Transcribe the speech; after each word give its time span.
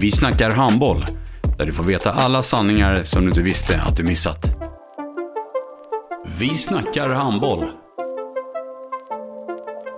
Vi 0.00 0.10
snackar 0.10 0.50
handboll, 0.50 1.04
där 1.58 1.66
du 1.66 1.72
får 1.72 1.84
veta 1.84 2.12
alla 2.12 2.42
sanningar 2.42 3.02
som 3.04 3.22
du 3.22 3.28
inte 3.28 3.42
visste 3.42 3.80
att 3.80 3.96
du 3.96 4.02
missat. 4.02 4.46
Vi 6.38 6.54
snackar 6.54 7.08
handboll. 7.08 7.64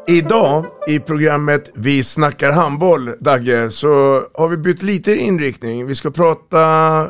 Idag 0.09 0.65
i 0.89 0.99
programmet 0.99 1.71
Vi 1.75 2.05
snackar 2.05 2.53
handboll, 2.53 3.11
Dagge, 3.21 3.71
så 3.71 4.23
har 4.35 4.49
vi 4.49 4.57
bytt 4.57 4.83
lite 4.83 5.15
inriktning. 5.15 5.87
Vi 5.87 5.95
ska 5.95 6.11
prata 6.11 6.59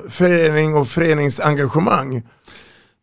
förening 0.09 0.75
och 0.75 0.89
föreningsengagemang. 0.89 2.23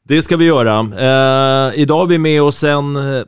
Det 0.08 0.22
ska 0.22 0.38
vi 0.38 0.46
göra. 0.46 0.80
Eh, 0.80 1.80
idag 1.80 1.98
har 1.98 2.08
vi 2.08 2.18
med 2.18 2.42
oss 2.42 2.64
en, 2.64 2.96
eh, 2.96 3.24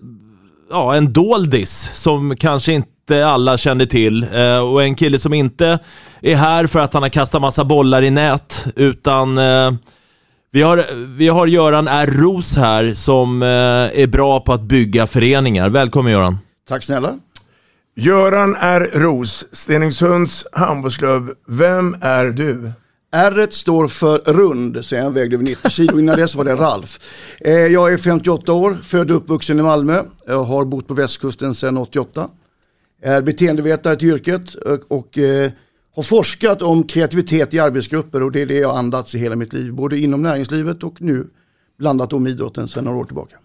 ja, 0.70 0.96
en 0.96 1.14
doldis 1.14 1.92
som 1.94 2.38
kanske 2.38 2.74
inte 2.74 2.92
alla 3.16 3.58
känner 3.58 3.86
till. 3.86 4.24
Eh, 4.34 4.58
och 4.58 4.84
en 4.84 4.96
kille 4.96 5.20
som 5.20 5.34
inte 5.34 5.80
är 6.22 6.36
här 6.36 6.68
för 6.68 6.80
att 6.80 6.94
han 6.94 7.04
har 7.04 7.10
kastat 7.10 7.42
massa 7.42 7.66
bollar 7.66 8.02
i 8.02 8.10
nät, 8.10 8.68
utan 8.76 9.38
eh, 9.38 9.72
vi 10.52 10.62
har, 10.62 10.86
vi 11.18 11.28
har 11.28 11.48
Göran 11.48 11.88
R. 11.88 12.08
Ros 12.08 12.58
här 12.58 12.94
som 12.94 13.44
eh, 13.44 13.48
är 14.02 14.08
bra 14.08 14.40
på 14.40 14.54
att 14.54 14.62
bygga 14.62 15.08
föreningar. 15.08 15.70
Välkommen 15.70 16.12
Göran. 16.12 16.38
Tack 16.68 16.84
snälla. 16.84 17.20
Göran 17.96 18.56
R. 18.60 18.90
Ros, 18.94 19.46
Stenungsunds 19.52 20.46
handbollsklubb. 20.52 21.30
Vem 21.48 21.98
är 22.02 22.26
du? 22.26 22.72
R 23.14 23.48
står 23.50 23.88
för 23.88 24.18
rund, 24.18 24.86
så 24.86 24.96
jag 24.96 25.12
vägde 25.12 25.36
över 25.36 25.44
90 25.44 25.70
kilo. 25.70 26.00
Innan 26.00 26.16
dess 26.16 26.36
var 26.36 26.46
det 26.46 26.56
Ralf. 26.56 27.00
Jag 27.72 27.94
är 27.94 27.98
58 27.98 28.54
år, 28.54 28.78
född 28.84 29.12
och 29.12 29.18
uppvuxen 29.18 29.60
i 29.60 29.62
Malmö. 29.62 30.04
Jag 30.28 30.44
har 30.44 30.66
bott 30.66 30.88
på 30.88 30.94
västkusten 30.94 31.56
sedan 31.56 31.78
88. 31.78 32.30
Är 33.02 33.22
beteendevetare 33.22 33.96
till 33.96 34.10
yrket 34.10 34.56
och, 34.56 34.92
och 34.92 35.18
eh, 35.18 35.52
har 35.96 36.04
forskat 36.04 36.62
om 36.62 36.84
kreativitet 36.84 37.54
i 37.54 37.60
arbetsgrupper 37.60 38.24
och 38.24 38.32
det 38.32 38.42
är 38.42 38.46
det 38.46 38.60
jag 38.60 38.78
andats 38.78 39.16
i 39.16 39.18
hela 39.20 39.36
mitt 39.36 39.54
liv. 39.54 39.74
Både 39.74 40.00
inom 40.00 40.22
näringslivet 40.22 40.84
och 40.84 41.02
nu 41.02 41.28
blandat 41.80 42.14
om 42.14 42.28
idrotten 42.28 42.68
sedan 42.68 42.84
några 42.84 42.98
år 42.98 43.04
tillbaka. 43.04 43.36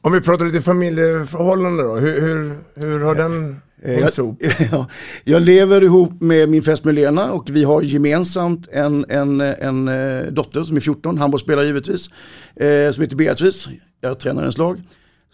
Om 0.00 0.12
vi 0.12 0.20
pratar 0.20 0.44
lite 0.44 0.60
familjeförhållanden 0.60 1.86
då, 1.86 1.96
hur, 1.96 2.20
hur, 2.20 2.58
hur 2.74 3.00
har 3.00 3.14
den 3.14 3.60
hängts 3.84 4.18
ihop? 4.18 4.42
Ja, 4.72 4.86
jag 5.24 5.42
lever 5.42 5.84
ihop 5.84 6.20
med 6.20 6.48
min 6.48 6.62
fästmö 6.62 6.92
Lena 6.92 7.32
och 7.32 7.50
vi 7.50 7.64
har 7.64 7.82
gemensamt 7.82 8.68
en, 8.72 9.04
en, 9.08 9.40
en 9.40 9.88
eh, 9.88 10.32
dotter 10.32 10.62
som 10.62 10.76
är 10.76 10.80
14, 10.80 11.18
handbollsspelare 11.18 11.66
givetvis, 11.66 12.10
eh, 12.56 12.92
som 12.92 13.02
heter 13.02 13.16
Beatrice. 13.16 13.68
Jag 14.00 14.18
tränar 14.18 14.40
hennes 14.40 14.58
lag. 14.58 14.80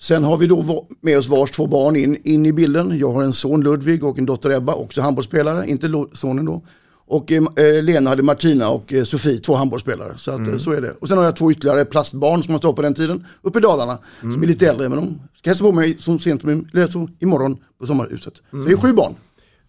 Sen 0.00 0.24
har 0.24 0.36
vi 0.36 0.46
då 0.46 0.86
med 1.00 1.18
oss 1.18 1.28
vars 1.28 1.50
två 1.50 1.66
barn 1.66 1.96
in, 1.96 2.16
in 2.24 2.46
i 2.46 2.52
bilden. 2.52 2.98
Jag 2.98 3.12
har 3.12 3.22
en 3.22 3.32
son 3.32 3.62
Ludvig 3.62 4.04
och 4.04 4.18
en 4.18 4.26
dotter 4.26 4.50
Ebba, 4.50 4.74
också 4.74 5.00
handbollsspelare, 5.00 5.70
inte 5.70 6.04
sonen 6.12 6.44
då. 6.44 6.62
Och 7.06 7.32
eh, 7.32 7.42
eh, 7.56 7.82
Lena 7.82 8.10
hade 8.10 8.22
Martina 8.22 8.70
och 8.70 8.92
eh, 8.92 9.04
Sofie, 9.04 9.38
två 9.38 9.54
handbollsspelare. 9.54 10.12
Så, 10.16 10.30
att, 10.30 10.48
eh, 10.48 10.56
så 10.56 10.72
är 10.72 10.80
det. 10.80 10.94
Och 11.00 11.08
sen 11.08 11.18
har 11.18 11.24
jag 11.24 11.36
två 11.36 11.52
ytterligare 11.52 11.84
plastbarn 11.84 12.42
som 12.42 12.52
jag 12.52 12.60
stod 12.60 12.76
på 12.76 12.82
den 12.82 12.94
tiden, 12.94 13.26
uppe 13.42 13.58
i 13.58 13.62
Dalarna. 13.62 13.98
Som 14.20 14.42
är 14.42 14.46
lite 14.46 14.68
äldre, 14.68 14.88
men 14.88 14.98
de 14.98 15.20
ska 15.36 15.50
hälsa 15.50 15.64
på 15.64 15.72
mig 15.72 15.96
som 15.98 16.18
sent 16.18 16.40
som 16.40 16.50
eller 16.50 17.22
imorgon 17.22 17.56
på 17.78 17.86
sommarhuset. 17.86 18.34
Så 18.50 18.56
det 18.56 18.72
är 18.72 18.76
sju 18.76 18.92
barn. 18.92 19.14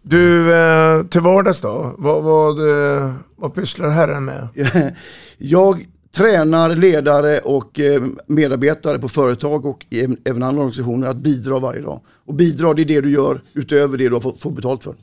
Du, 0.02 0.54
eh, 0.54 1.04
till 1.04 1.22
vardags 1.22 1.62
då? 1.62 1.96
Vad, 1.98 2.24
vad, 2.24 2.70
eh, 2.70 3.14
vad 3.36 3.54
pysslar 3.54 3.90
herren 3.90 4.26
med? 4.26 4.48
Jag 5.38 5.88
tränar 6.16 6.76
ledare 6.76 7.40
och 7.40 7.80
eh, 7.80 8.04
medarbetare 8.28 9.00
på 9.00 9.10
företag 9.10 9.66
och 9.66 9.86
även 10.26 10.44
andra 10.44 10.62
organisationer 10.62 11.08
att 11.08 11.18
bidra 11.18 11.60
varje 11.60 11.82
dag. 11.82 12.02
Och 12.26 12.34
bidra 12.34 12.74
det 12.74 12.82
är 12.82 12.86
det 12.86 13.02
du 13.02 13.12
gör 13.12 13.42
utöver 13.54 13.98
det 13.98 14.08
du 14.10 14.14
har 14.14 14.22
fått, 14.22 14.56
betalt 14.56 14.84
för. 14.84 14.96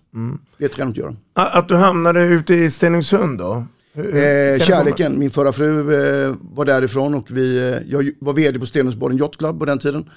Det 0.58 0.64
är 0.64 0.68
tränar 0.68 0.90
att 0.90 0.96
göra. 0.96 1.16
Att 1.34 1.68
du 1.68 1.74
hamnade 1.76 2.22
ute 2.26 2.54
i 2.54 2.70
Stenungsund 2.70 3.38
då? 3.38 3.64
Hur- 3.92 4.12
hur 4.12 4.54
Eh, 4.54 4.58
kärleken, 4.60 5.18
min 5.18 5.30
förra 5.30 5.52
fru 5.52 5.78
eh, 6.26 6.34
var 6.54 6.64
därifrån 6.64 7.14
och 7.14 7.26
vi, 7.30 7.58
eh, 7.68 7.76
jag 7.92 8.10
var 8.18 8.32
vd 8.32 8.58
på 8.58 8.66
Stenungsbaden 8.66 9.18
Yacht 9.18 9.36
Club 9.36 9.58
på 9.58 9.64
den 9.64 9.78
tiden. 9.78 10.10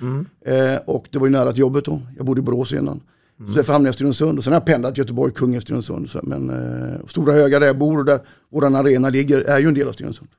Eh, 0.46 0.78
och 0.86 1.06
det 1.12 1.20
var 1.20 1.28
ju 1.28 1.32
nära 1.32 1.52
till 1.52 1.60
jobbet 1.60 1.86
då, 1.86 2.02
jag 2.18 2.26
bodde 2.26 2.40
i 2.40 2.44
Borås 2.44 2.74
innan. 2.74 3.02
Så 3.48 3.54
därför 3.54 3.74
hamnade 3.74 3.88
jag 3.88 3.94
i 3.94 3.96
Stenungsund 3.96 4.38
och 4.38 4.44
sen 4.44 4.54
har 4.54 4.60
jag 4.60 4.66
pendlat 4.66 4.98
Göteborg, 4.98 5.34
Kungälv, 5.34 5.62
Stenungsund. 5.62 6.10
Men 6.24 6.50
eh, 6.50 7.06
Stora 7.08 7.34
Höga 7.34 7.60
där 7.60 7.68
jag 7.68 7.78
bor 7.78 7.98
och 8.00 8.06
där 8.06 8.20
vår 8.52 8.66
arena 8.76 9.10
ligger 9.10 9.40
är 9.42 9.60
ju 9.60 9.68
en 9.68 9.74
del 9.74 9.88
av 9.88 9.92
Stenungsund. 9.92 10.30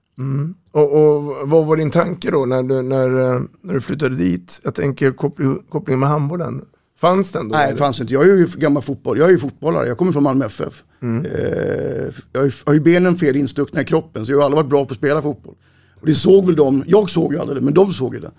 Och, 0.73 0.93
och 0.93 1.49
vad 1.49 1.67
var 1.67 1.77
din 1.77 1.91
tanke 1.91 2.31
då 2.31 2.45
när 2.47 2.63
du, 2.63 2.83
när, 2.83 3.35
eh, 3.35 3.41
när 3.63 3.75
du 3.75 3.81
flyttade 3.81 4.17
dit? 4.17 4.61
Jag 4.65 4.75
tänker 4.75 5.13
koppling, 5.13 5.59
kopplingen 5.69 6.01
med 6.01 6.09
handbollen. 6.09 6.63
Fanns 7.01 7.33
den 7.33 7.49
då? 7.49 7.53
Nej, 7.55 7.71
det 7.71 7.77
fanns 7.77 8.01
inte. 8.01 8.13
Jag 8.13 8.23
är 8.29 8.37
ju 8.37 8.47
gammal 8.57 8.83
fotboll. 8.83 9.19
Jag 9.19 9.27
är 9.27 9.31
ju 9.33 9.39
fotbollare. 9.39 9.87
Jag 9.89 9.99
kommer 9.99 10.13
från 10.13 10.23
Malmö 10.23 10.45
FF. 10.47 10.85
Eh, 11.03 12.15
jag 12.33 12.51
har 12.67 12.75
ju- 12.75 12.81
benen 12.81 13.17
fel 13.17 13.37
instuckna 13.37 13.81
i 13.83 13.85
kroppen 13.85 14.27
så 14.27 14.33
jag 14.33 14.39
har 14.39 14.45
aldrig 14.45 14.57
varit 14.57 14.71
bra 14.71 14.85
på 14.85 14.91
att 14.93 14.97
spela 14.99 15.23
fotboll. 15.23 15.55
Och 16.01 16.07
det 16.07 16.15
såg 16.15 16.47
väl 16.47 16.57
de, 16.57 16.85
jag 16.87 17.11
såg 17.11 17.33
ju 17.33 17.39
aldrig 17.39 17.59
det, 17.59 17.65
men 17.65 17.75
de 17.75 17.93
såg 17.93 18.15
ju 18.15 18.21
det. 18.21 18.31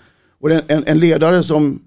Och 0.42 0.52
är 0.52 0.62
en, 0.68 0.84
en 0.88 1.00
ledare 1.00 1.44
som, 1.44 1.82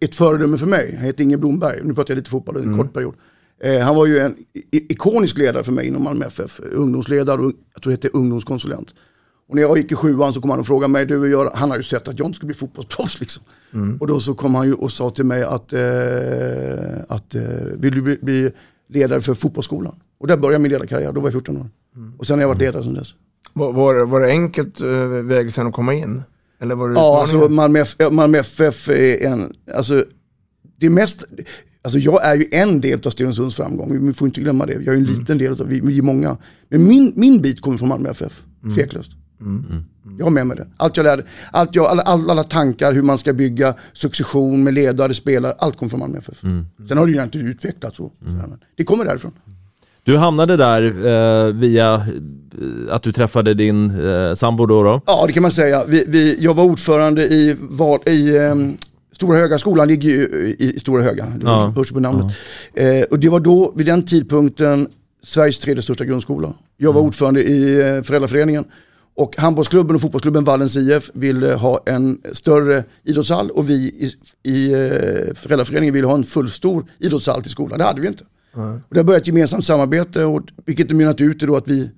ett 0.00 0.14
föredöme 0.14 0.58
för 0.58 0.66
mig, 0.66 0.94
han 0.96 1.04
heter 1.04 1.24
Inge 1.24 1.36
Blomberg, 1.38 1.80
nu 1.84 1.94
pratar 1.94 2.10
jag 2.14 2.16
lite 2.16 2.30
fotboll, 2.30 2.56
en 2.56 2.78
kort 2.78 2.92
period. 2.92 3.14
Eh, 3.62 3.78
han 3.78 3.96
var 3.96 4.06
ju 4.06 4.18
en 4.18 4.34
ikonisk 4.70 5.38
ledare 5.38 5.62
för 5.64 5.72
mig 5.72 5.86
inom 5.86 6.02
Malmö 6.02 6.24
FF, 6.26 6.60
ungdomsledare 6.72 7.40
och 7.40 7.52
jag 7.74 7.82
tror 7.82 7.90
det 7.90 7.94
hette 7.94 8.08
ungdomskonsulent. 8.18 8.94
Och 9.48 9.54
när 9.54 9.62
jag 9.62 9.78
gick 9.78 9.92
i 9.92 9.94
sjuan 9.94 10.32
så 10.32 10.40
kom 10.40 10.50
han 10.50 10.60
och 10.60 10.66
frågade 10.66 10.92
mig, 10.92 11.06
du, 11.06 11.30
gör, 11.30 11.50
han 11.54 11.70
har 11.70 11.76
ju 11.76 11.82
sett 11.82 12.08
att 12.08 12.18
jag 12.18 12.28
inte 12.28 12.36
skulle 12.36 12.46
bli 12.46 12.56
fotbollsproffs 12.56 13.20
liksom. 13.20 13.42
Och 14.00 14.06
då 14.06 14.20
så 14.20 14.34
kom 14.34 14.54
han 14.54 14.66
ju 14.66 14.74
och 14.74 14.92
sa 14.92 15.10
till 15.10 15.24
mig 15.24 15.42
att, 15.42 15.72
eh, 15.72 15.80
att 17.08 17.34
eh, 17.34 17.42
vill 17.76 17.94
du 17.94 18.02
bli, 18.02 18.18
bli 18.22 18.50
ledare 18.88 19.20
för 19.20 19.34
fotbollsskolan? 19.34 19.94
Och 20.20 20.26
där 20.26 20.36
började 20.36 20.62
min 20.62 20.72
ledarkarriär, 20.72 21.12
då 21.12 21.20
var 21.20 21.28
jag 21.28 21.32
14 21.32 21.56
år. 21.56 21.68
Och 22.18 22.26
sen 22.26 22.38
har 22.38 22.42
jag 22.42 22.48
varit 22.48 22.60
ledare 22.60 22.82
sedan 22.82 22.94
dess. 22.94 23.14
Var, 23.52 23.72
var, 23.72 23.94
var 23.94 24.20
det 24.20 24.28
enkelt 24.28 24.80
uh, 24.80 25.06
väg 25.06 25.52
sen 25.52 25.66
att 25.66 25.72
komma 25.72 25.94
in? 25.94 26.22
Eller 26.60 26.74
var 26.74 26.88
det 26.88 26.94
Ja, 26.94 27.20
alltså 27.20 27.48
Malmö, 27.48 27.84
Malmö 28.10 28.38
FF 28.38 28.88
är 28.88 29.26
en, 29.26 29.52
alltså 29.74 30.04
det 30.76 30.90
mest, 30.90 31.24
alltså 31.82 31.98
jag 31.98 32.26
är 32.26 32.34
ju 32.34 32.48
en 32.50 32.80
del 32.80 33.00
av 33.06 33.10
Stenungsunds 33.10 33.56
framgång, 33.56 34.06
vi 34.06 34.12
får 34.12 34.28
inte 34.28 34.40
glömma 34.40 34.66
det. 34.66 34.72
Jag 34.72 34.86
är 34.86 34.98
en 34.98 35.04
liten 35.04 35.38
del 35.38 35.52
av, 35.52 35.66
vi, 35.66 35.80
vi 35.80 35.98
är 35.98 36.02
många. 36.02 36.36
Men 36.68 36.88
min, 36.88 37.12
min 37.16 37.42
bit 37.42 37.60
kommer 37.60 37.78
från 37.78 37.88
Malmö 37.88 38.10
FF, 38.10 38.42
tveklöst. 38.74 39.10
Jag 40.18 40.26
har 40.26 40.30
med 40.30 40.46
mig 40.46 40.56
det. 40.56 40.66
Allt 40.76 40.96
jag 40.96 41.04
lärde, 41.04 41.22
allt 41.52 41.74
jag, 41.74 41.86
alla, 41.86 42.02
alla, 42.02 42.44
tankar 42.44 42.92
hur 42.92 43.02
man 43.02 43.18
ska 43.18 43.32
bygga 43.32 43.74
succession 43.92 44.62
med 44.62 44.74
ledare, 44.74 45.14
spelare, 45.14 45.54
allt 45.58 45.76
kommer 45.76 45.90
från 45.90 46.00
Malmö 46.00 46.18
FF. 46.18 46.40
Sen 46.88 46.98
har 46.98 47.06
det 47.06 47.12
ju 47.12 47.22
inte 47.22 47.38
utvecklats 47.38 47.96
så. 47.96 48.10
men 48.18 48.58
Det 48.76 48.84
kommer 48.84 49.04
därifrån. 49.04 49.32
Du 50.04 50.16
hamnade 50.16 50.56
där 50.56 50.82
eh, 51.46 51.52
via 51.54 51.94
eh, 51.94 52.94
att 52.94 53.02
du 53.02 53.12
träffade 53.12 53.54
din 53.54 54.06
eh, 54.08 54.34
sambo 54.34 54.66
då. 54.66 54.82
då. 54.82 55.00
Ja, 55.06 55.24
det 55.26 55.32
kan 55.32 55.42
man 55.42 55.52
säga. 55.52 55.84
Vi, 55.84 56.04
vi, 56.08 56.36
jag 56.40 56.54
var 56.54 56.64
ordförande 56.64 57.22
i, 57.22 57.56
val, 57.60 57.98
i 58.06 58.38
ehm, 58.38 58.76
Stora 59.12 59.38
Höga, 59.38 59.58
skolan 59.58 59.88
ligger 59.88 60.08
ju 60.10 60.54
i, 60.58 60.78
Stora 60.80 61.02
Höga, 61.02 61.26
det 61.26 61.44
Ja. 61.44 61.64
hörs, 61.66 61.76
hörs 61.76 61.92
på 61.92 62.00
namnet. 62.00 62.36
Eh, 62.74 63.02
och 63.10 63.18
det 63.18 63.28
var 63.28 63.40
då, 63.40 63.72
vid 63.76 63.86
den 63.86 64.02
tidpunkten, 64.02 64.88
Sveriges 65.22 65.58
tredje 65.58 65.82
största 65.82 66.04
grundskola. 66.04 66.52
Jag 66.76 66.92
var 66.92 67.00
ordförande 67.00 67.42
i 67.42 67.80
eh, 67.80 68.02
föräldraföreningen. 68.02 68.64
Och 69.18 69.36
handbollsklubben 69.36 69.94
och 69.94 70.00
fotbollsklubben 70.02 70.44
Vallens 70.44 70.76
IF 70.76 71.10
ville 71.14 71.54
ha 71.54 71.80
en 71.86 72.20
större 72.32 72.84
idrottshall 73.04 73.50
och 73.50 73.70
vi 73.70 73.74
i, 73.74 74.12
i 74.42 74.72
eh, 74.72 75.34
föräldraföreningen 75.34 75.94
ville 75.94 76.06
ha 76.06 76.14
en 76.14 76.24
fullstor 76.24 76.86
idrottshall 76.98 77.42
till 77.42 77.50
skolan. 77.50 77.78
Det 77.78 77.84
hade 77.84 78.00
vi 78.00 78.08
inte. 78.08 78.24
Och 78.52 78.94
det 78.94 78.98
har 78.98 79.04
börjat 79.04 79.22
ett 79.22 79.26
gemensamt 79.26 79.64
samarbete, 79.64 80.24
och, 80.24 80.42
vilket 80.66 80.90
mynnat 80.90 81.20
ut 81.20 81.42
i 81.42 81.46
att 81.46 81.68
vi 81.68 81.90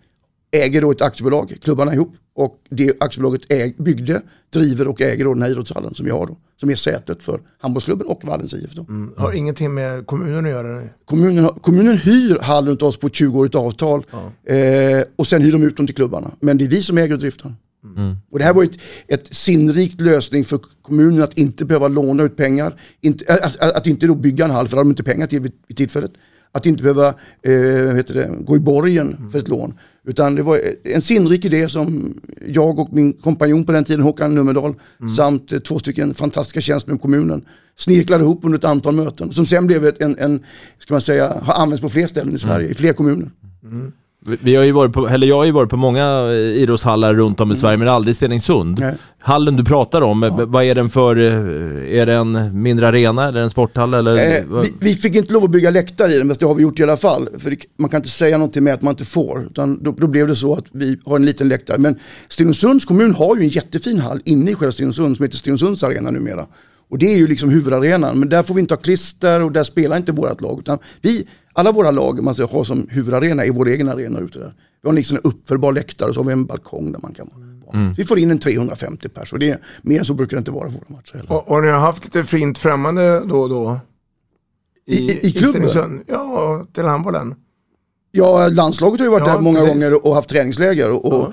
äger 0.50 0.81
då 0.81 0.91
ett 0.91 1.02
aktiebolag, 1.02 1.56
klubbarna 1.62 1.94
ihop. 1.94 2.14
Och 2.35 2.56
det 2.70 2.93
aktiebolaget 3.00 3.43
äg, 3.49 3.75
byggde, 3.79 4.23
driver 4.52 4.88
och 4.88 5.00
äger 5.00 5.25
då 5.25 5.35
den 5.35 5.43
här 5.43 5.50
idrottshallen 5.50 5.94
som 5.94 6.05
vi 6.06 6.11
har 6.12 6.26
då. 6.26 6.37
Som 6.61 6.70
är 6.70 6.75
sätet 6.75 7.23
för 7.23 7.41
handbollsklubben 7.58 8.06
och 8.06 8.25
Vallens 8.25 8.55
IF 8.55 8.73
då. 8.75 8.87
Mm. 8.88 9.14
Har 9.17 9.32
ingenting 9.32 9.75
med 9.75 10.06
kommunen 10.06 10.44
att 10.44 10.50
göra? 10.50 10.82
Kommunen, 11.05 11.44
har- 11.44 11.52
kommunen 11.52 11.97
hyr 11.97 12.38
hallen 12.41 12.73
åt 12.73 12.82
oss 12.82 12.97
på 12.97 13.06
ett 13.06 13.12
20-årigt 13.12 13.56
avtal 13.56 14.05
eh, 14.47 15.02
och 15.17 15.26
sen 15.26 15.43
hyr 15.43 15.52
de 15.52 15.62
ut 15.62 15.76
dem 15.76 15.87
till 15.87 15.97
klubbarna. 15.97 16.31
Men 16.41 16.58
det 16.58 16.64
är 16.64 16.69
vi 16.69 16.82
som 16.82 16.99
äger 16.99 17.12
och 17.12 17.20
driftar. 17.20 17.55
Och 18.31 18.38
det 18.38 18.44
här 18.44 18.55
var 18.55 18.62
ju 18.62 18.69
ett, 18.69 18.81
ett 19.08 19.35
sinnrikt 19.35 20.00
lösning 20.00 20.44
för 20.44 20.61
kommunen 20.82 21.23
att 21.23 21.38
inte 21.38 21.64
behöva 21.64 21.88
låna 21.88 22.23
ut 22.23 22.37
pengar. 22.37 22.75
Inte, 23.00 23.35
att, 23.35 23.61
att, 23.61 23.73
att 23.73 23.87
inte 23.87 24.06
då 24.06 24.14
bygga 24.14 24.44
en 24.44 24.50
hall, 24.50 24.69
för 24.69 24.76
det 24.76 24.81
hade 24.81 24.88
de 24.88 24.93
inte 24.93 25.03
pengar 25.03 25.26
till 25.26 25.41
vid, 25.41 25.53
vid 25.67 25.76
tillfället. 25.76 26.11
Att 26.53 26.67
inte 26.67 26.82
behöva 26.82 27.08
eh, 27.08 27.14
det, 27.43 28.31
gå 28.41 28.56
i 28.56 28.61
borgen 28.61 29.31
för 29.32 29.38
ett 29.38 29.49
lån. 29.49 29.75
Utan 30.05 30.35
det 30.35 30.43
var 30.43 30.61
en 30.85 31.02
sinnrik 31.02 31.44
idé 31.44 31.69
som 31.69 32.14
jag 32.47 32.79
och 32.79 32.93
min 32.93 33.12
kompanjon 33.12 33.64
på 33.64 33.73
den 33.73 33.85
tiden, 33.85 34.02
Håkan 34.02 34.35
Nummerdahl, 34.35 34.75
samt 35.17 35.52
eh, 35.52 35.58
två 35.58 35.79
stycken 35.79 36.14
fantastiska 36.14 36.61
tjänstemän 36.61 36.99
på 36.99 37.02
kommunen, 37.02 37.44
snirklade 37.76 38.25
ihop 38.25 38.41
under 38.44 38.58
ett 38.58 38.64
antal 38.64 38.94
möten. 38.94 39.32
Som 39.32 39.47
sen 39.47 39.67
blev 39.67 39.85
ett, 39.85 40.00
en, 40.00 40.19
en, 40.19 40.41
ska 40.79 40.94
man 40.94 41.00
säga, 41.00 41.29
har 41.43 41.55
använts 41.55 41.82
på 41.82 41.88
fler 41.88 42.06
ställen 42.06 42.35
i 42.35 42.38
Sverige, 42.38 42.69
i 42.69 42.75
fler 42.75 42.93
kommuner. 42.93 43.31
Vi- 43.62 43.91
Vi 44.22 44.56
har 44.56 44.64
ju 44.64 44.72
varit 44.72 44.93
på, 44.93 45.08
eller 45.08 45.26
jag 45.26 45.37
har 45.37 45.44
ju 45.44 45.50
varit 45.50 45.70
på 45.70 45.76
många 45.76 46.05
eh, 46.05 46.34
idrottshallar 46.34 47.14
runt 47.14 47.40
om 47.40 47.52
i 47.52 47.56
Sverige, 47.56 47.76
men 47.76 47.88
aldrig 47.88 48.17
Stenungsund. 48.17 48.81
Nej. 48.81 48.94
Hallen 49.19 49.56
du 49.56 49.64
pratar 49.64 50.02
om, 50.02 50.22
eh, 50.22 50.46
vad 50.46 50.64
är 50.64 50.75
den 50.75 50.88
för, 50.88 51.17
eh, 51.17 51.99
är 52.00 52.06
det 52.06 52.14
en 52.14 52.62
mindre 52.62 52.88
arena 52.88 53.28
eller 53.28 53.40
en 53.40 53.50
sporthall 53.50 53.94
eller? 53.94 54.38
Eh, 54.38 54.62
vi, 54.62 54.75
vi 54.81 54.94
fick 54.94 55.17
inte 55.17 55.32
lov 55.32 55.44
att 55.44 55.50
bygga 55.50 55.70
läktare 55.70 56.12
i 56.12 56.19
den, 56.19 56.26
men 56.26 56.37
det 56.40 56.46
har 56.46 56.55
vi 56.55 56.62
gjort 56.62 56.81
i 56.81 56.82
alla 56.82 56.96
fall. 56.96 57.28
För 57.38 57.50
det, 57.50 57.56
man 57.78 57.90
kan 57.90 57.99
inte 57.99 58.08
säga 58.08 58.38
någonting 58.38 58.64
med 58.64 58.75
att 58.75 58.82
man 58.82 58.93
inte 58.93 59.05
får. 59.05 59.46
Utan 59.50 59.82
då, 59.82 59.93
då 59.93 60.06
blev 60.06 60.28
det 60.28 60.37
så 60.37 60.55
att 60.55 60.67
vi 60.72 60.99
har 61.05 61.17
en 61.17 61.26
liten 61.26 61.49
läktare. 61.49 61.78
Men 61.78 61.99
Stenungsunds 62.28 62.84
kommun 62.84 63.14
har 63.14 63.37
ju 63.37 63.43
en 63.43 63.49
jättefin 63.49 63.99
hall 63.99 64.22
inne 64.25 64.50
i 64.50 64.55
själva 64.55 64.72
Stenungsund 64.72 65.17
som 65.17 65.25
heter 65.25 65.37
Stenungsunds 65.37 65.84
arena 65.84 66.11
numera. 66.11 66.46
Och 66.90 66.99
det 66.99 67.14
är 67.14 67.17
ju 67.17 67.26
liksom 67.26 67.50
huvudarenan. 67.50 68.19
Men 68.19 68.28
där 68.28 68.43
får 68.43 68.55
vi 68.55 68.61
inte 68.61 68.75
ha 68.75 68.81
klister 68.81 69.43
och 69.43 69.52
där 69.52 69.64
spelar 69.64 69.96
inte 69.96 70.12
vårt 70.12 70.40
lag. 70.40 70.58
Utan 70.58 70.78
vi, 71.00 71.26
alla 71.61 71.73
våra 71.73 71.91
lag 71.91 72.23
man 72.23 72.35
ska 72.35 72.45
ha 72.45 72.65
som 72.65 72.87
huvudarena 72.91 73.45
är 73.45 73.51
vår 73.51 73.69
egen 73.69 73.89
arena 73.89 74.21
ute 74.21 74.39
där. 74.39 74.55
Vi 74.83 74.89
har 74.89 74.97
liksom 74.97 75.17
en 75.17 75.23
uppförbar 75.31 75.73
läktare 75.73 76.09
och 76.09 76.15
så 76.15 76.21
har 76.21 76.27
vi 76.27 76.33
en 76.33 76.47
balkong 76.47 76.93
där 76.93 77.01
man 77.03 77.12
kan 77.12 77.27
vara. 77.35 77.47
Så 77.73 77.95
vi 77.97 78.05
får 78.05 78.19
in 78.19 78.31
en 78.31 78.39
350 78.39 79.09
pers 79.09 79.33
och 79.33 79.39
det 79.39 79.51
är, 79.51 79.59
mer 79.83 79.99
än 79.99 80.05
så 80.05 80.15
brukar 80.15 80.37
det 80.37 80.39
inte 80.39 80.51
vara 80.51 80.65
på 80.67 80.71
våra 80.73 80.97
matcher 80.97 81.15
heller. 81.17 81.33
Och, 81.33 81.49
och 81.49 81.62
ni 81.62 81.69
har 81.69 81.79
haft 81.79 82.05
lite 82.05 82.25
fint 82.25 82.59
främmande 82.59 83.21
då 83.27 83.41
och 83.41 83.49
då? 83.49 83.81
I- 84.87 84.95
i- 85.12 85.27
i 85.27 85.33
klubben? 85.33 85.69
Stenungsund? 85.69 86.03
Ja, 86.07 86.67
till 86.73 86.85
handbollen. 86.85 87.35
Ja, 88.13 88.49
landslaget 88.49 89.01
har 89.01 89.06
ju 89.06 89.11
varit 89.11 89.27
Ja, 89.27 89.33
där 89.33 89.41
många 89.41 89.59
precis. 89.59 89.75
gånger 89.75 90.06
och 90.06 90.15
haft 90.15 90.31
träningsläger. 90.31 90.91
Och, 90.91 91.05
och 91.13 91.33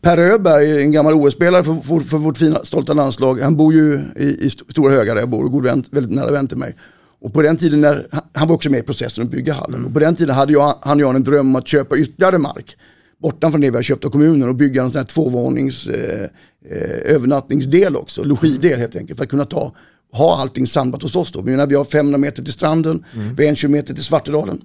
Per 0.00 0.18
Öberg, 0.18 0.82
en 0.82 0.92
gammal 0.92 1.14
OS-spelare 1.14 1.62
för, 1.64 1.74
för, 1.74 2.00
för 2.00 2.18
vårt 2.18 2.38
fina, 2.38 2.64
stolta 2.64 2.92
landslag, 2.94 3.40
han 3.40 3.56
bor 3.56 3.72
ju 3.74 4.00
i, 4.16 4.24
i 4.24 4.46
St- 4.46 4.64
Stora 4.68 4.92
Höga 4.92 5.14
där 5.14 5.20
jag 5.20 5.28
bor, 5.30 5.44
och 5.44 5.52
god 5.52 5.64
vän, 5.64 5.84
väldigt 5.90 6.12
nära 6.12 6.30
vän 6.30 6.48
till 6.48 6.56
mig. 6.58 6.76
Och 7.20 7.34
på 7.34 7.42
den 7.42 7.56
tiden, 7.56 7.80
när, 7.80 8.06
han- 8.32 8.48
var 8.48 8.54
också 8.54 8.70
med 8.70 8.80
i 8.80 8.82
processen 8.82 9.24
att 9.24 9.30
bygga 9.30 9.52
hallen. 9.52 9.84
Och 9.84 9.92
på 9.92 9.98
den 10.00 10.16
tiden 10.16 10.34
hade 10.34 10.52
jag, 10.52 10.74
han 10.82 10.96
och 10.98 11.02
jag 11.02 11.16
en 11.16 11.22
dröm 11.24 11.46
om 11.48 11.56
att 11.56 11.68
köpa 11.68 11.96
ytterligare 11.96 12.38
mark 12.38 12.76
bortanför 13.22 13.58
det 13.58 13.70
vi 13.70 13.76
har 13.76 13.82
köpt 13.82 14.04
av 14.04 14.10
kommunen 14.10 14.48
och 14.48 14.54
bygga 14.54 14.82
en 14.82 14.90
sån 14.90 14.98
här 14.98 15.04
tvåvånings 15.04 15.86
eh, 15.88 16.22
eh, 16.70 17.14
övernattningsdel 17.14 17.96
också, 17.96 18.24
logidel 18.24 18.78
helt 18.78 18.96
enkelt, 18.96 19.16
för 19.18 19.24
att 19.24 19.30
kunna 19.30 19.44
ta, 19.44 19.74
ha 20.12 20.40
allting 20.40 20.66
samlat 20.66 21.02
hos 21.02 21.16
oss 21.16 21.32
då. 21.32 21.42
Men 21.42 21.56
när 21.56 21.66
vi 21.66 21.74
har 21.74 21.84
500 21.84 22.18
meter 22.18 22.42
till 22.42 22.52
stranden, 22.52 23.04
vi 23.36 23.44
har 23.44 23.48
en 23.50 23.56
kilometer 23.56 23.94
till 23.94 24.04
Svartedalen. 24.04 24.60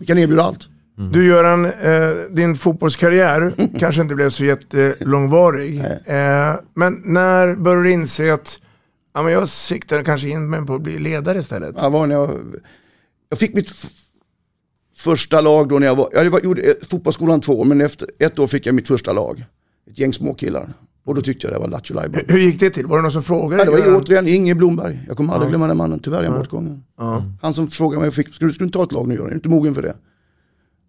Vi 0.00 0.06
kan 0.06 0.18
erbjuda 0.18 0.42
allt. 0.42 0.68
Du 1.12 1.26
Göran, 1.26 1.64
eh, 1.64 2.34
din 2.34 2.56
fotbollskarriär 2.56 3.52
kanske 3.78 4.02
inte 4.02 4.14
blev 4.14 4.30
så 4.30 4.44
jättelångvarig. 4.44 5.78
Eh, 6.06 6.54
men 6.74 7.02
när 7.04 7.54
började 7.54 7.82
du 7.82 7.90
inse 7.92 8.32
att 8.34 8.58
ja, 9.14 9.22
men 9.22 9.32
jag 9.32 9.48
siktar 9.48 10.04
kanske 10.04 10.28
in 10.28 10.50
mig 10.50 10.66
på 10.66 10.74
att 10.74 10.82
bli 10.82 10.98
ledare 10.98 11.38
istället? 11.38 11.74
Jag, 11.78 11.90
var 11.90 12.06
när 12.06 12.14
jag, 12.14 12.30
jag 13.28 13.38
fick 13.38 13.54
mitt 13.54 13.70
första 14.96 15.40
lag 15.40 15.68
då 15.68 15.78
när 15.78 15.86
jag 15.86 15.96
var, 15.96 16.08
jag 16.12 16.30
var, 16.30 16.40
gjorde 16.40 16.62
eh, 16.62 16.74
fotbollsskolan 16.90 17.40
två 17.40 17.60
år, 17.60 17.64
men 17.64 17.80
efter 17.80 18.08
ett 18.18 18.38
år 18.38 18.46
fick 18.46 18.66
jag 18.66 18.74
mitt 18.74 18.88
första 18.88 19.12
lag. 19.12 19.44
Ett 19.90 19.98
gäng 19.98 20.12
småkillar. 20.12 20.72
Och 21.04 21.14
då 21.14 21.20
tyckte 21.20 21.46
jag 21.46 21.54
det 21.56 21.60
var 21.60 21.68
lattjo 21.68 21.94
lajban. 21.94 22.20
Hur 22.28 22.38
gick 22.38 22.60
det 22.60 22.70
till? 22.70 22.86
Var 22.86 22.96
det 22.96 23.02
någon 23.02 23.12
som 23.12 23.22
frågade? 23.22 23.62
Ja, 23.62 23.64
det 23.64 23.70
var 23.70 23.86
ju 23.86 23.96
återigen 23.96 24.28
Inge 24.28 24.54
Blomberg. 24.54 25.04
Jag 25.08 25.16
kommer 25.16 25.32
aldrig 25.32 25.46
Ja. 25.46 25.50
glömma 25.50 25.66
den 25.66 25.76
mannen, 25.76 25.98
tyvärr 25.98 26.22
är 26.22 26.28
han 26.28 26.38
bortgången. 26.38 26.84
Ja. 26.98 27.24
Han 27.42 27.54
som 27.54 27.68
frågade 27.68 28.00
mig, 28.02 28.10
fick, 28.10 28.34
ska, 28.34 28.46
du, 28.46 28.52
ska 28.52 28.64
du 28.64 28.70
ta 28.70 28.82
ett 28.82 28.92
lag 28.92 29.08
nu 29.08 29.14
Göran? 29.14 29.26
Är 29.26 29.30
du 29.30 29.36
inte 29.36 29.48
mogen 29.48 29.74
för 29.74 29.82
det? 29.82 29.94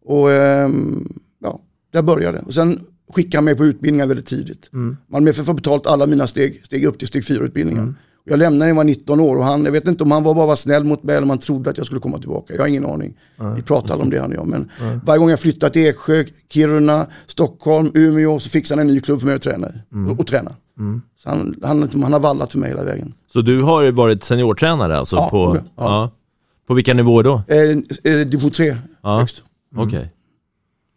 Och 0.06 0.32
ehm, 0.32 1.14
ja, 1.40 1.62
där 1.94 2.02
började 2.02 2.38
det. 2.38 2.44
Och 2.44 2.54
sen 2.54 2.80
skickade 3.14 3.38
han 3.38 3.46
mig 3.46 3.56
på 3.56 3.66
utbildningar 3.66 4.08
väldigt 4.08 4.26
tidigt. 4.26 4.70
Mm. 4.74 4.98
Malmö 5.08 5.30
FF 5.30 5.48
har 5.48 5.54
betalt 5.54 5.88
alla 5.88 6.08
mina 6.08 6.28
steg, 6.28 6.66
steg 6.66 6.86
upp 6.86 7.00
till 7.00 7.08
steg 7.08 7.24
4-utbildningen. 7.24 7.96
Jag 8.26 8.40
lämnade 8.40 8.60
när 8.60 8.68
jag 8.68 8.76
var 8.76 8.84
19 8.84 9.20
år 9.20 9.36
och 9.36 9.44
han, 9.44 9.66
jag 9.66 9.72
vet 9.72 9.88
inte 9.88 10.04
om 10.04 10.12
han 10.12 10.24
var 10.24 10.34
bara 10.34 10.46
var 10.48 10.56
snäll 10.56 10.84
mot 10.84 11.04
mig 11.04 11.16
eller 11.16 11.24
om 11.24 11.30
han 11.30 11.40
trodde 11.40 11.70
att 11.70 11.78
jag 11.78 11.86
skulle 11.86 12.02
komma 12.02 12.18
tillbaka. 12.20 12.54
Jag 12.54 12.62
har 12.62 12.68
ingen 12.68 12.86
aning. 12.86 13.14
Vi 13.56 13.62
pratade 13.62 14.04
om 14.04 14.10
det 14.10 14.20
han 14.20 14.30
och 14.32 14.36
jag. 14.38 14.48
Men 14.48 14.70
varje 15.06 15.20
gång 15.20 15.30
jag 15.30 15.40
flyttade 15.40 15.74
till 15.74 15.86
Eksjö, 15.88 16.24
Kiruna, 16.50 17.08
Stockholm, 17.28 17.92
Umeå 17.94 18.40
så 18.40 18.50
fixade 18.50 18.82
han 18.82 18.88
en 18.90 18.94
ny 18.96 19.02
klubb 19.02 19.20
för 19.20 19.28
mig 19.28 19.36
att 19.36 19.42
träna 19.42 19.68
i. 19.70 19.72
Och, 20.12 20.20
och 20.20 20.28
träna. 20.28 20.52
Så 21.24 21.30
han, 21.30 21.56
han, 21.64 21.90
han 22.04 22.14
har 22.14 22.20
vallat 22.20 22.52
för 22.52 22.60
mig 22.60 22.70
hela 22.70 22.84
vägen. 22.84 23.14
Så 23.34 23.42
du 23.42 23.62
har 23.62 23.82
ju 23.82 23.92
varit 23.92 24.24
seniortränare 24.24 24.98
alltså? 24.98 25.16
Ja, 25.16 25.30
på, 25.30 25.58
ja. 25.58 25.64
ja. 25.78 26.12
På 26.68 26.74
vilka 26.74 26.94
nivåer 26.94 27.24
då? 27.24 27.42
Eh, 27.48 27.58
eh, 28.14 28.20
division 28.28 28.52
3 28.52 28.78
Ja. 29.04 29.20
högst. 29.20 29.44
Okej. 29.76 30.12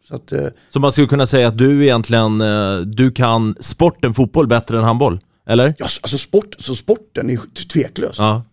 Så 0.08 0.14
att, 0.14 0.32
eh, 0.32 0.44
Så 0.68 0.80
man 0.80 0.92
skulle 0.92 1.06
kunna 1.06 1.26
säga 1.26 1.48
att 1.48 1.58
du 1.58 1.82
egentligen, 1.84 2.40
eh, 2.40 2.76
du 2.78 3.10
kan 3.10 3.54
sporten 3.60 4.14
fotboll 4.14 4.46
bättre 4.46 4.78
än 4.78 4.84
handboll? 4.84 5.18
Eller? 5.46 5.74
ja, 5.78 5.86
alltså 6.02 6.18
sport, 6.18 6.54
så 6.58 6.74
sporten 6.74 7.30
är 7.30 7.66
tveklöst. 7.72 8.18
Ja. 8.18 8.44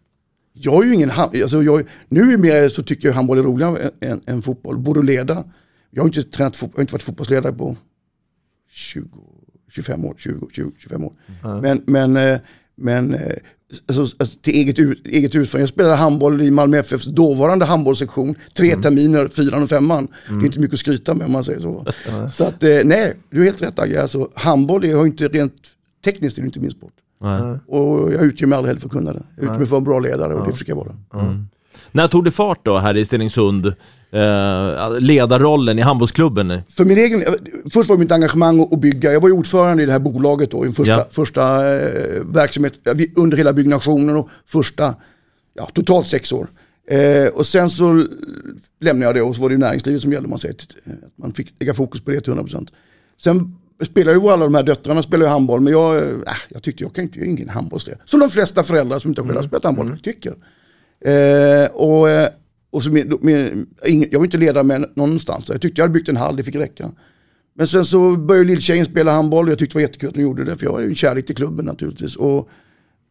Jag 0.54 0.84
är 0.84 0.88
ju 0.88 0.94
ingen, 0.94 1.12
alltså 1.12 1.63
jag, 1.63 1.88
nu 2.10 2.34
är 2.34 2.38
mer 2.38 2.69
så 2.69 2.84
tycker 2.84 3.07
jag 3.07 3.16
handboll 3.16 3.38
är 3.38 3.44
roligare 3.44 3.92
än, 4.01 4.22
än, 4.25 4.42
fotboll. 4.42 4.78
Borde 4.78 5.01
leda. 5.01 5.44
Jag 5.90 6.01
har 6.01 6.07
inte 6.07 6.24
tränat 6.24 6.62
jag 6.62 6.69
har 6.75 6.81
inte 6.81 6.94
varit 6.94 7.04
fotbollsledare 7.04 7.54
på 7.54 7.78
20, 8.72 9.10
25 9.72 10.06
år. 10.06 10.16
20, 10.18 10.48
20, 10.51 10.72
25 10.78 11.04
år. 11.04 11.13
Men, 11.62 11.84
men, 11.86 12.18
eh, 12.18 12.40
men 12.75 13.13
eh, 13.13 13.36
alltså, 13.88 14.16
alltså, 14.19 14.40
till 14.42 14.54
eget, 14.54 14.80
eget 15.06 15.36
utförande. 15.36 15.62
Jag 15.62 15.69
spelade 15.69 15.95
handboll 15.95 16.42
i 16.42 16.51
Malmö 16.51 16.78
FFs 16.78 17.06
dåvarande 17.06 17.66
handbollssektion. 17.66 18.36
Tre 18.54 18.75
terminer, 18.75 19.28
fyran 19.28 19.63
och 19.63 19.69
femman. 19.69 20.07
Det 20.28 20.34
är 20.34 20.45
inte 20.45 20.60
mycket 20.60 20.74
att 20.74 20.80
skryta 20.80 21.13
med 21.13 21.25
om 21.25 21.31
man 21.31 21.44
säger 21.44 21.60
så. 21.60 21.86
Så 22.30 22.44
att, 22.44 22.63
eh, 22.63 22.80
nej, 22.84 23.13
du 23.30 23.42
är 23.42 23.45
helt 23.45 23.62
rätt 23.62 23.80
Agge. 23.80 24.01
Alltså, 24.01 24.30
handboll 24.35 24.85
är, 24.85 24.95
har 24.95 25.06
inte 25.06 25.28
rent 25.28 25.54
tekniskt 26.04 26.38
är 26.38 26.42
det 26.42 26.45
inte 26.45 26.60
min 26.60 26.72
sport. 26.72 26.94
Nej. 27.22 27.42
Och 27.68 28.14
jag 28.14 28.22
utger 28.24 28.48
mig 28.48 28.57
aldrig 28.57 28.69
heller 28.69 28.80
för 28.80 28.88
att 28.88 28.92
kunna 28.94 29.14
det. 29.14 29.24
Jag 29.36 29.44
utger 29.44 29.57
mig 29.57 29.57
för 29.57 29.64
att 29.64 29.69
vara 29.72 29.78
en 29.78 29.83
bra 29.83 30.00
ledare 30.00 30.33
och 30.36 30.45
det 30.45 30.52
försöker 30.52 30.72
jag 30.72 30.78
vara. 30.78 30.95
När 31.92 32.07
tog 32.07 32.24
det 32.26 32.31
fart 32.31 32.66
då 32.66 32.78
här 32.78 32.98
i 32.98 33.06
Stenungsund? 33.06 33.66
Eh, 34.12 35.00
ledarrollen 35.00 35.80
i 35.80 35.81
handbollsklubben? 35.81 36.62
För 36.69 36.86
min 36.86 36.98
egen, 36.98 37.24
först 37.74 37.90
var 37.90 37.98
mitt 37.98 38.12
engagemang 38.12 38.60
att- 38.72 38.81
bygga. 38.81 39.14
Jag 39.14 39.19
var 39.22 39.30
ju 39.30 39.36
ordförande 39.36 39.83
i 39.83 39.86
det 39.86 39.92
här 39.92 40.00
bolaget 40.00 40.52
då, 40.52 40.66
i 40.66 40.69
första, 40.69 40.92
Ja. 40.94 41.07
första 41.12 41.74
eh, 41.74 42.22
verksamhet, 42.26 42.74
ja, 42.83 42.94
under 43.16 43.38
hela 43.38 43.54
byggnationen 43.54 44.16
och 44.16 44.30
första, 44.45 44.95
ja 45.54 45.69
totalt 45.74 46.07
sex 46.07 46.31
år. 46.31 46.48
Eh, 46.88 47.28
och 47.28 47.45
sen 47.45 47.69
så 47.69 48.06
lämnade 48.81 49.06
jag 49.06 49.16
det 49.16 49.22
och 49.22 49.36
så 49.36 49.42
var 49.42 49.50
det 49.50 49.54
ju 49.54 49.60
näringslivet 49.60 50.02
som 50.02 50.12
gällde, 50.12 50.26
om 50.26 50.30
man 50.30 50.40
säger. 50.40 50.56
Att 50.56 51.18
man 51.18 51.31
fick 51.33 51.54
lägga 51.60 51.74
fokus 51.74 52.02
på 52.02 52.12
det 52.12 52.19
till 52.22 52.33
100%. 52.33 52.68
Sen 53.22 53.56
spelade 53.85 54.18
ju 54.18 54.30
alla 54.30 54.44
de 54.44 54.56
här 54.56 54.63
döttrarna 54.63 55.03
spelar 55.03 55.25
ju 55.25 55.31
handboll, 55.31 55.61
men 55.61 55.73
jag, 55.73 55.97
eh, 55.97 56.33
jag 56.49 56.63
tyckte 56.63 56.83
jag 56.83 56.94
kan 56.94 57.03
inte, 57.03 57.19
jag 57.19 57.27
är 57.27 57.31
ingen 57.31 57.49
handbollsledare. 57.49 58.01
Som 58.06 58.19
de 58.19 58.30
flesta 58.30 58.63
föräldrar 58.63 58.99
som 58.99 59.11
inte 59.11 59.21
själva 59.21 59.44
spelat 59.44 59.63
handboll 59.63 59.99
tycker. 59.99 60.35
Eh, 61.06 61.71
och 61.73 62.09
eh, 62.09 62.27
och 62.73 62.83
så 62.83 62.92
med, 62.92 63.23
med, 63.23 63.65
ingen, 63.85 64.09
jag 64.11 64.19
var 64.19 64.25
inte 64.25 64.37
ledare 64.37 64.63
med 64.63 64.89
någonstans. 64.95 65.49
Jag 65.49 65.61
tyckte 65.61 65.81
jag 65.81 65.83
hade 65.83 65.94
byggt 65.94 66.09
en 66.09 66.18
hall, 66.18 66.35
det 66.35 66.44
fick 66.44 66.56
räcka. 66.56 66.92
Men 67.56 67.68
sen 67.68 67.85
så 67.85 68.11
började 68.11 68.47
lilltjejen 68.47 68.85
spela 68.85 69.11
handboll 69.11 69.45
och 69.45 69.51
jag 69.51 69.59
tyckte 69.59 69.73
det 69.73 69.81
var 69.81 69.87
jättekul 69.87 70.09
att 70.09 70.15
hon 70.15 70.23
gjorde 70.23 70.44
det. 70.44 70.56
För 70.56 70.65
jag 70.65 70.73
har 70.73 70.80
ju 70.80 70.87
en 70.87 70.95
kärlek 70.95 71.25
till 71.25 71.35
klubben 71.35 71.65
naturligtvis. 71.65 72.15
Och 72.15 72.49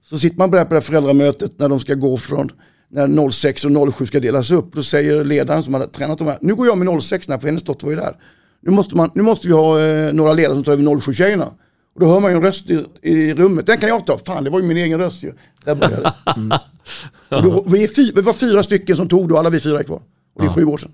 så 0.05 0.19
sitter 0.19 0.39
man 0.39 0.51
på 0.51 0.57
det 0.57 0.75
här 0.75 0.81
föräldramötet 0.81 1.59
när 1.59 1.69
de 1.69 1.81
ska 1.81 1.95
gå 1.95 2.17
från 2.17 2.51
när 2.89 3.31
06 3.31 3.65
och 3.65 3.95
07 3.95 4.07
ska 4.07 4.21
delas 4.21 4.51
upp. 4.51 4.73
Då 4.73 4.83
säger 4.83 5.25
ledaren 5.25 5.63
som 5.63 5.75
hade 5.75 5.87
tränat 5.87 6.19
dem 6.19 6.29
här, 6.29 6.39
nu 6.41 6.55
går 6.55 6.67
jag 6.67 6.79
med 6.79 7.03
06 7.03 7.29
när 7.29 7.39
för 7.39 7.49
hennes 7.49 7.63
dotter 7.63 7.87
var 7.87 7.93
ju 7.93 7.99
där. 7.99 8.17
Nu 8.63 8.71
måste, 8.71 8.97
man, 8.97 9.11
nu 9.15 9.23
måste 9.23 9.49
vi 9.49 9.55
ha 9.55 9.81
eh, 9.81 10.13
några 10.13 10.33
ledare 10.33 10.55
som 10.55 10.65
tar 10.65 10.73
över 10.73 10.85
07-tjejerna. 10.85 11.47
Och 11.95 12.01
då 12.01 12.07
hör 12.07 12.21
man 12.21 12.31
ju 12.31 12.37
en 12.37 12.43
röst 12.43 12.71
i, 12.71 12.87
i 13.03 13.35
rummet, 13.35 13.67
den 13.67 13.79
kan 13.79 13.89
jag 13.89 14.07
ta. 14.07 14.19
Fan, 14.19 14.45
det 14.45 14.51
var 14.51 14.61
ju 14.61 14.67
min 14.67 14.77
egen 14.77 14.99
röst 14.99 15.23
ju. 15.23 15.33
Där 15.65 15.75
började 15.75 16.03
det. 16.03 16.15
Mm. 16.37 16.53
Och 17.29 17.43
då, 17.43 17.65
vi, 17.67 17.85
är 17.85 17.89
fy, 17.89 18.13
vi 18.15 18.21
var 18.21 18.33
fyra 18.33 18.63
stycken 18.63 18.97
som 18.97 19.09
tog 19.09 19.29
då, 19.29 19.39
alla 19.39 19.51
vi 19.51 19.61
fyra 19.61 19.79
är 19.79 19.83
kvar. 19.83 20.03
Och 20.35 20.43
det 20.43 20.49
är 20.49 20.53
sju 20.53 20.65
år 20.65 20.79
sedan. 20.79 20.91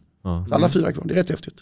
Så 0.49 0.55
alla 0.55 0.69
fyra 0.69 0.89
är 0.89 0.93
kvar, 0.93 1.05
det 1.05 1.15
är 1.15 1.17
rätt 1.17 1.31
häftigt. 1.31 1.55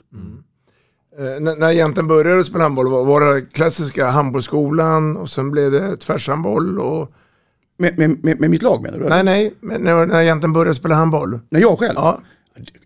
Eh, 1.19 1.41
när, 1.41 1.57
när 1.57 1.71
egentligen 1.71 2.09
började 2.09 2.45
spela 2.45 2.65
handboll 2.65 2.89
var, 2.89 3.35
det 3.35 3.41
klassiska 3.41 4.11
handbollsskolan 4.11 5.17
och 5.17 5.31
sen 5.31 5.51
blev 5.51 5.71
det 5.71 5.97
tvärshandboll 5.97 6.81
och... 6.81 7.13
Med, 7.79 7.99
med, 7.99 8.25
med, 8.25 8.41
med 8.41 8.51
mitt 8.51 8.63
lag 8.63 8.83
menar 8.83 8.99
du? 8.99 9.09
Nej, 9.09 9.25
nej, 9.25 9.55
men 9.61 9.81
när, 9.81 10.07
när 10.07 10.23
egentligen 10.23 10.53
började 10.53 10.75
spela 10.75 10.95
handboll. 10.95 11.41
När 11.49 11.61
jag 11.61 11.79
själv? 11.79 11.95
Ja. 11.97 12.21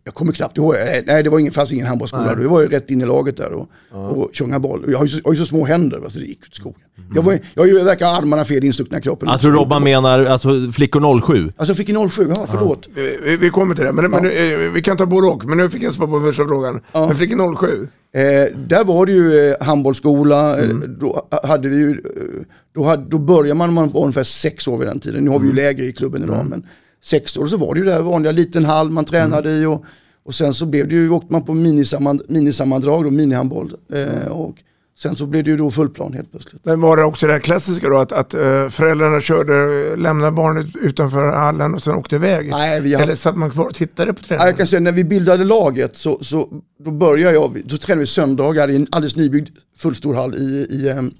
Jag 0.04 0.14
kommer 0.14 0.32
knappt 0.32 0.56
ihåg, 0.56 0.74
Eh, 0.74 1.02
nej 1.06 1.22
det 1.22 1.30
var 1.30 1.38
ingen, 1.38 1.52
fanns 1.52 1.72
ingen 1.72 1.86
handbollsskola, 1.86 2.34
det 2.34 2.48
var 2.48 2.60
ju 2.60 2.68
rätt 2.68 2.90
in 2.90 3.00
i 3.00 3.04
laget 3.06 3.36
där 3.36 3.52
och, 3.52 3.68
och 3.92 4.30
tjonga 4.32 4.58
boll. 4.58 4.84
Jag 4.88 4.98
har 4.98 5.04
ju 5.04 5.10
så, 5.10 5.18
jag 5.18 5.24
har 5.28 5.32
ju 5.32 5.38
så 5.38 5.46
små 5.46 5.64
händer, 5.66 5.98
va, 5.98 6.10
så 6.10 6.18
det 6.18 6.24
gick 6.24 6.46
ut 6.46 6.54
skogen. 6.54 6.80
Jag, 7.14 7.22
var, 7.22 7.38
jag 7.54 7.62
har 7.62 7.66
ju 7.66 7.84
verkar 7.84 8.06
ha 8.06 8.18
armarna 8.18 8.44
fel 8.44 8.64
instuckna 8.64 8.98
i 8.98 9.00
kroppen. 9.00 9.28
Jag 9.28 9.40
tror 9.40 9.52
Robban 9.52 9.82
menar 9.82 10.24
alltså, 10.24 10.72
flickor 10.72 11.20
07. 11.26 11.52
Alltså 11.56 11.74
fick 11.74 11.88
en 11.88 12.08
07, 12.10 12.26
ja 12.36 12.46
förlåt. 12.48 12.88
Vi, 12.94 13.18
vi- 13.24 13.36
vi 13.36 13.50
kommer 13.50 13.74
till 13.74 13.84
det, 13.84 13.92
men, 13.92 14.10
men 14.10 14.24
eh, 14.24 14.70
vi 14.74 14.82
kan 14.84 14.96
ta 14.96 15.06
både 15.06 15.26
och. 15.26 15.44
Men 15.44 15.58
nu 15.58 15.70
fick 15.70 15.82
jag 15.82 15.94
svar 15.94 16.06
på 16.06 16.20
första 16.20 16.46
frågan. 16.46 16.80
Men 16.92 17.16
flickan 17.16 17.56
07? 17.56 17.88
Eh, 18.14 18.20
där 18.68 18.84
var 18.84 19.06
det 19.06 19.12
ju 19.12 19.48
eh, 19.50 19.54
handbollsskola, 19.60 20.58
eh, 20.62 20.68
då 21.00 21.28
hade 21.42 21.68
vi 21.68 21.76
ju, 21.76 21.90
eh, 21.90 22.46
då, 22.74 22.84
hade, 22.84 23.04
då 23.10 23.18
började 23.18 23.54
man, 23.54 23.72
man 23.72 23.88
var 23.88 24.00
ungefär 24.00 24.24
sex 24.24 24.68
år 24.68 24.78
vid 24.78 24.88
den 24.88 25.00
tiden. 25.00 25.24
Nu 25.24 25.30
har 25.30 25.38
vi 25.38 25.46
ju 25.48 25.52
lägre 25.54 25.84
i 25.84 25.92
klubben 25.92 26.22
idag, 26.24 26.46
men 26.50 26.66
sex 27.02 27.36
år 27.36 27.46
så 27.46 27.56
var 27.56 27.74
det 27.74 27.80
ju 27.80 27.86
det 27.86 27.92
här 27.92 28.02
vanliga, 28.02 28.32
liten 28.32 28.64
hall 28.64 28.90
man 28.90 29.04
tränade 29.04 29.50
i 29.50 29.64
och, 29.66 29.84
och 30.24 30.34
sen 30.34 30.54
så 30.54 30.66
blev 30.66 30.88
det 30.88 30.94
ju, 30.94 31.10
åkte 31.10 31.32
man 31.32 31.44
på 31.44 31.54
minisammand, 31.54 32.22
minisammandrag, 32.28 33.04
då, 33.04 33.10
minihandboll. 33.10 33.72
Eh, 33.92 34.28
och 34.32 34.56
sen 34.98 35.16
så 35.16 35.26
blev 35.26 35.44
det 35.44 35.50
ju 35.50 35.56
då 35.56 35.70
fullplan 35.70 36.12
helt 36.12 36.30
plötsligt. 36.30 36.64
Men 36.64 36.80
var 36.80 36.96
det 36.96 37.04
också 37.04 37.26
det 37.26 37.32
här 37.32 37.40
klassiska 37.40 37.88
då, 37.88 37.98
att, 37.98 38.12
att 38.12 38.34
eh, 38.34 38.68
föräldrarna 38.68 39.20
körde, 39.20 39.96
lämnade 39.96 40.32
barnet 40.32 40.66
utanför 40.82 41.28
hallen 41.28 41.74
och 41.74 41.82
sen 41.82 41.94
åkte 41.94 42.16
iväg? 42.16 42.50
Nej, 42.50 42.80
vi 42.80 42.94
har- 42.94 43.02
Eller 43.02 43.14
satt 43.14 43.36
man 43.36 43.50
kvar 43.50 43.64
och 43.64 43.74
tittade 43.74 44.12
på 44.12 44.22
träningen? 44.22 44.46
jag 44.46 44.56
kan 44.56 44.66
säga 44.66 44.80
när 44.80 44.92
vi 44.92 45.04
bildade 45.04 45.44
laget 45.44 45.96
så, 45.96 46.18
så 46.24 46.48
då 46.84 46.90
började 46.90 47.34
jag, 47.34 47.62
då 47.64 47.76
tränade 47.76 48.00
vi 48.00 48.06
söndagar 48.06 48.70
i 48.70 48.76
en 48.76 48.86
alldeles 48.90 49.16
nybyggd 49.16 49.48
fullstor 49.78 50.14
hall 50.14 50.34
i, 50.34 50.66
i, 50.70 50.88
ehm, 50.88 51.10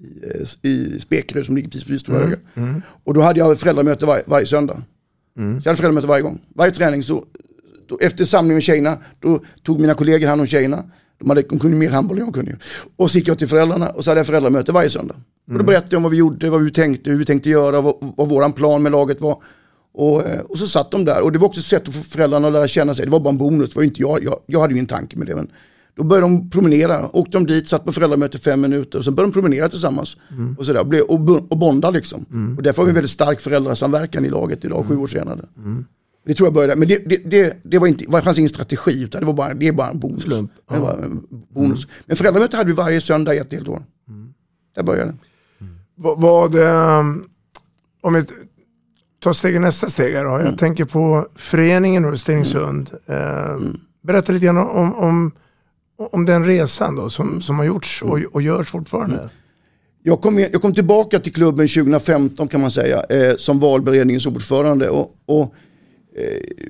i, 0.00 0.04
eh, 0.64 0.70
i 0.70 1.00
Spekerö 1.00 1.42
som 1.44 1.56
ligger 1.56 1.68
precis 1.70 1.88
vid 1.88 2.00
Stora 2.00 2.18
Höga. 2.18 2.36
Och 3.04 3.14
då 3.14 3.20
hade 3.20 3.38
jag 3.38 3.58
föräldramöte 3.58 4.06
var, 4.06 4.22
varje 4.26 4.46
söndag. 4.46 4.82
Så 5.34 5.40
jag 5.40 5.70
hade 5.70 5.76
föräldramöte 5.76 6.06
varje 6.06 6.22
gång. 6.22 6.40
Varje 6.54 6.72
träning 6.72 7.02
så, 7.02 7.24
då, 7.88 7.98
efter 7.98 8.24
samling 8.24 8.54
med 8.54 8.62
tjejerna, 8.62 8.98
då 9.20 9.40
tog 9.62 9.80
mina 9.80 9.94
kollegor 9.94 10.28
hand 10.28 10.40
om 10.40 10.46
tjejerna. 10.46 10.84
De, 11.18 11.28
hade, 11.28 11.42
de 11.42 11.58
kunde 11.58 11.76
mer 11.76 11.90
handboll 11.90 12.18
än 12.18 12.24
jag 12.24 12.34
kunde. 12.34 12.56
Och 12.96 13.10
så 13.10 13.18
gick 13.18 13.28
jag 13.28 13.38
till 13.38 13.48
föräldrarna 13.48 13.88
och 13.90 14.04
så 14.04 14.10
hade 14.10 14.20
jag 14.20 14.26
föräldramöte 14.26 14.72
varje 14.72 14.90
söndag. 14.90 15.14
Och 15.48 15.58
då 15.58 15.64
berättade 15.64 15.88
jag 15.90 15.98
om 15.98 16.02
vad 16.02 16.12
vi 16.12 16.18
gjorde, 16.18 16.50
vad 16.50 16.62
vi 16.62 16.70
tänkte, 16.70 17.10
hur 17.10 17.18
vi 17.18 17.24
tänkte 17.24 17.50
göra, 17.50 17.80
vad, 17.80 17.94
vad 18.16 18.28
våran 18.28 18.52
plan 18.52 18.82
med 18.82 18.92
laget 18.92 19.20
var. 19.20 19.42
Och, 19.94 20.26
eh, 20.26 20.40
och 20.40 20.58
så 20.58 20.66
satt 20.66 20.90
de 20.90 21.04
där 21.04 21.20
och 21.20 21.32
det 21.32 21.38
var 21.38 21.48
också 21.48 21.60
ett 21.60 21.66
sätt 21.66 21.88
att 21.88 21.94
få 21.94 22.02
föräldrarna 22.02 22.46
att 22.46 22.52
lära 22.52 22.68
känna 22.68 22.94
sig. 22.94 23.04
Det 23.04 23.10
var 23.10 23.20
bara 23.20 23.30
en 23.30 23.38
bonus, 23.38 23.70
det 23.70 23.76
var 23.76 23.82
inte 23.82 24.00
jag, 24.00 24.24
jag, 24.24 24.40
jag 24.46 24.60
hade 24.60 24.72
ju 24.72 24.76
ingen 24.76 24.86
tanke 24.86 25.18
med 25.18 25.26
det. 25.26 25.36
Men 25.36 25.50
då 26.00 26.04
började 26.04 26.26
de 26.26 26.50
promenera, 26.50 27.16
åkte 27.16 27.38
de 27.38 27.46
dit, 27.46 27.68
satt 27.68 27.84
på 27.84 27.92
föräldramöte 27.92 28.38
fem 28.38 28.60
minuter 28.60 28.98
och 28.98 29.04
sen 29.04 29.14
började 29.14 29.30
de 29.30 29.34
promenera 29.34 29.68
tillsammans. 29.68 30.16
Och, 30.58 30.66
sådär, 30.66 30.80
och, 30.80 30.86
blev, 30.86 31.02
och, 31.02 31.52
och 31.52 31.58
bonda 31.58 31.90
liksom. 31.90 32.26
Och 32.56 32.62
därför 32.62 32.82
har 32.82 32.86
vi 32.86 32.90
en 32.90 32.94
väldigt 32.94 33.10
stark 33.10 33.40
föräldrasamverkan 33.40 34.24
i 34.24 34.28
laget 34.30 34.64
idag, 34.64 34.86
sju 34.88 34.96
år 34.96 35.06
senare. 35.06 35.40
Det 36.26 36.34
tror 36.34 36.46
jag 36.46 36.54
började, 36.54 36.76
men 36.76 36.88
det, 36.88 37.08
det, 37.08 37.16
det, 37.16 37.56
det, 37.62 37.78
var 37.78 37.86
inte, 37.86 38.04
det 38.04 38.22
fanns 38.22 38.38
ingen 38.38 38.48
strategi 38.48 39.02
utan 39.02 39.20
det 39.20 39.26
var 39.26 39.32
bara, 39.32 39.54
det 39.54 39.68
är 39.68 39.72
bara 39.72 39.90
en 39.90 39.98
bonus. 39.98 40.22
Slump, 40.22 40.50
Det 40.70 40.78
var 40.78 40.98
en 40.98 41.26
bonus. 41.54 41.86
Men 42.06 42.16
föräldramöte 42.16 42.56
hade 42.56 42.66
vi 42.66 42.76
varje 42.76 43.00
söndag 43.00 43.34
i 43.34 43.38
ett 43.38 43.52
helt 43.52 43.68
år. 43.68 43.82
Där 44.76 44.82
började 44.82 45.10
det. 45.10 45.16
Vad, 45.96 46.54
ehm, 46.54 47.24
om 48.00 48.14
vi 48.14 48.24
tar 49.22 49.32
steget 49.32 49.60
nästa 49.60 49.88
steg 49.88 50.14
här 50.14 50.24
då. 50.24 50.30
Jag 50.30 50.58
tänker 50.58 50.84
på 50.84 51.26
föreningen 51.36 52.14
i 52.14 52.18
Stenungsund. 52.18 52.90
Ehm, 53.06 53.76
Berätta 54.02 54.32
lite 54.32 54.46
grann 54.46 54.58
om, 54.58 54.94
om, 54.94 55.32
om 56.00 56.24
den 56.24 56.46
resan 56.46 56.96
då 56.96 57.10
som, 57.10 57.42
som 57.42 57.58
har 57.58 57.64
gjorts 57.64 58.02
och, 58.02 58.18
och 58.32 58.42
görs 58.42 58.68
fortfarande. 58.68 59.28
Jag 60.02 60.20
kom, 60.20 60.38
jag 60.38 60.62
kom 60.62 60.74
tillbaka 60.74 61.20
till 61.20 61.32
klubben 61.32 61.68
2015 61.68 62.48
kan 62.48 62.60
man 62.60 62.70
säga, 62.70 63.04
eh, 63.04 63.36
som 63.36 63.58
valberedningens 63.58 64.26
ordförande. 64.26 64.90
Och, 64.90 65.14
och, 65.26 65.54
eh, 66.16 66.66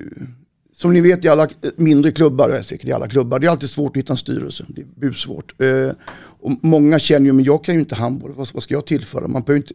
som 0.73 0.93
ni 0.93 1.01
vet 1.01 1.25
i 1.25 1.27
alla 1.27 1.47
mindre 1.75 2.11
klubbar, 2.11 2.59
och 2.59 2.65
säkert 2.65 2.87
i 2.87 2.91
alla 2.91 3.07
klubbar, 3.07 3.39
det 3.39 3.47
är 3.47 3.51
alltid 3.51 3.69
svårt 3.69 3.91
att 3.91 3.97
hitta 3.97 4.13
en 4.13 4.17
styrelse. 4.17 4.65
Det 4.67 4.81
är 4.81 4.85
busvårt. 4.95 5.61
Eh, 5.61 5.91
och 6.15 6.51
många 6.61 6.99
känner 6.99 7.25
ju, 7.25 7.33
men 7.33 7.45
jag 7.45 7.63
kan 7.63 7.75
ju 7.75 7.79
inte 7.79 7.95
handboll, 7.95 8.33
vad, 8.33 8.47
vad 8.53 8.63
ska 8.63 8.73
jag 8.73 8.85
tillföra? 8.85 9.27
Man 9.27 9.41
behöver 9.41 9.57
inte, 9.67 9.73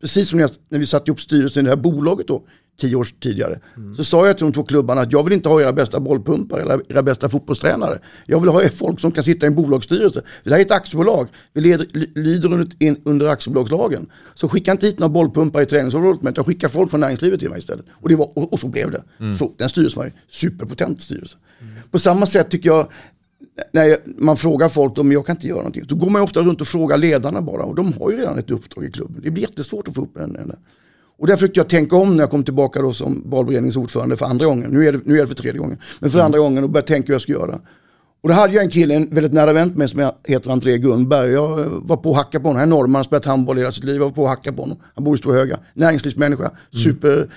precis 0.00 0.28
som 0.28 0.38
när, 0.38 0.44
jag, 0.44 0.50
när 0.68 0.78
vi 0.78 0.86
satte 0.86 1.10
ihop 1.10 1.20
styrelsen 1.20 1.60
i 1.60 1.64
det 1.64 1.70
här 1.70 1.82
bolaget 1.82 2.28
då, 2.28 2.42
tio 2.80 2.96
år 2.96 3.06
tidigare, 3.20 3.58
så 3.96 4.04
sa 4.04 4.26
jag 4.26 4.36
till 4.38 4.46
de 4.46 4.52
två 4.52 4.62
klubbarna 4.64 5.00
att 5.00 5.12
jag 5.12 5.24
vill 5.24 5.32
inte 5.32 5.48
ha 5.48 5.60
era 5.60 5.72
bästa 5.72 6.00
bollpumpar 6.00 6.58
eller 6.58 6.80
era 6.88 7.02
bästa 7.02 7.28
fotbollstränare. 7.28 7.98
Jag 8.26 8.40
vill 8.40 8.48
ha 8.50 8.68
folk 8.68 9.00
som 9.00 9.12
kan 9.12 9.24
sitta 9.24 9.46
i 9.46 9.48
en 9.48 9.54
bolagsstyrelse. 9.54 10.22
Det 10.44 10.50
här 10.50 10.56
är 10.58 10.62
ett 10.62 10.70
aktiebolag, 10.70 11.28
vi 11.52 11.60
leder, 11.60 11.86
lyder 12.18 12.52
under, 12.52 12.68
under 13.04 13.26
aktiebolagslagen. 13.26 14.06
Så 14.34 14.48
skicka 14.48 14.72
inte 14.72 14.86
hit 14.86 14.98
några 14.98 15.08
bollpumpar 15.12 15.62
i 15.62 15.66
träningsområdet, 15.66 16.22
men 16.22 16.32
utan 16.32 16.44
skicka 16.44 16.68
folk 16.68 16.90
från 16.90 17.00
näringslivet 17.00 17.40
till 17.40 17.50
mig 17.50 17.58
istället. 17.58 17.84
Och, 17.92 18.08
det 18.08 18.16
var, 18.16 18.38
och, 18.38 18.52
och 18.52 18.60
så 18.60 18.68
blev 18.68 18.90
det. 18.90 19.02
Så, 19.38 19.52
den 19.58 19.68
styrelsen 19.68 19.98
var 20.00 20.04
en 20.06 20.12
superpotent 20.28 21.02
styrelse. 21.02 21.36
På 21.90 21.98
samma 21.98 22.26
sätt 22.26 22.50
tycker 22.50 22.68
jag, 22.68 22.88
när 23.72 23.84
jag- 23.84 23.98
man 24.06 24.36
frågar 24.36 24.68
folk 24.68 24.98
om 24.98 25.12
jag 25.12 25.26
kan 25.26 25.36
inte 25.36 25.46
göra 25.46 25.58
någonting, 25.58 25.84
då 25.88 25.94
går 25.96 26.10
man 26.10 26.22
ofta 26.22 26.40
runt 26.40 26.60
och 26.60 26.66
frågar 26.66 26.96
ledarna 26.98 27.42
bara. 27.42 27.62
Och 27.62 27.74
de 27.74 27.92
har 27.92 28.10
ju 28.10 28.16
redan 28.16 28.38
ett 28.38 28.50
uppdrag 28.50 28.84
i 28.84 28.90
klubben. 28.90 29.20
Det 29.24 29.30
blir 29.30 29.42
jättesvårt 29.42 29.88
att 29.88 29.94
få 29.94 30.02
upp 30.02 30.14
den. 30.14 30.32
den. 30.32 30.52
Och 31.18 31.26
där 31.26 31.36
försökte 31.36 31.60
jag 31.60 31.68
tänka 31.68 31.96
om 31.96 32.16
när 32.16 32.22
jag 32.22 32.30
kom 32.30 32.44
tillbaka 32.44 32.82
då 32.82 32.92
som 32.92 33.22
valberedningens 33.26 33.76
ordförande 33.76 34.16
för 34.16 34.26
andra 34.26 34.46
gången. 34.46 34.70
Nu 34.70 34.88
är 34.88 34.92
det, 34.92 35.00
nu 35.04 35.16
är 35.16 35.20
det 35.20 35.26
för 35.26 35.34
tredje 35.34 35.58
gången. 35.58 35.78
Men 36.00 36.10
för 36.10 36.18
andra 36.18 36.38
gången 36.38 36.64
och 36.64 36.70
började 36.70 36.88
tänka 36.88 37.06
hur 37.06 37.14
jag 37.14 37.22
skulle 37.22 37.38
göra. 37.38 37.60
Och 38.24 38.28
då 38.28 38.34
hade 38.34 38.54
jag 38.54 38.64
en 38.64 38.70
kille, 38.70 38.94
en 38.94 39.14
väldigt 39.14 39.32
nära 39.32 39.52
vän 39.52 39.68
mig 39.68 39.88
som 39.88 40.10
heter 40.24 40.50
André 40.50 40.78
Gunberg. 40.78 41.30
Jag 41.30 41.60
eh, 41.60 41.66
var 41.68 41.96
på 41.96 42.10
att 42.10 42.16
hacka 42.16 42.40
på 42.40 42.48
honom. 42.48 42.60
Han 42.60 42.68
är 42.68 42.76
norrman, 42.76 42.94
har 42.94 43.04
spelat 43.04 43.24
handboll 43.24 43.58
hela 43.58 43.72
sitt 43.72 43.84
liv. 43.84 43.96
Jag 43.96 44.04
var 44.04 44.10
på 44.10 44.22
att 44.22 44.28
hacka 44.28 44.52
på 44.52 44.62
honom. 44.62 44.78
Han 44.94 45.04
bor 45.04 45.14
i 45.14 45.18
Stora 45.18 45.36
Höga. 45.36 45.58
Näringslivsmänniska, 45.74 46.50
super, 46.70 47.30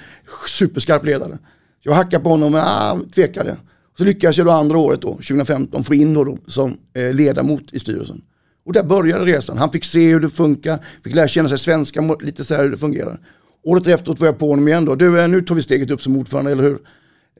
superskarp 0.60 1.06
ledare. 1.06 1.38
Så 1.84 1.90
jag 1.90 1.94
hackade 1.94 2.24
på 2.24 2.30
honom 2.30 2.52
men 2.52 2.62
ah, 2.66 3.00
tvekade. 3.16 3.58
Så 3.98 4.04
lyckades 4.04 4.38
jag 4.38 4.48
då 4.48 4.52
andra 4.52 4.78
året 4.78 5.02
då, 5.02 5.10
2015, 5.10 5.84
få 5.84 5.96
in 5.96 6.14
då 6.14 6.38
som 6.48 6.78
eh, 6.94 7.14
ledamot 7.14 7.74
i 7.74 7.80
styrelsen. 7.80 8.22
Och 8.66 8.74
där 8.74 8.84
började 8.84 9.26
resan. 9.26 9.58
Han 9.58 9.72
fick 9.72 9.86
se 9.86 10.10
hur 10.10 10.20
det 10.20 10.30
funkar, 10.30 10.80
fick 11.04 11.16
lära 11.16 11.28
känna 11.28 11.50
sig 11.50 11.58
svenska, 11.58 12.16
lite 12.20 12.44
så 12.44 12.56
här 12.56 12.64
hur 12.64 12.72
det 12.72 12.78
fungerar. 12.78 13.20
Året 13.68 13.88
efteråt 13.88 14.20
var 14.20 14.28
jag 14.28 14.38
på 14.40 14.50
honom 14.50 14.68
igen 14.68 14.86
då. 14.86 14.96
Du, 14.96 15.20
eh, 15.22 15.28
nu 15.28 15.42
tar 15.42 15.56
vi 15.56 15.62
steget 15.62 15.92
upp 15.92 16.02
som 16.02 16.18
ordförande, 16.18 16.52
eller 16.52 16.64
hur? 16.64 16.80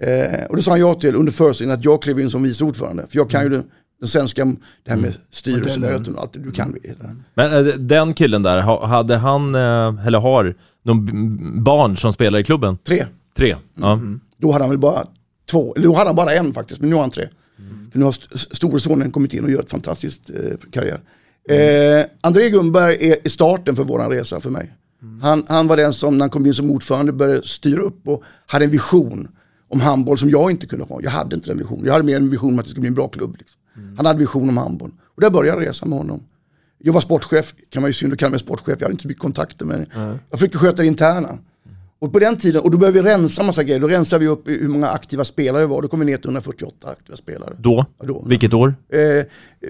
Eh, 0.02 0.46
och 0.50 0.56
det 0.56 0.62
sa 0.62 0.72
han 0.72 0.80
ja 0.80 0.94
till 0.94 1.16
under 1.16 1.32
förutsättning 1.32 1.74
att 1.74 1.86
jag 1.86 2.02
klev 2.02 2.20
in 2.20 2.30
som 2.30 2.44
vice 2.44 2.64
ordförande. 2.64 3.06
För 3.10 3.18
jag 3.18 3.30
kan 3.30 3.44
ju 3.44 3.50
det, 3.50 3.64
den 4.00 4.08
svenska, 4.10 4.46
det 4.86 4.92
här 4.92 4.98
med 4.98 5.14
styrelsemöten 5.32 6.16
och 6.16 6.22
allt 6.22 6.34
det, 6.34 6.40
du 6.40 6.52
kan 6.52 6.72
det. 6.72 6.96
Men 7.34 7.68
eh, 7.68 7.74
den 7.74 8.14
killen 8.14 8.44
där, 8.44 8.62
ha- 8.62 8.86
hade 8.86 9.16
han, 9.16 9.56
eh, 9.56 10.08
eller 10.08 10.20
har, 10.20 10.56
någon 10.84 11.64
barn 11.64 11.98
som 11.98 12.14
spelar 12.14 12.40
i 12.40 12.44
klubben? 12.44 12.78
Tre. 12.78 13.06
Tre? 13.38 13.56
Ja. 13.76 14.00
Då 14.38 14.52
hade 14.52 14.64
han 14.64 14.70
väl 14.70 14.80
bara 14.80 15.08
två, 15.52 15.74
eller 15.76 15.88
då 15.88 15.94
hade 15.96 16.10
han 16.10 16.16
bara 16.16 16.34
en 16.34 16.54
faktiskt, 16.54 16.82
men 16.82 16.90
nu 16.90 16.96
har 16.96 17.02
han 17.02 17.12
tre. 17.12 17.28
För 17.92 18.00
nu 18.00 18.06
har 18.06 18.12
st- 18.12 18.56
storesonen 18.56 19.12
kommit 19.12 19.34
in 19.34 19.44
och 19.44 19.52
gör 19.52 19.60
ett 19.60 19.72
fantastiskt 19.72 20.30
eh, 20.30 20.36
karriär. 20.72 21.00
Eh, 21.50 22.06
André 22.22 22.50
Gunberg 22.50 23.10
är, 23.12 23.16
är 23.24 23.30
starten 23.30 23.76
för 23.76 23.84
våran 23.84 24.12
resa 24.12 24.40
för 24.40 24.50
mig. 24.50 24.74
Han, 25.22 25.44
han 25.48 25.68
var 25.68 25.78
den 25.78 25.94
som 25.94 26.18
när 26.18 26.24
han 26.24 26.30
kom 26.30 26.46
in 26.46 26.54
som 26.54 26.72
ordförande 26.72 27.12
började 27.12 27.48
styra 27.48 27.82
upp 27.82 28.08
och 28.08 28.24
hade 28.46 28.66
en 28.66 28.72
vision 28.72 29.28
om 29.70 29.82
handboll 29.82 30.18
som 30.18 30.30
jag 30.30 30.52
inte 30.52 30.68
kunde 30.68 30.86
ha. 30.86 31.02
Jag 31.02 31.12
hade 31.12 31.36
inte 31.36 31.50
den 31.50 31.58
visionen. 31.58 31.86
Jag 31.86 31.94
hade 31.94 32.06
mer 32.06 32.16
en 32.16 32.30
vision 32.30 32.54
om 32.54 32.60
att 32.60 32.66
det 32.66 32.72
skulle 32.72 32.82
bli 32.82 32.88
en 32.88 32.94
bra 32.94 33.08
klubb. 33.08 33.36
Liksom. 33.40 33.62
Han 33.98 34.06
hade 34.06 34.20
vision 34.20 34.50
om 34.50 34.58
handboll. 34.58 34.92
Och 35.16 35.22
där 35.22 35.30
började 35.30 35.62
resan 35.62 35.90
med 35.90 35.98
honom. 35.98 36.24
Jag 36.78 36.94
var 36.94 37.02
sportchef, 37.02 37.54
kan 37.70 37.82
man 37.82 37.90
ju 37.90 37.94
synd 37.94 38.14
att 38.14 38.20
kalla 38.20 38.30
mig 38.30 38.40
sportchef, 38.40 38.76
jag 38.80 38.86
hade 38.86 38.92
inte 38.92 39.02
så 39.02 39.08
mycket 39.08 39.22
kontakter 39.22 39.66
med 39.66 39.86
Jag 40.30 40.40
försökte 40.40 40.58
sköta 40.58 40.82
det 40.82 40.88
interna. 40.88 41.38
Och 42.00 42.14
på 42.14 42.20
den 42.20 42.38
tiden, 42.38 42.62
och 42.62 42.72
då 42.72 42.78
började 42.78 43.02
vi 43.02 43.10
rensa 43.10 43.44
massa 43.44 43.64
grejer, 43.64 43.80
då 43.80 43.88
rensade 43.88 44.20
vi 44.20 44.28
upp 44.28 44.48
hur 44.48 44.68
många 44.68 44.88
aktiva 44.88 45.26
spelare 45.26 45.62
det 45.62 45.68
var, 45.68 45.82
då 45.82 45.88
kom 45.88 46.00
vi 46.00 46.06
ner 46.06 46.18
till 46.18 46.26
148 46.26 46.90
aktiva 46.90 47.16
spelare. 47.16 47.56
Då? 47.60 47.86
Ja, 48.00 48.06
då. 48.06 48.26
Vilket 48.28 48.54
år? 48.54 48.76
Eh, 48.90 49.00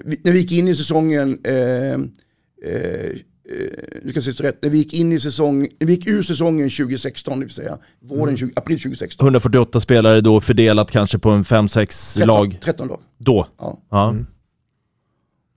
vi, 0.04 0.20
när 0.24 0.32
vi 0.32 0.38
gick 0.38 0.52
in 0.52 0.68
i 0.68 0.74
säsongen, 0.74 1.38
eh, 1.44 1.54
eh, 1.54 1.98
nu 4.02 4.12
ska 4.12 4.30
jag 4.30 4.44
rätt, 4.44 4.62
när 4.62 4.70
vi 4.70 4.78
gick 4.78 4.94
in 4.94 5.12
i 5.12 5.20
säsong, 5.20 5.68
när 5.80 5.86
vi 5.86 5.94
gick 5.94 6.06
ur 6.06 6.22
säsongen 6.22 6.70
2016, 6.70 7.40
det 7.40 7.46
vill 7.46 7.54
säga 7.54 7.78
våren 8.00 8.36
20, 8.36 8.52
april 8.56 8.78
2016. 8.78 9.26
148 9.26 9.80
spelare 9.80 10.20
då 10.20 10.40
fördelat 10.40 10.90
kanske 10.90 11.18
på 11.18 11.30
en 11.30 11.42
5-6 11.42 12.14
13, 12.14 12.26
lag? 12.26 12.58
13 12.62 12.88
lag. 12.88 13.00
Då? 13.18 13.46
Ja. 13.58 13.78
Ja. 13.90 14.14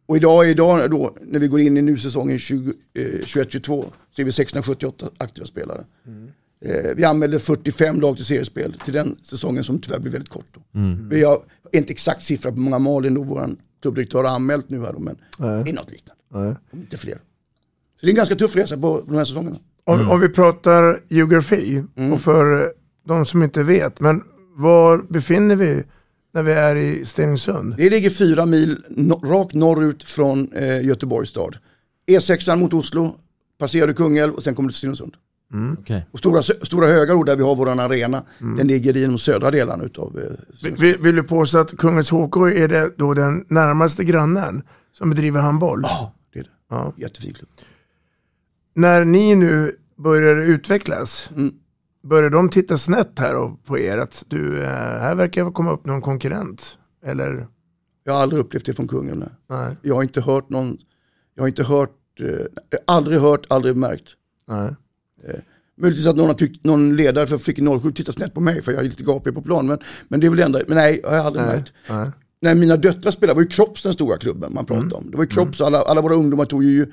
Och 0.06 0.18
idag, 0.18 0.50
idag 0.50 0.92
då, 0.92 1.16
när 1.22 1.40
vi 1.40 1.48
går 1.48 1.60
in 1.60 1.78
i 1.78 1.82
nu 1.82 1.98
säsongen 1.98 2.40
20, 2.40 2.74
eh, 2.94 3.04
21-22 3.04 3.86
så 4.16 4.22
är 4.22 4.26
vi 4.26 4.32
678 4.32 5.10
aktiva 5.18 5.46
spelare. 5.46 5.84
Eh, 6.66 6.96
vi 6.96 7.04
anmälde 7.04 7.40
45 7.40 8.02
lag 8.02 8.16
till 8.16 8.26
seriespel 8.26 8.74
till 8.86 8.94
den 8.94 9.16
säsongen 9.22 9.64
som 9.64 9.80
tyvärr 9.80 10.00
blev 10.00 10.14
väldigt 10.14 10.30
kort. 10.30 10.48
Då. 10.52 10.80
Mm. 10.80 11.10
Vi 11.10 11.24
har 11.24 11.42
inte 11.72 11.94
exakt 11.94 12.24
siffra 12.24 12.52
på 12.52 12.56
hur 12.56 12.64
många 12.64 12.90
och 13.18 13.26
vår 13.28 13.50
klubbdirektör 13.82 14.24
har 14.24 14.36
anmält 14.36 14.70
nu 14.70 14.82
här 14.82 14.94
då, 14.94 15.00
men 15.00 15.18
det 15.38 15.70
är 15.70 15.74
något 15.74 15.92
liknande. 15.92 16.58
Inte 16.74 16.98
fler. 16.98 17.20
Så 18.02 18.06
det 18.06 18.10
är 18.10 18.12
en 18.14 18.16
ganska 18.16 18.36
tuff 18.36 18.56
resa 18.56 18.78
på 18.78 19.04
de 19.08 19.16
här 19.18 19.24
säsongerna. 19.26 19.56
Om, 19.86 20.10
om 20.10 20.20
vi 20.20 20.30
pratar 20.30 21.00
geografi, 21.10 21.84
och 22.14 22.22
för 22.22 22.72
de 23.08 23.26
som 23.26 23.44
inte 23.44 23.64
vet, 23.64 24.00
men 24.00 24.24
var 24.56 24.98
befinner 25.10 25.56
vi 25.56 25.84
när 26.34 26.44
vi 26.44 26.52
är 26.52 26.76
i 26.76 27.06
Stenungsund? 27.06 27.76
Det 27.78 27.90
ligger 27.90 28.10
fyra 28.10 28.46
mil 28.46 28.84
no 28.90 29.14
rakt 29.14 29.54
norrut 29.54 30.04
från 30.04 30.52
eh, 30.54 30.86
Göteborgs 30.86 31.30
stad. 31.30 31.58
E6 32.08 32.56
mot 32.56 32.74
Oslo, 32.74 33.16
passerar 33.60 33.88
du 33.88 33.94
Kungälv 33.94 34.34
och 34.34 34.44
sen 34.44 34.56
kommer 34.56 34.70
du 34.70 34.74
till 34.74 34.78
Stenungsund. 34.78 35.14
Mm. 35.54 35.78
Okej. 35.80 36.06
Och 36.12 36.20
Stora, 36.20 36.42
Stora 36.44 36.88
Höga 36.88 37.24
där 37.24 37.36
vi 37.36 37.44
har 37.44 37.56
vår 37.56 37.70
arena, 37.70 38.24
den 38.58 38.68
ligger 38.68 38.98
i 38.98 39.06
de 39.06 39.18
södra 39.18 39.52
delarna 39.52 39.84
utav... 39.84 40.20
Eh, 40.20 40.70
Vill- 40.80 40.98
Vill, 40.98 41.16
du 41.16 41.24
påstå 41.24 41.58
att 41.58 41.78
Kungens 41.78 42.10
HK 42.12 42.36
är 42.38 42.68
det 42.68 42.92
då 42.98 43.14
den 43.14 43.46
närmaste 43.48 44.04
grannen 44.04 44.62
som 44.98 45.10
bedriver 45.10 45.40
handboll? 45.40 45.82
Ja, 45.84 46.14
det 46.34 46.40
är 46.40 46.44
det. 46.44 46.50
Ja. 46.70 46.94
Jättefin 46.98 47.34
klubb. 47.34 47.50
När 48.74 49.06
ni 49.06 49.36
nu 49.36 49.76
börjar 49.98 50.36
utvecklas, 50.36 51.30
Mm. 51.36 51.54
börjar 52.04 52.30
de 52.30 52.50
titta 52.50 52.78
snett 52.78 53.20
här 53.20 53.56
på 53.66 53.80
er? 53.80 53.98
Att 53.98 54.24
du, 54.28 54.64
eh, 54.64 54.70
här 54.70 55.16
verkar 55.16 55.52
komma 55.52 55.72
upp 55.72 55.86
någon 55.86 56.02
konkurrent? 56.02 56.78
Eller? 57.06 57.48
Jag 58.04 58.14
har 58.14 58.20
aldrig 58.22 58.40
upplevt 58.42 58.66
det 58.66 58.74
från 58.74 58.88
kungen. 58.88 59.20
Nej. 59.20 59.30
Nej. 59.50 59.76
Jag 59.82 59.96
har 59.96 60.04
inte 60.04 60.22
hört 60.22 60.50
någon, 60.50 60.78
jag 61.36 61.44
har 61.44 61.48
inte 61.48 61.64
hört, 61.64 61.98
eh, 62.20 62.46
aldrig 62.88 63.20
hört, 63.20 63.46
aldrig 63.50 63.78
märkt. 63.78 64.10
Nej. 64.48 64.76
Möjligtvis 65.78 66.08
att 66.08 66.16
någon, 66.16 66.28
har 66.28 66.34
tyckt, 66.34 66.64
någon 66.66 66.96
ledare 66.96 67.28
för 67.28 67.38
Flickor 67.38 67.80
07 67.80 67.92
tittar 67.92 68.14
snett 68.14 68.34
på 68.34 68.42
mig 68.42 68.62
för 68.62 68.72
jag 68.72 68.80
är 68.80 68.90
lite 68.90 69.04
gapig 69.04 69.34
på 69.36 69.42
plan. 69.42 69.68
Men, 69.68 69.80
men 70.08 70.20
det 70.20 70.28
är 70.28 70.30
väl 70.32 70.40
ändå, 70.40 70.62
men 70.68 70.78
nej, 70.78 71.00
jag 71.04 71.10
har 71.10 71.18
aldrig 71.18 71.46
Nej. 71.46 71.56
märkt. 71.56 71.74
Nej. 71.90 72.10
När 72.42 72.56
mina 72.56 72.78
döttrar 72.78 73.12
spelade 73.12 73.36
var 73.36 73.42
ju 73.42 73.48
Kropps 73.48 73.84
den 73.84 73.94
stora 73.94 74.18
klubben 74.18 74.54
man 74.54 74.66
pratade 74.66 74.96
om. 74.96 75.12
Det 75.12 75.18
var 75.18 75.24
ju 75.24 75.30
Kropps, 75.30 75.62
alla, 75.62 75.82
alla 75.82 76.02
våra 76.02 76.16
ungdomar 76.16 76.46
tog 76.46 76.64
ju 76.64 76.92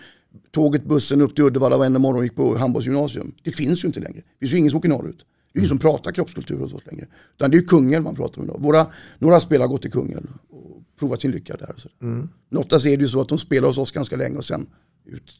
tåget, 0.50 0.84
bussen 0.84 1.20
upp 1.22 1.34
till 1.34 1.44
Uddevalla 1.44 1.78
varenda 1.78 1.98
morgon 1.98 2.18
och 2.18 2.24
gick 2.24 2.36
på 2.36 2.56
handbollsgymnasium. 2.58 3.32
Det 3.42 3.50
finns 3.50 3.84
ju 3.84 3.86
inte 3.86 4.00
längre. 4.00 4.16
Det 4.18 4.38
finns 4.40 4.52
ju 4.52 4.56
ingen 4.56 4.70
som 4.70 4.78
åker 4.78 4.88
norrut. 4.88 5.18
Det 5.52 5.58
är 5.58 5.60
ingen 5.60 5.68
som 5.68 5.78
pratar 5.78 6.12
kroppskultur 6.12 6.58
hos 6.58 6.74
oss 6.74 6.82
längre. 6.86 7.06
Utan 7.36 7.50
det 7.50 7.56
är 7.56 7.60
ju 7.60 7.66
Kungälv 7.66 8.04
man 8.04 8.14
pratar 8.16 8.38
om 8.38 8.44
idag. 8.44 8.60
Våra, 8.60 8.86
några 9.18 9.40
spelare 9.40 9.64
har 9.66 9.68
gått 9.68 9.82
till 9.82 9.92
Kungälv 9.92 10.26
och 10.50 10.82
provat 10.98 11.20
sin 11.20 11.30
lycka 11.30 11.56
där. 11.56 11.74
Så. 11.76 11.88
Men 12.00 12.28
oftast 12.56 12.86
är 12.86 12.96
det 12.96 13.02
ju 13.02 13.08
så 13.08 13.20
att 13.20 13.28
de 13.28 13.38
spelar 13.38 13.68
hos 13.68 13.78
oss 13.78 13.90
ganska 13.90 14.16
länge 14.16 14.36
och 14.36 14.44
sen 14.44 14.66
ut. 15.06 15.32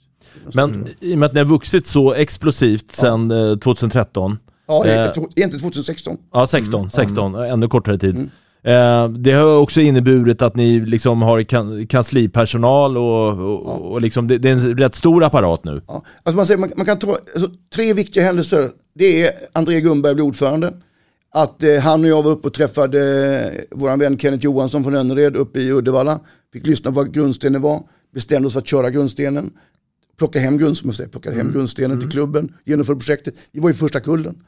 Men 0.55 0.89
i 1.01 1.15
och 1.15 1.19
med 1.19 1.27
att 1.27 1.33
ni 1.35 1.41
har 1.41 1.47
vuxit 1.47 1.87
så 1.87 2.15
explosivt 2.15 2.95
sedan 2.95 3.31
eh, 3.31 3.57
2013. 3.59 4.39
Ja, 4.67 4.85
är 4.85 5.05
Eh, 5.05 5.11
egentligen 5.37 5.61
2016. 5.61 6.17
Ja, 6.33 6.47
16, 6.47 6.91
16 6.91 7.35
ännu 7.35 7.69
kortare 7.69 7.99
tid. 7.99 8.31
Eh, 8.63 9.09
det 9.09 9.33
har 9.33 9.57
också 9.59 9.81
inneburit 9.81 10.43
att 10.43 10.57
ni 10.57 10.81
liksom 10.81 11.23
har 11.23 11.43
kan, 11.43 11.87
kanslipersonal 11.87 12.97
och, 12.97 13.39
och, 13.39 13.93
och 13.93 14.01
liksom, 14.01 14.29
det, 14.29 14.39
det 14.39 14.49
är 14.49 14.53
en 14.53 14.79
rätt 14.79 14.95
stor 14.95 15.25
apparat 15.25 15.65
nu. 15.65 15.83
Ja. 15.89 16.05
Alltså 16.23 16.37
man, 16.37 16.47
säger, 16.47 16.59
man, 16.59 16.73
man 16.77 16.87
kan 16.87 16.99
ta 16.99 17.19
alltså, 17.35 17.51
tre 17.75 17.93
viktiga 17.93 18.25
händelser. 18.25 18.71
Det 18.95 19.23
är 19.23 19.33
André 19.53 19.81
Gunberg 19.81 20.15
blev 20.15 20.27
ordförande. 20.27 20.73
Att 21.31 21.63
eh, 21.63 21.77
han 21.77 22.05
och 22.05 22.11
jag 22.11 22.23
var 22.23 22.31
uppe 22.31 22.49
och 22.49 22.55
träffade 22.55 23.01
eh, 23.41 23.63
vår 23.71 23.97
vän 23.97 24.19
Kenneth 24.19 24.45
Johansson 24.45 24.85
från 24.85 24.95
Önnered 24.95 25.37
uppe 25.37 25.61
i 25.61 25.73
Uddevalla. 25.73 26.21
Fick 26.53 26.67
lyssna 26.67 26.91
på 26.91 26.97
vad 26.97 27.15
grundstenen 27.15 27.63
var. 27.63 27.83
Bestämde 28.15 28.47
oss 28.47 28.53
för 28.53 28.61
att 28.61 28.67
köra 28.67 28.91
grundstenen. 28.91 29.51
Plocka 30.19 30.39
hem, 30.39 30.59
grund, 30.59 30.77
som 30.77 30.89
jag 30.89 30.95
säger, 30.95 31.11
plockade 31.11 31.37
hem 31.37 31.53
grundstenen 31.53 32.01
till 32.01 32.11
klubben. 32.11 32.53
Genomförde 32.65 32.99
projektet. 32.99 33.35
Vi 33.53 33.61
var 33.61 33.69
ju 33.69 33.75
första 33.75 34.01
kullen. 34.01 34.43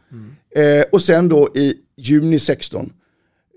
Eh, 0.56 0.84
och 0.92 1.02
sen 1.02 1.28
då 1.28 1.48
i 1.54 1.74
juni 1.96 2.38
16 2.38 2.92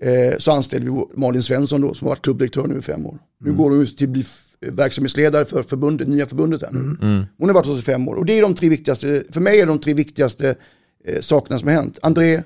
eh, 0.02 0.38
så 0.38 0.52
anställde 0.52 0.90
vi 0.90 1.04
Malin 1.16 1.42
Svensson 1.42 1.80
då 1.80 1.94
som 1.94 2.06
har 2.06 2.10
varit 2.10 2.22
klubbdirektör 2.22 2.66
nu 2.66 2.78
i 2.78 2.82
fem 2.82 3.06
år. 3.06 3.18
Nu 3.40 3.52
går 3.52 3.70
hon 3.70 3.86
till 3.86 4.06
att 4.06 4.10
bli 4.10 4.24
verksamhetsledare 4.60 5.44
för 5.44 5.62
förbundet, 5.62 6.08
nya 6.08 6.26
förbundet 6.26 6.62
här 6.62 6.70
nu. 6.72 6.96
Hon 7.38 7.48
har 7.48 7.54
varit 7.54 7.66
hos 7.66 7.78
oss 7.78 7.82
i 7.82 7.84
fem 7.84 8.08
år 8.08 8.14
och 8.14 8.24
det 8.26 8.38
är 8.38 8.42
de 8.42 8.54
tre 8.54 8.68
viktigaste, 8.68 9.24
för 9.30 9.40
mig 9.40 9.60
är 9.60 9.66
de 9.66 9.78
tre 9.78 9.94
viktigaste 9.94 10.54
eh, 11.04 11.20
sakerna 11.20 11.58
som 11.58 11.68
har 11.68 11.74
hänt. 11.74 11.98
André, 12.02 12.42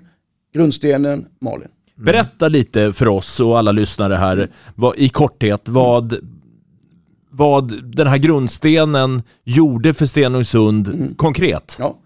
grundstenen, 0.55 1.27
Malin. 1.41 1.69
Berätta 1.95 2.49
lite 2.49 2.93
för 2.93 3.09
oss 3.09 3.41
och 3.41 3.59
alla 3.59 3.73
lyssnare 3.73 4.15
här, 4.15 4.51
vad, 4.75 4.97
i 4.97 5.09
korthet, 5.09 5.69
vad, 5.69 6.17
vad 7.31 7.95
den 7.97 8.07
här 8.07 8.19
grundstenen 8.19 9.23
gjorde 9.45 9.95
för 9.95 10.07
Stenungsund 10.07 11.15
konkret. 11.17 11.77
Ja. 11.79 11.99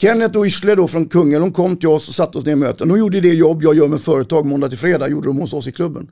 Kenneth 0.00 0.38
och 0.38 0.46
Ysle 0.46 0.74
då 0.74 0.88
från 0.88 1.06
Kungälv, 1.06 1.40
de 1.40 1.52
kom 1.52 1.76
till 1.76 1.88
oss 1.88 2.08
och 2.08 2.14
satte 2.14 2.38
oss 2.38 2.44
ner 2.44 2.52
i 2.52 2.56
möten. 2.56 2.88
De 2.88 2.98
gjorde 2.98 3.20
det 3.20 3.34
jobb 3.34 3.62
jag 3.62 3.76
gör 3.76 3.88
med 3.88 4.00
företag 4.00 4.46
måndag 4.46 4.68
till 4.68 4.78
fredag, 4.78 5.08
gjorde 5.08 5.28
de 5.28 5.38
hos 5.38 5.52
oss 5.52 5.68
i 5.68 5.72
klubben. 5.72 6.10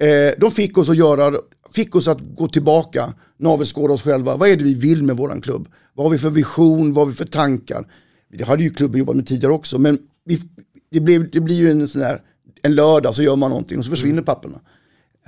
Eh, 0.00 0.38
de 0.38 0.50
fick 0.50 0.78
oss 0.78 0.88
att 0.88 0.96
göra, 0.96 1.38
fick 1.74 1.94
oss 1.94 2.08
att 2.08 2.18
gå 2.36 2.48
tillbaka, 2.48 3.14
navelskåda 3.38 3.94
oss 3.94 4.02
själva. 4.02 4.36
Vad 4.36 4.48
är 4.48 4.56
det 4.56 4.64
vi 4.64 4.74
vill 4.74 5.02
med 5.02 5.16
våran 5.16 5.40
klubb? 5.40 5.68
Vad 5.94 6.06
har 6.06 6.10
vi 6.10 6.18
för 6.18 6.30
vision? 6.30 6.92
Vad 6.92 7.06
har 7.06 7.10
vi 7.10 7.16
för 7.16 7.24
tankar? 7.24 7.86
Det 8.32 8.44
hade 8.44 8.62
ju 8.62 8.70
klubben 8.70 8.98
jobbat 8.98 9.16
med 9.16 9.26
tidigare 9.26 9.52
också, 9.52 9.78
men 9.78 9.98
vi, 10.24 10.40
det, 10.90 11.00
blev, 11.00 11.30
det 11.30 11.40
blir 11.40 11.56
ju 11.56 11.70
en 11.70 11.88
sån 11.88 12.02
här, 12.02 12.20
en 12.62 12.74
lördag 12.74 13.14
så 13.14 13.22
gör 13.22 13.36
man 13.36 13.50
någonting 13.50 13.78
och 13.78 13.84
så 13.84 13.90
försvinner 13.90 14.22
papperna. 14.22 14.60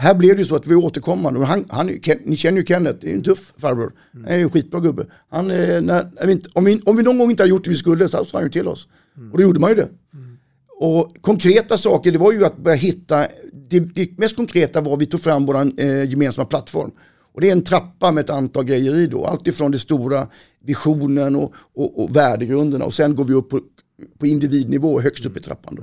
Här 0.00 0.14
blev 0.14 0.36
det 0.36 0.42
ju 0.42 0.48
så 0.48 0.56
att 0.56 0.66
vi 0.66 0.74
återkommande, 0.74 1.40
och 1.40 1.46
han, 1.46 1.64
han, 1.68 2.00
Ken, 2.00 2.18
ni 2.24 2.36
känner 2.36 2.58
ju 2.58 2.66
Kenneth, 2.66 2.98
det 3.00 3.10
är 3.10 3.14
en 3.14 3.22
tuff 3.22 3.52
farbror. 3.56 3.92
Han 4.12 4.24
är 4.24 4.36
ju 4.36 4.42
en 4.42 4.50
skitbra 4.50 4.80
gubbe. 4.80 5.06
Han, 5.30 5.50
eh, 5.50 5.80
när, 5.80 6.10
när 6.14 6.26
vi 6.26 6.32
inte, 6.32 6.50
om, 6.52 6.64
vi, 6.64 6.80
om 6.84 6.96
vi 6.96 7.02
någon 7.02 7.18
gång 7.18 7.30
inte 7.30 7.42
hade 7.42 7.50
gjort 7.50 7.64
det 7.64 7.70
vi 7.70 7.76
skulle 7.76 8.08
så 8.08 8.24
sa 8.24 8.38
han 8.38 8.46
ju 8.46 8.50
till 8.50 8.68
oss. 8.68 8.88
Och 9.32 9.38
då 9.38 9.42
gjorde 9.42 9.60
man 9.60 9.70
ju 9.70 9.76
det. 9.76 9.88
Och 10.80 11.16
konkreta 11.20 11.76
saker, 11.76 12.12
det 12.12 12.18
var 12.18 12.32
ju 12.32 12.44
att 12.44 12.56
börja 12.56 12.76
hitta, 12.76 13.26
det, 13.52 13.80
det 13.80 14.18
mest 14.18 14.36
konkreta 14.36 14.80
var 14.80 14.94
att 14.94 15.02
vi 15.02 15.06
tog 15.06 15.20
fram 15.20 15.46
vår 15.46 15.80
eh, 15.80 16.10
gemensamma 16.10 16.46
plattform. 16.46 16.90
Och 17.32 17.40
det 17.40 17.48
är 17.48 17.52
en 17.52 17.62
trappa 17.62 18.10
med 18.10 18.24
ett 18.24 18.30
antal 18.30 18.64
grejer 18.64 18.96
i 18.96 19.06
då. 19.06 19.24
alltifrån 19.24 19.70
det 19.70 19.78
stora 19.78 20.26
visionen 20.64 21.36
och, 21.36 21.54
och, 21.74 22.04
och 22.04 22.16
värdegrunderna 22.16 22.84
och 22.84 22.94
sen 22.94 23.14
går 23.14 23.24
vi 23.24 23.34
upp 23.34 23.50
på, 23.50 23.60
på 24.18 24.26
individnivå 24.26 25.00
högst 25.00 25.26
upp 25.26 25.36
i 25.36 25.40
trappan. 25.40 25.74
Då. 25.74 25.82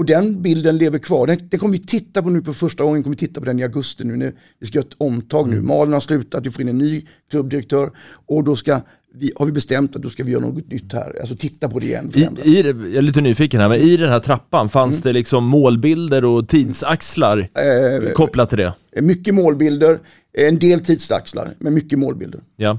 Och 0.00 0.06
den 0.06 0.42
bilden 0.42 0.78
lever 0.78 0.98
kvar. 0.98 1.26
Den, 1.26 1.38
den 1.48 1.60
kommer 1.60 1.72
vi 1.72 1.78
titta 1.78 2.22
på 2.22 2.30
nu 2.30 2.42
på 2.42 2.52
första 2.52 2.84
gången, 2.84 3.02
kommer 3.02 3.16
vi 3.16 3.26
titta 3.26 3.40
på 3.40 3.46
den 3.46 3.58
i 3.58 3.62
augusti 3.62 4.04
nu 4.04 4.16
när 4.16 4.32
vi 4.60 4.66
ska 4.66 4.78
göra 4.78 4.86
ett 4.86 4.94
omtag 4.98 5.48
nu. 5.48 5.60
Malin 5.60 5.92
har 5.92 6.00
slutat, 6.00 6.46
vi 6.46 6.50
får 6.50 6.62
in 6.62 6.68
en 6.68 6.78
ny 6.78 7.06
klubbdirektör 7.30 7.90
och 8.26 8.44
då 8.44 8.56
ska 8.56 8.80
vi, 9.14 9.32
har 9.36 9.46
vi 9.46 9.52
bestämt 9.52 9.96
att 9.96 10.02
då 10.02 10.10
ska 10.10 10.24
vi 10.24 10.32
göra 10.32 10.42
något 10.42 10.70
nytt 10.72 10.92
här. 10.92 11.16
Alltså 11.20 11.36
titta 11.36 11.68
på 11.68 11.78
det 11.78 11.86
igen. 11.86 12.08
I, 12.08 12.12
förändra. 12.20 12.42
i, 12.44 12.62
det- 12.62 12.68
jag 12.68 12.94
är 12.96 13.02
lite 13.02 13.20
nyfiken 13.20 13.60
här, 13.60 13.68
men 13.68 13.80
i 13.80 13.96
den 13.96 14.08
här 14.08 14.20
trappan, 14.20 14.68
fanns 14.68 15.02
det 15.02 15.12
liksom 15.12 15.44
målbilder 15.44 16.24
och 16.24 16.48
tidsaxlar 16.48 17.38
Eh, 17.54 18.12
kopplat 18.12 18.48
till 18.48 18.58
det? 18.58 18.74
Mycket 19.00 19.34
målbilder, 19.34 19.98
en 20.32 20.58
del 20.58 20.80
tidsaxlar, 20.80 21.54
men 21.58 21.74
mycket 21.74 21.98
målbilder. 21.98 22.40
Ja. 22.56 22.78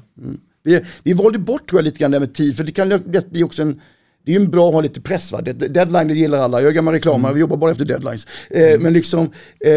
Vi, 0.63 0.81
vi 1.03 1.13
valde 1.13 1.39
bort 1.39 1.69
tror 1.69 1.79
jag 1.79 1.85
lite 1.85 1.99
grann 1.99 2.11
det 2.11 2.15
här 2.17 2.25
med 2.25 2.33
tid, 2.33 2.57
för 2.57 2.63
det 2.63 2.71
kan 2.71 2.89
lätt 2.89 3.29
bli 3.31 3.43
också 3.43 3.61
en 3.61 3.81
det 4.25 4.31
är 4.31 4.39
ju 4.39 4.45
en 4.45 4.51
bra 4.51 4.67
att 4.67 4.73
ha 4.73 4.81
lite 4.81 5.01
press 5.01 5.31
va. 5.31 5.41
Deadline 5.41 6.07
det 6.07 6.13
gillar 6.13 6.37
alla, 6.37 6.61
jag 6.61 6.69
är 6.69 6.73
gammal 6.73 6.93
reklamare, 6.93 7.33
vi 7.33 7.39
jobbar 7.39 7.57
bara 7.57 7.71
efter 7.71 7.85
deadlines. 7.85 8.27
Eh, 8.49 8.79
Men 8.79 8.93
liksom, 8.93 9.25
eh, 9.59 9.69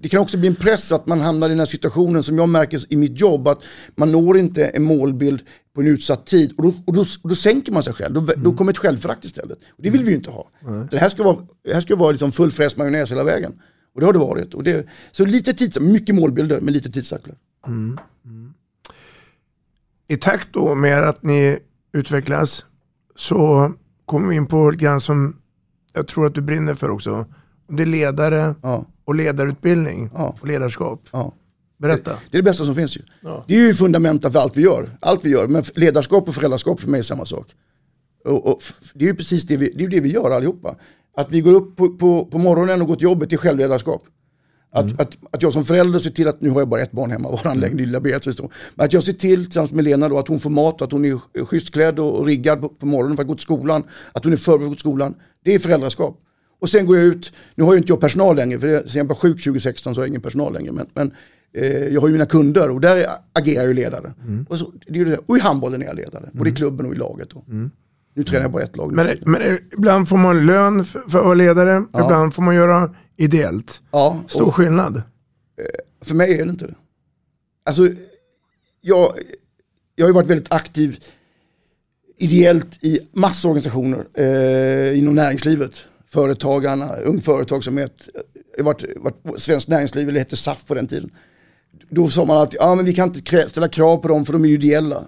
det 0.00 0.08
kan 0.10 0.20
också 0.20 0.38
bli 0.38 0.48
en 0.48 0.54
press 0.54 0.92
att 0.92 1.06
man 1.06 1.20
hamnar 1.20 1.46
i 1.46 1.50
den 1.50 1.58
här 1.58 1.66
situationen 1.66 2.22
som 2.22 2.38
jag 2.38 2.48
märker 2.48 2.80
i 2.88 2.96
mitt 2.96 3.20
jobb, 3.20 3.48
att 3.48 3.64
man 3.96 4.12
når 4.12 4.38
inte 4.38 4.66
en 4.66 4.82
målbild 4.82 5.40
på 5.74 5.80
en 5.80 5.86
utsatt 5.86 6.26
tid 6.26 6.52
och 6.56 6.62
då, 6.62 6.74
och 6.86 6.92
då, 6.92 7.04
och 7.22 7.28
då 7.28 7.34
sänker 7.34 7.72
man 7.72 7.82
sig 7.82 7.92
själv, 7.92 8.14
då, 8.14 8.20
då 8.36 8.52
kommer 8.52 8.72
ett 8.72 8.78
självförakt 8.78 9.24
istället. 9.24 9.58
Och 9.76 9.82
det 9.82 9.90
vill 9.90 10.02
vi 10.02 10.10
ju 10.10 10.16
inte 10.16 10.30
ha. 10.30 10.50
Det 10.90 10.98
här 10.98 11.08
ska 11.08 11.22
vara, 11.22 11.36
det 11.64 11.74
här 11.74 11.80
ska 11.80 11.96
vara 11.96 12.10
liksom 12.10 12.32
full 12.32 12.50
fräs 12.50 12.76
majonnäs 12.76 13.10
hela 13.10 13.24
vägen. 13.24 13.52
Och 13.94 14.00
det 14.00 14.06
har 14.06 14.12
det 14.12 14.18
varit. 14.18 14.54
Och 14.54 14.62
det, 14.62 14.86
så 15.12 15.24
lite 15.24 15.52
tids, 15.54 15.80
mycket 15.80 16.14
målbilder, 16.14 16.60
men 16.60 16.74
lite 16.74 16.90
tidsaxlar. 16.90 17.36
I 20.08 20.16
takt 20.16 20.48
då 20.52 20.74
med 20.74 21.08
att 21.08 21.22
ni 21.22 21.58
utvecklas 21.92 22.64
så 23.16 23.72
kommer 24.06 24.28
vi 24.28 24.36
in 24.36 24.46
på 24.46 24.70
lite 24.70 24.84
grann 24.84 25.00
som 25.00 25.36
jag 25.92 26.06
tror 26.06 26.26
att 26.26 26.34
du 26.34 26.40
brinner 26.40 26.74
för 26.74 26.90
också. 26.90 27.26
Det 27.68 27.82
är 27.82 27.86
ledare 27.86 28.54
Ja. 28.62 28.86
och 29.04 29.14
ledarutbildning 29.14 30.10
Ja. 30.14 30.36
och 30.40 30.46
ledarskap. 30.48 31.00
Ja. 31.12 31.34
Berätta. 31.78 32.10
Det 32.30 32.38
är 32.38 32.42
det 32.42 32.50
bästa 32.50 32.64
som 32.64 32.74
finns 32.74 32.96
ju. 32.96 33.00
Det 33.46 33.54
är 33.54 33.66
ju 33.66 33.74
fundamenta 33.74 34.30
för 34.30 34.38
allt 34.38 34.56
vi 34.56 34.62
gör. 34.62 34.90
Allt 35.00 35.24
vi 35.24 35.30
gör. 35.30 35.46
Men 35.48 35.62
ledarskap 35.74 36.28
och 36.28 36.34
föräldraskap 36.34 36.80
för 36.80 36.90
mig 36.90 36.98
är 36.98 37.02
samma 37.02 37.24
sak. 37.24 37.46
Och, 38.24 38.46
och 38.52 38.62
det 38.94 39.04
är 39.04 39.08
ju 39.08 39.14
precis 39.14 39.42
det 39.44 39.56
vi, 39.56 39.72
det 39.76 39.84
är 39.84 39.88
det 39.88 40.00
vi 40.00 40.12
gör 40.12 40.30
allihopa. 40.30 40.76
Att 41.16 41.32
vi 41.32 41.40
går 41.40 41.52
upp 41.52 41.76
på, 41.76 41.88
på, 41.88 42.26
på 42.26 42.38
morgonen 42.38 42.82
och 42.82 42.88
går 42.88 42.94
till 42.96 43.04
jobbet 43.04 43.30
det 43.30 43.36
är 43.36 43.38
självledarskap. 43.38 44.02
Att, 44.74 45.00
att, 45.00 45.18
att 45.30 45.42
jag 45.42 45.52
som 45.52 45.64
förälder 45.64 45.98
ser 45.98 46.10
till 46.10 46.28
att, 46.28 46.40
nu 46.40 46.50
har 46.50 46.60
jag 46.60 46.68
bara 46.68 46.80
ett 46.80 46.92
barn 46.92 47.10
hemma, 47.10 47.30
våran 47.30 47.58
mm. 47.64 47.76
lilla 47.76 48.00
Beatrice 48.00 48.36
då. 48.36 48.50
Men 48.74 48.86
att 48.86 48.92
jag 48.92 49.02
ser 49.02 49.12
till 49.12 49.44
tillsammans 49.44 49.72
med 49.72 49.84
Lena 49.84 50.08
då 50.08 50.18
att 50.18 50.28
hon 50.28 50.40
får 50.40 50.50
mat, 50.50 50.82
att 50.82 50.92
hon 50.92 51.04
är 51.04 51.44
schysst 51.44 51.72
klädd 51.72 51.98
och, 51.98 52.18
och 52.18 52.26
riggad 52.26 52.60
på, 52.60 52.68
på 52.68 52.86
morgonen 52.86 53.16
för 53.16 53.22
att 53.22 53.28
gå 53.28 53.34
till 53.34 53.42
skolan. 53.42 53.84
Att 54.12 54.24
hon 54.24 54.32
är 54.32 54.36
förberedd 54.36 54.60
för 54.60 54.64
att 54.64 54.70
gå 54.70 54.74
till 54.74 54.80
skolan. 54.80 55.14
Det 55.44 55.54
är 55.54 55.58
föräldraskap. 55.58 56.20
Och 56.60 56.68
sen 56.68 56.86
går 56.86 56.96
jag 56.96 57.06
ut, 57.06 57.32
nu 57.54 57.64
har 57.64 57.72
ju 57.72 57.78
inte 57.78 57.92
jag 57.92 58.00
personal 58.00 58.36
längre, 58.36 58.58
för 58.58 58.66
det, 58.66 58.88
sen 58.88 58.98
jag 58.98 59.04
var 59.04 59.14
sjuk 59.14 59.44
2016 59.44 59.94
så 59.94 60.00
har 60.00 60.04
jag 60.04 60.08
ingen 60.08 60.20
personal 60.20 60.52
längre. 60.52 60.72
Men, 60.72 60.86
men 60.94 61.12
eh, 61.54 61.88
jag 61.88 62.00
har 62.00 62.08
ju 62.08 62.12
mina 62.12 62.26
kunder 62.26 62.70
och 62.70 62.80
där 62.80 63.06
agerar 63.32 63.62
jag 63.62 63.68
ju 63.68 63.74
ledare. 63.74 64.12
Och, 64.48 64.58
så, 64.58 64.72
det 64.86 65.00
är 65.00 65.04
det, 65.04 65.18
och 65.26 65.36
i 65.36 65.40
handbollen 65.40 65.82
är 65.82 65.86
jag 65.86 65.96
ledare, 65.96 66.28
både 66.32 66.50
i 66.50 66.54
klubben 66.54 66.86
och 66.86 66.92
i 66.92 66.98
laget. 66.98 67.30
Då. 67.30 67.44
Nu 68.14 68.24
tränar 68.24 68.42
jag 68.42 68.52
bara 68.52 68.62
ett 68.62 68.76
lag. 68.76 68.92
Men, 68.92 69.08
men 69.26 69.58
ibland 69.72 70.08
får 70.08 70.16
man 70.16 70.46
lön 70.46 70.84
för, 70.84 71.00
för 71.00 71.18
att 71.18 71.24
vara 71.24 71.34
ledare, 71.34 71.84
Ja. 71.92 72.04
ibland 72.04 72.34
får 72.34 72.42
man 72.42 72.54
göra 72.54 72.94
ideellt. 73.16 73.82
ja, 73.90 74.22
Stor 74.28 74.46
och, 74.46 74.54
skillnad. 74.54 75.02
För 76.00 76.14
mig 76.14 76.40
är 76.40 76.44
det 76.44 76.50
inte 76.50 76.66
det. 76.66 76.74
Alltså, 77.64 77.88
jag, 78.80 79.18
jag 79.94 80.04
har 80.04 80.08
ju 80.08 80.14
varit 80.14 80.26
väldigt 80.26 80.52
aktiv 80.52 80.98
ideellt 82.16 82.84
i 82.84 83.00
massa 83.12 83.48
organisationer 83.48 84.06
eh, 84.14 84.98
inom 84.98 85.14
näringslivet. 85.14 85.84
Företagarna, 86.06 86.96
Ung 86.96 87.20
Företagsamhet, 87.20 88.08
varit, 88.58 88.84
varit 88.96 89.40
Svenskt 89.40 89.68
Näringsliv, 89.68 90.08
eller 90.08 90.18
hette 90.18 90.36
SAF 90.36 90.64
på 90.66 90.74
den 90.74 90.86
tiden. 90.86 91.10
Då 91.88 92.10
sa 92.10 92.24
man 92.24 92.36
alltid, 92.36 92.60
ja 92.60 92.74
men 92.74 92.84
vi 92.84 92.94
kan 92.94 93.14
inte 93.14 93.48
ställa 93.48 93.68
krav 93.68 93.96
på 93.96 94.08
dem 94.08 94.26
för 94.26 94.32
de 94.32 94.44
är 94.44 94.48
ju 94.48 94.54
ideella. 94.54 95.04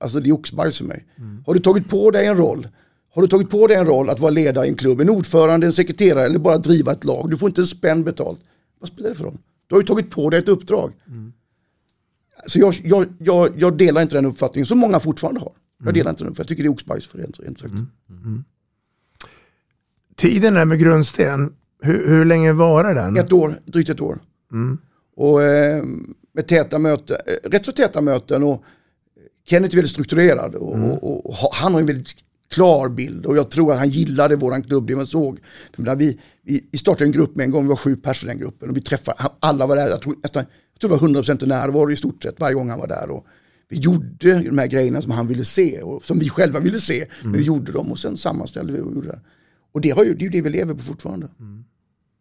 alltså 0.00 0.20
det 0.20 0.28
är 0.28 0.32
oxbajs 0.32 0.78
för 0.78 0.84
mig. 0.84 1.04
Har 1.46 1.54
du 1.54 1.60
tagit 1.60 1.88
på 1.88 2.10
dig 2.10 2.26
en 2.26 2.36
roll, 2.36 2.68
har 3.18 3.22
du 3.22 3.28
tagit 3.28 3.50
på 3.50 3.66
dig 3.66 3.76
en 3.76 3.86
roll 3.86 4.10
att 4.10 4.20
vara 4.20 4.30
ledare 4.30 4.66
i 4.66 4.68
en 4.68 4.74
klubb, 4.74 5.00
en 5.00 5.10
ordförande, 5.10 5.66
en 5.66 5.72
sekreterare 5.72 6.24
eller 6.24 6.38
bara 6.38 6.58
driva 6.58 6.92
ett 6.92 7.04
lag, 7.04 7.30
du 7.30 7.36
får 7.36 7.48
inte 7.48 7.60
en 7.60 7.66
spänn 7.66 8.04
betalt. 8.04 8.40
Vad 8.80 8.88
spelar 8.88 9.08
det 9.08 9.14
för 9.14 9.24
roll? 9.24 9.38
Du 9.66 9.74
har 9.74 9.80
ju 9.82 9.86
tagit 9.86 10.10
på 10.10 10.30
dig 10.30 10.38
ett 10.40 10.48
uppdrag. 10.48 10.92
Så 12.46 12.58
jag, 12.58 12.74
jag, 12.84 13.06
jag, 13.18 13.52
jag 13.60 13.76
delar 13.78 14.02
inte 14.02 14.14
den 14.16 14.26
uppfattningen 14.26 14.66
som 14.66 14.78
många 14.78 15.00
fortfarande 15.00 15.40
har. 15.40 15.52
Jag 15.84 15.94
delar 15.94 16.10
inte 16.10 16.24
den 16.24 16.30
uppfattningen, 16.30 16.44
jag 16.44 16.48
tycker 16.48 16.62
det 16.62 16.66
är 16.66 16.72
oxbajs 16.72 17.06
för 17.06 17.18
rent, 17.18 17.40
rent 17.40 17.60
sagt. 17.60 17.72
Tiden 20.16 20.54
där 20.54 20.64
med 20.64 20.78
grundsten, 20.80 21.52
hur, 21.82 22.08
hur 22.08 22.24
länge 22.24 22.52
varar 22.52 22.94
den? 22.94 23.16
Ett 23.16 23.32
år, 23.32 23.60
drygt 23.64 23.90
ett 23.90 24.00
år. 24.00 24.18
Och 25.16 25.42
eh, 25.42 25.84
med 26.34 26.46
täta 26.46 26.78
möten, 26.78 27.16
eh, 27.26 27.50
rätt 27.50 27.66
så 27.66 27.72
täta 27.72 28.00
möten 28.00 28.42
och 28.42 28.62
Kenneth 29.46 29.74
är 29.74 29.76
väldigt 29.76 29.90
strukturerad 29.90 30.54
och, 30.54 30.74
och, 31.04 31.26
och 31.26 31.34
ha- 31.34 31.50
han 31.54 31.72
har 31.72 31.80
en 31.80 31.86
väldigt 31.86 32.14
klar 32.50 32.88
bild 32.88 33.26
och 33.26 33.36
jag 33.36 33.50
tror 33.50 33.72
att 33.72 33.78
han 33.78 33.88
gillade 33.88 34.36
våran 34.36 34.62
klubb, 34.62 34.86
det 34.86 34.96
man 34.96 35.06
såg. 35.06 35.38
För 35.76 35.96
vi, 35.96 36.18
vi, 36.42 36.78
startade 36.78 37.04
en 37.04 37.12
grupp 37.12 37.36
med 37.36 37.44
en 37.44 37.50
gång, 37.50 37.62
vi 37.62 37.68
var 37.68 37.76
sju 37.76 37.96
personer 37.96 38.32
i 38.32 38.34
den 38.34 38.42
gruppen 38.42 38.70
och 38.70 38.76
vi 38.76 38.80
träffade, 38.80 39.18
alla 39.40 39.66
var 39.66 39.76
där, 39.76 39.88
jag 39.88 40.02
tror, 40.02 40.14
nästan, 40.22 40.44
jag 40.72 40.80
tror 40.80 41.08
det 41.10 41.22
var 41.22 41.22
100% 41.22 41.46
närvaro 41.46 41.90
i 41.90 41.96
stort 41.96 42.22
sett 42.22 42.40
varje 42.40 42.54
gång 42.54 42.70
han 42.70 42.78
var 42.78 42.86
där. 42.86 43.10
Och 43.10 43.26
vi 43.68 43.78
gjorde 43.78 44.42
de 44.42 44.58
här 44.58 44.66
grejerna 44.66 45.02
som 45.02 45.10
han 45.12 45.26
ville 45.26 45.44
se 45.44 45.82
och 45.82 46.04
som 46.04 46.18
vi 46.18 46.28
själva 46.28 46.60
ville 46.60 46.80
se, 46.80 47.06
men 47.22 47.32
vi 47.32 47.42
gjorde 47.42 47.72
dem 47.72 47.92
och 47.92 47.98
sen 47.98 48.16
sammanställde 48.16 48.72
vi 48.72 48.80
och 48.80 48.94
gjorde 48.94 49.08
det. 49.08 49.20
Och 49.72 49.80
det, 49.80 49.90
har 49.90 50.04
ju, 50.04 50.14
det 50.14 50.22
är 50.22 50.24
ju 50.24 50.30
det 50.30 50.40
vi 50.40 50.50
lever 50.50 50.74
på 50.74 50.82
fortfarande. 50.82 51.28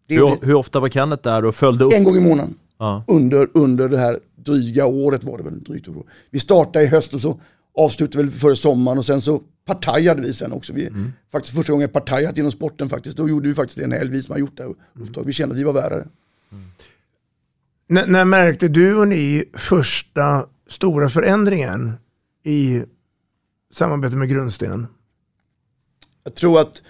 Ju 0.09 0.17
Hur, 0.17 0.45
hur 0.45 0.53
ofta 0.53 0.79
var 0.79 0.89
Kenneth 0.89 1.23
där 1.23 1.45
och 1.45 1.55
följde 1.55 1.85
upp? 1.85 1.93
en 1.93 2.03
gång 2.03 2.17
i 2.17 2.19
månaden. 2.19 2.55
Ja. 2.79 3.03
Under, 3.07 3.49
under 3.53 3.89
det 3.89 3.97
här 3.97 4.19
dryga 4.35 4.85
året 4.85 5.23
var 5.23 5.37
det 5.37 5.43
väl. 5.43 5.63
Drygt 5.63 5.87
år. 5.87 6.03
Vi 6.29 6.39
startade 6.39 6.85
i 6.85 6.87
höst 6.87 7.13
och 7.13 7.21
så 7.21 7.39
avslutade 7.77 8.23
vi 8.23 8.31
före 8.31 8.55
sommaren 8.55 8.97
och 8.97 9.05
sen 9.05 9.21
så 9.21 9.41
partajade 9.67 10.21
vi 10.21 10.33
sen 10.33 10.51
också. 10.51 10.73
Vi, 10.73 10.89
Faktiskt 11.31 11.55
första 11.55 11.73
gången 11.73 11.89
partajat 11.89 12.37
inom 12.37 12.51
sporten 12.51 12.89
faktiskt. 12.89 13.17
Då 13.17 13.29
gjorde 13.29 13.47
vi 13.47 13.53
faktiskt 13.53 13.77
det 13.77 13.83
en 13.83 13.91
helg, 13.91 14.11
vi 14.11 14.21
som 14.21 14.31
har 14.33 14.39
gjort 14.39 14.57
det 14.57 14.63
här 14.63 14.73
uppdrag. 14.93 15.23
Vi 15.25 15.33
kände 15.33 15.53
att 15.55 15.59
vi 15.59 15.63
var 15.63 15.73
värre. 15.73 16.07
N- 17.89 18.03
när 18.07 18.25
märkte 18.25 18.67
du 18.67 18.95
och 18.95 19.07
ni 19.07 19.43
första 19.53 20.45
stora 20.69 21.09
förändringen 21.09 21.93
i 22.43 22.83
samarbetet 23.73 24.17
med 24.17 24.29
grundsten? 24.29 24.87
Jag 26.23 26.35
tror 26.35 26.59
att, 26.59 26.81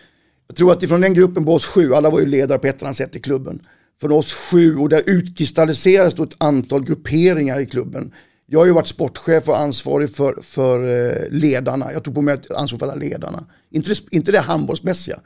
jag 0.47 0.55
tror 0.55 0.71
att 0.71 0.83
ifrån 0.83 1.01
den 1.01 1.13
gruppen 1.13 1.45
på 1.45 1.53
oss 1.53 1.65
sju, 1.65 1.93
alla 1.93 2.09
var 2.09 2.19
ju 2.19 2.25
ledare 2.25 2.59
på 2.59 2.67
ett 2.67 2.75
eller 2.75 2.85
annat 2.85 2.97
sätt 2.97 3.15
i 3.15 3.19
klubben. 3.19 3.59
Från 4.01 4.11
oss 4.11 4.33
sju 4.33 4.77
och 4.77 4.89
där 4.89 5.01
utkristalliserades 5.05 6.13
då 6.13 6.23
ett 6.23 6.35
antal 6.37 6.83
grupperingar 6.83 7.59
i 7.59 7.65
klubben. 7.65 8.11
Jag 8.49 8.59
har 8.59 8.65
ju 8.65 8.71
varit 8.71 8.87
sportchef 8.87 9.49
och 9.49 9.59
ansvarig 9.59 10.15
för, 10.15 10.41
för 10.41 10.83
eh, 10.83 11.29
ledarna. 11.29 11.93
Jag 11.93 12.03
tog 12.03 12.15
på 12.15 12.21
mig 12.21 12.37
ansvar 12.49 12.79
för 12.79 12.85
alla 12.85 12.95
ledarna. 12.95 13.45
Inte 13.69 13.89
det, 13.89 14.01
inte 14.11 14.31
det 14.31 14.39
handbollsmässiga, 14.39 15.19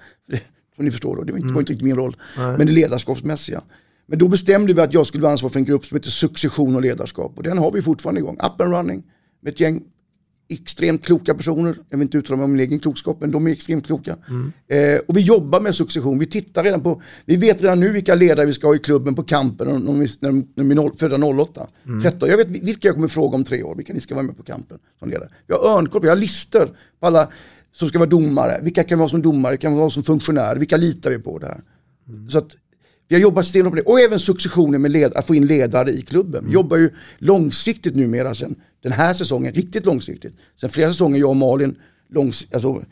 som 0.76 0.86
ni 0.86 0.92
förstår 0.92 1.16
då, 1.16 1.24
det 1.24 1.32
var 1.32 1.40
inte, 1.40 1.48
inte 1.48 1.60
riktigt 1.60 1.82
min 1.82 1.96
roll. 1.96 2.16
Men 2.38 2.68
det 2.68 2.74
ledarskapsmässiga. 2.74 3.62
Men 4.06 4.20
då 4.20 4.28
bestämde 4.28 4.74
vi 4.74 4.82
att 4.82 4.94
jag 4.94 5.08
skulle 5.08 5.22
vara 5.22 5.32
ansvarig 5.32 5.54
för 5.54 5.60
en 5.60 5.66
grupp 5.66 5.86
som 5.86 5.96
heter 5.96 6.10
succession 6.10 6.76
och 6.76 6.82
ledarskap. 6.82 7.34
Och 7.38 7.44
den 7.44 7.58
har 7.58 7.72
vi 7.72 7.82
fortfarande 7.82 8.22
igång. 8.22 8.36
Up 8.36 8.62
and 8.62 8.74
running. 8.74 9.04
Med 9.42 9.54
ett 9.54 9.60
gäng 9.60 9.84
extremt 10.54 11.06
kloka 11.06 11.36
personer. 11.36 11.76
Jag 11.90 11.98
vill 11.98 12.06
inte 12.06 12.18
uttala 12.18 12.38
mig 12.38 12.44
om 12.44 12.52
min 12.52 12.60
egen 12.60 12.80
klokskap, 12.80 13.18
men 13.22 13.32
de 13.32 13.48
är 13.48 13.52
extremt 13.52 13.86
kloka. 13.86 14.18
Eh, 14.68 15.00
och 15.08 15.18
vi 15.18 15.22
jobbar 15.22 15.62
med 15.62 15.76
succession. 15.76 16.20
Vi 16.20 16.26
tittar 16.26 16.64
redan 16.64 16.82
på, 16.82 17.02
vi 17.26 17.36
vet 17.36 17.62
redan 17.62 17.80
nu 17.80 17.90
vilka 17.90 18.16
ledare 18.16 18.46
vi 18.46 18.54
ska 18.54 18.68
ha 18.68 18.76
i 18.76 18.80
klubben 18.80 19.16
på 19.16 19.24
kampen 19.24 19.68
när 19.68 19.74
de, 19.74 20.00
när 20.20 20.30
de, 20.30 20.48
när 20.56 20.64
de 20.64 20.72
är 20.72 20.98
födda 20.98 21.28
08. 21.28 21.68
13. 22.02 22.30
Jag 22.30 22.38
vet 22.38 22.48
vilka 22.48 22.88
jag 22.88 22.96
kommer 22.96 23.08
fråga 23.08 23.36
om 23.36 23.44
tre 23.44 23.64
år, 23.64 23.76
vilka 23.76 23.94
ni 23.94 24.00
ska 24.00 24.16
vara 24.16 24.26
med 24.26 24.38
på 24.38 24.44
kampen 24.44 24.78
som 25.00 25.10
ledare. 25.10 25.30
Vi 25.48 25.54
har 25.54 25.78
örnkoll, 25.78 26.02
vi 26.02 26.10
har 26.10 26.16
listor 26.16 26.78
på 27.00 27.08
alla 27.08 27.28
som 27.74 27.90
ska 27.90 28.00
vara 28.00 28.10
domare. 28.10 28.60
Vilka 28.64 28.84
kan 28.84 29.00
vara 29.00 29.10
som 29.10 29.22
domare, 29.22 29.58
kan 29.58 29.76
vara 29.76 29.90
som 29.90 30.04
funktionär, 30.04 30.56
vilka 30.56 30.78
litar 30.78 31.10
vi 31.10 31.20
på 31.20 31.40
där? 31.40 31.62
Så 32.30 32.38
att 32.38 32.52
vi 33.08 33.16
har 33.16 33.22
jobbat 33.22 33.46
stenhårt 33.46 33.72
på 33.72 33.76
det. 33.76 33.82
Och 33.82 34.00
även 34.00 34.20
successionen 34.20 34.82
med 34.82 34.92
led, 34.92 35.14
att 35.14 35.28
få 35.28 35.36
in 35.36 35.48
ledare 35.48 35.92
i 35.92 36.02
klubben. 36.02 36.46
Vi 36.48 36.54
jobbar 36.54 36.78
ju 36.78 36.90
långsiktigt 37.18 37.96
numera 37.96 38.36
sen 38.36 38.56
den 38.84 38.92
här 38.92 39.14
säsongen, 39.14 39.54
riktigt 39.54 39.86
långsiktigt. 39.86 40.34
Sen 40.60 40.70
flera 40.70 40.94
säsonger 40.94 41.20
jag 41.20 41.30
och 41.30 41.36
Malin, 41.36 41.76
långs, 42.10 42.48
alltså, 42.54 42.84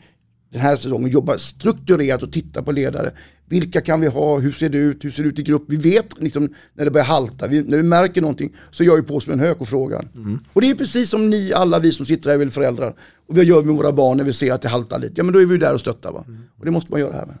den 0.52 0.60
här 0.60 0.76
säsongen 0.76 1.10
jobbar 1.10 1.36
strukturerat 1.36 2.22
och 2.22 2.32
tittar 2.32 2.62
på 2.62 2.72
ledare. 2.72 3.10
Vilka 3.48 3.80
kan 3.80 4.00
vi 4.00 4.06
ha, 4.06 4.38
hur 4.38 4.52
ser 4.52 4.68
det 4.68 4.78
ut, 4.78 5.04
hur 5.04 5.10
ser 5.10 5.22
det 5.22 5.28
ut 5.28 5.38
i 5.38 5.42
grupp? 5.42 5.64
Vi 5.68 5.76
vet 5.76 6.20
liksom, 6.22 6.54
när 6.74 6.84
det 6.84 6.90
börjar 6.90 7.06
halta, 7.06 7.46
vi, 7.46 7.62
när 7.62 7.76
vi 7.76 7.82
märker 7.82 8.20
någonting 8.20 8.56
så 8.70 8.84
gör 8.84 8.96
vi 8.96 9.02
på 9.02 9.14
oss 9.14 9.26
med 9.26 9.34
en 9.34 9.40
hök 9.40 9.60
och 9.60 9.68
frågar. 9.68 10.08
Och 10.52 10.60
det 10.60 10.70
är 10.70 10.74
precis 10.74 11.10
som 11.10 11.30
ni, 11.30 11.52
alla 11.52 11.78
vi 11.78 11.92
som 11.92 12.06
sitter 12.06 12.28
här 12.28 12.34
är 12.34 12.38
väl 12.38 12.50
föräldrar. 12.50 12.94
Och 13.28 13.38
vi 13.38 13.42
gör 13.42 13.62
med 13.62 13.74
våra 13.74 13.92
barn 13.92 14.16
när 14.16 14.24
vi 14.24 14.32
ser 14.32 14.52
att 14.52 14.62
det 14.62 14.68
haltar 14.68 14.98
lite. 14.98 15.14
Ja 15.16 15.24
men 15.24 15.32
då 15.32 15.40
är 15.40 15.46
vi 15.46 15.58
där 15.58 15.74
och 15.74 15.80
stöttar 15.80 16.12
va. 16.12 16.24
Och 16.58 16.64
det 16.64 16.70
måste 16.70 16.90
man 16.90 17.00
göra 17.00 17.12
här 17.12 17.26
med. 17.26 17.38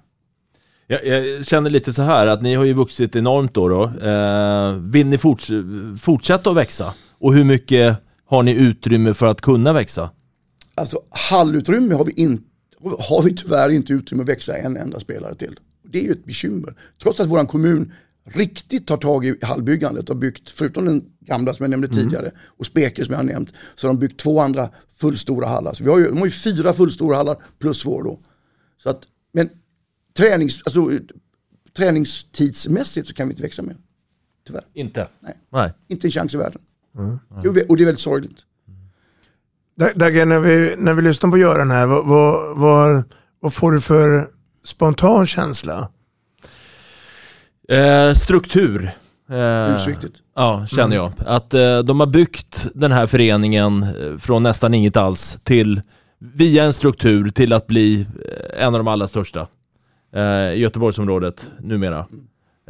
Jag, 0.86 1.06
jag 1.06 1.46
känner 1.46 1.70
lite 1.70 1.92
så 1.92 2.02
här 2.02 2.26
att 2.26 2.42
ni 2.42 2.54
har 2.54 2.64
ju 2.64 2.72
vuxit 2.72 3.16
enormt 3.16 3.54
då. 3.54 3.68
då. 3.68 3.84
Eh, 3.84 4.74
vill 4.74 5.06
ni 5.06 5.18
forts 5.18 5.50
fortsätta 6.00 6.50
att 6.50 6.56
växa? 6.56 6.94
Och 7.18 7.34
hur 7.34 7.44
mycket 7.44 7.98
har 8.30 8.42
ni 8.42 8.54
utrymme 8.54 9.14
för 9.14 9.26
att 9.26 9.40
kunna 9.40 9.72
växa? 9.72 10.10
Alltså 10.74 10.98
hallutrymme 11.10 11.94
har 11.94 12.04
vi, 12.04 12.12
inte, 12.12 12.44
har 12.80 13.22
vi 13.22 13.34
tyvärr 13.34 13.70
inte 13.70 13.92
utrymme 13.92 14.22
att 14.22 14.28
växa 14.28 14.56
en 14.56 14.76
enda 14.76 15.00
spelare 15.00 15.34
till. 15.34 15.58
Det 15.82 15.98
är 15.98 16.02
ju 16.02 16.12
ett 16.12 16.24
bekymmer. 16.24 16.74
Trots 17.02 17.20
att 17.20 17.28
vår 17.28 17.44
kommun 17.44 17.92
riktigt 18.24 18.86
tar 18.86 18.96
tag 18.96 19.26
i 19.26 19.38
hallbyggandet 19.42 20.10
och 20.10 20.16
byggt, 20.16 20.50
förutom 20.50 20.84
den 20.84 21.02
gamla 21.20 21.54
som 21.54 21.64
jag 21.64 21.70
nämnde 21.70 21.88
tidigare 21.88 22.30
och 22.46 22.66
Speker 22.66 23.04
som 23.04 23.12
jag 23.12 23.18
har 23.18 23.24
nämnt, 23.24 23.52
så 23.74 23.86
har 23.86 23.94
de 23.94 24.00
byggt 24.00 24.20
två 24.20 24.40
andra 24.40 24.70
fullstora 24.96 25.46
hallar. 25.46 25.74
Så 25.74 25.84
vi 25.84 25.90
har 25.90 25.98
ju, 25.98 26.08
de 26.08 26.18
har 26.18 26.26
ju 26.26 26.30
fyra 26.30 26.72
fullstora 26.72 27.16
hallar 27.16 27.36
plus 27.58 27.86
vår 27.86 28.02
då. 28.02 28.20
Så 28.82 28.90
att, 28.90 29.02
men 29.32 29.48
tränings, 30.16 30.62
alltså, 30.64 30.90
träningstidsmässigt 31.76 33.08
så 33.08 33.14
kan 33.14 33.28
vi 33.28 33.32
inte 33.32 33.42
växa 33.42 33.62
mer. 33.62 33.76
Tyvärr. 34.46 34.64
Inte? 34.74 35.08
Nej. 35.20 35.36
Nej. 35.50 35.72
Inte 35.88 36.06
en 36.06 36.10
chans 36.10 36.34
i 36.34 36.38
världen. 36.38 36.60
Jo, 37.44 37.52
vi- 37.52 37.64
Och 37.68 37.76
det 37.76 37.82
är 37.82 37.86
väldigt 37.86 38.00
sorgligt. 38.00 38.38
Dag- 39.78 39.92
Dagge, 39.98 40.24
när 40.24 40.38
vi, 40.40 40.74
när 40.78 40.94
vi 40.94 41.02
lyssnar 41.02 41.30
på 41.30 41.38
Göran 41.38 41.70
här, 41.70 41.86
vad, 41.86 42.06
vad, 42.06 42.56
vad, 42.58 43.02
vad 43.40 43.54
får 43.54 43.72
du 43.72 43.80
för 43.80 44.28
spontan 44.64 45.26
känsla? 45.26 45.88
Eh, 47.68 48.12
struktur. 48.14 48.90
Eh. 49.30 49.36
Ja, 50.34 50.66
känner 50.66 50.96
jag. 50.96 51.12
Att 51.26 51.54
eh, 51.54 51.78
de 51.78 52.00
har 52.00 52.06
byggt 52.06 52.66
den 52.74 52.92
här 52.92 53.06
föreningen 53.06 53.82
eh, 53.82 54.16
från 54.18 54.42
nästan 54.42 54.74
inget 54.74 54.96
alls 54.96 55.38
till, 55.42 55.80
via 56.18 56.64
en 56.64 56.72
struktur, 56.72 57.30
till 57.30 57.52
att 57.52 57.66
bli 57.66 58.00
eh, 58.00 58.62
en 58.66 58.74
av 58.74 58.80
de 58.80 58.88
allra 58.88 59.08
största 59.08 59.46
eh, 60.14 60.22
i 60.52 60.58
Göteborgsområdet 60.60 61.46
numera. 61.60 62.06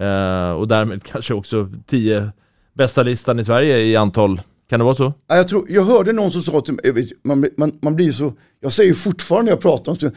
Eh, 0.00 0.50
och 0.52 0.68
därmed 0.68 1.02
kanske 1.04 1.34
också 1.34 1.68
tio 1.86 2.32
bästa 2.74 3.02
listan 3.02 3.38
i 3.38 3.44
Sverige 3.44 3.78
i 3.78 3.96
antal. 3.96 4.40
Kan 4.68 4.78
det 4.78 4.84
vara 4.84 4.94
så? 4.94 5.14
Ja, 5.26 5.36
jag, 5.36 5.48
tror, 5.48 5.66
jag 5.68 5.82
hörde 5.82 6.12
någon 6.12 6.32
som 6.32 6.42
sa 6.42 6.60
till 6.60 6.74
mig, 6.74 7.12
man, 7.22 7.46
man, 7.56 7.78
man 7.82 7.96
blir 7.96 8.12
så, 8.12 8.32
jag 8.60 8.72
säger 8.72 8.94
fortfarande 8.94 9.44
när 9.44 9.52
jag 9.52 9.62
pratar 9.62 9.92
om 9.92 10.10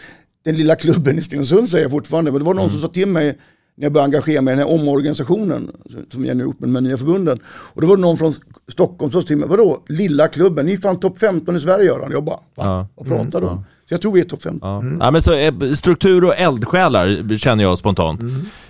den 0.45 0.57
lilla 0.57 0.75
klubben 0.75 1.17
i 1.17 1.21
Stenungsund 1.21 1.69
säger 1.69 1.83
jag 1.83 1.91
fortfarande, 1.91 2.31
men 2.31 2.39
det 2.39 2.45
var 2.45 2.53
någon 2.53 2.71
som 2.71 2.79
sa 2.79 2.87
till 2.87 3.07
mig 3.07 3.39
när 3.75 3.85
jag 3.85 3.93
började 3.93 4.05
engagera 4.05 4.41
mig 4.41 4.53
i 4.53 4.57
den 4.57 4.67
här 4.67 4.75
omorganisationen 4.75 5.71
som 6.11 6.25
jag 6.25 6.37
nu 6.37 6.43
gjort 6.43 6.59
med 6.59 6.69
de 6.69 6.75
här 6.75 6.81
nya 6.81 6.97
förbunden. 6.97 7.39
Och 7.45 7.81
då 7.81 7.87
var 7.87 7.95
det 7.95 8.01
någon 8.01 8.17
från 8.17 8.33
Stockholm 8.71 9.11
som 9.11 9.21
sa 9.21 9.27
till 9.27 9.37
mig, 9.37 9.49
vadå 9.49 9.83
lilla 9.87 10.27
klubben, 10.27 10.65
ni 10.65 10.73
är 10.73 10.77
fan 10.77 10.99
topp 10.99 11.19
15 11.19 11.55
i 11.55 11.59
Sverige 11.59 11.85
Göran. 11.85 12.11
Jag 12.11 12.23
bara, 12.23 12.35
va? 12.35 12.43
Ja. 12.55 12.87
Vad 12.95 13.07
pratar 13.07 13.41
du 13.41 13.47
om? 13.47 13.63
Så 13.87 13.93
jag 13.93 14.01
tror 14.01 14.11
vi 14.11 14.19
är 14.19 14.25
topp 14.25 14.41
15. 14.41 14.69
Ja. 14.99 15.05
Ja, 15.05 15.11
men 15.11 15.21
så, 15.21 15.33
eh, 15.33 15.53
struktur 15.73 16.23
och 16.23 16.35
eldsjälar 16.37 17.37
känner 17.37 17.63
jag 17.63 17.77
spontant. 17.77 18.21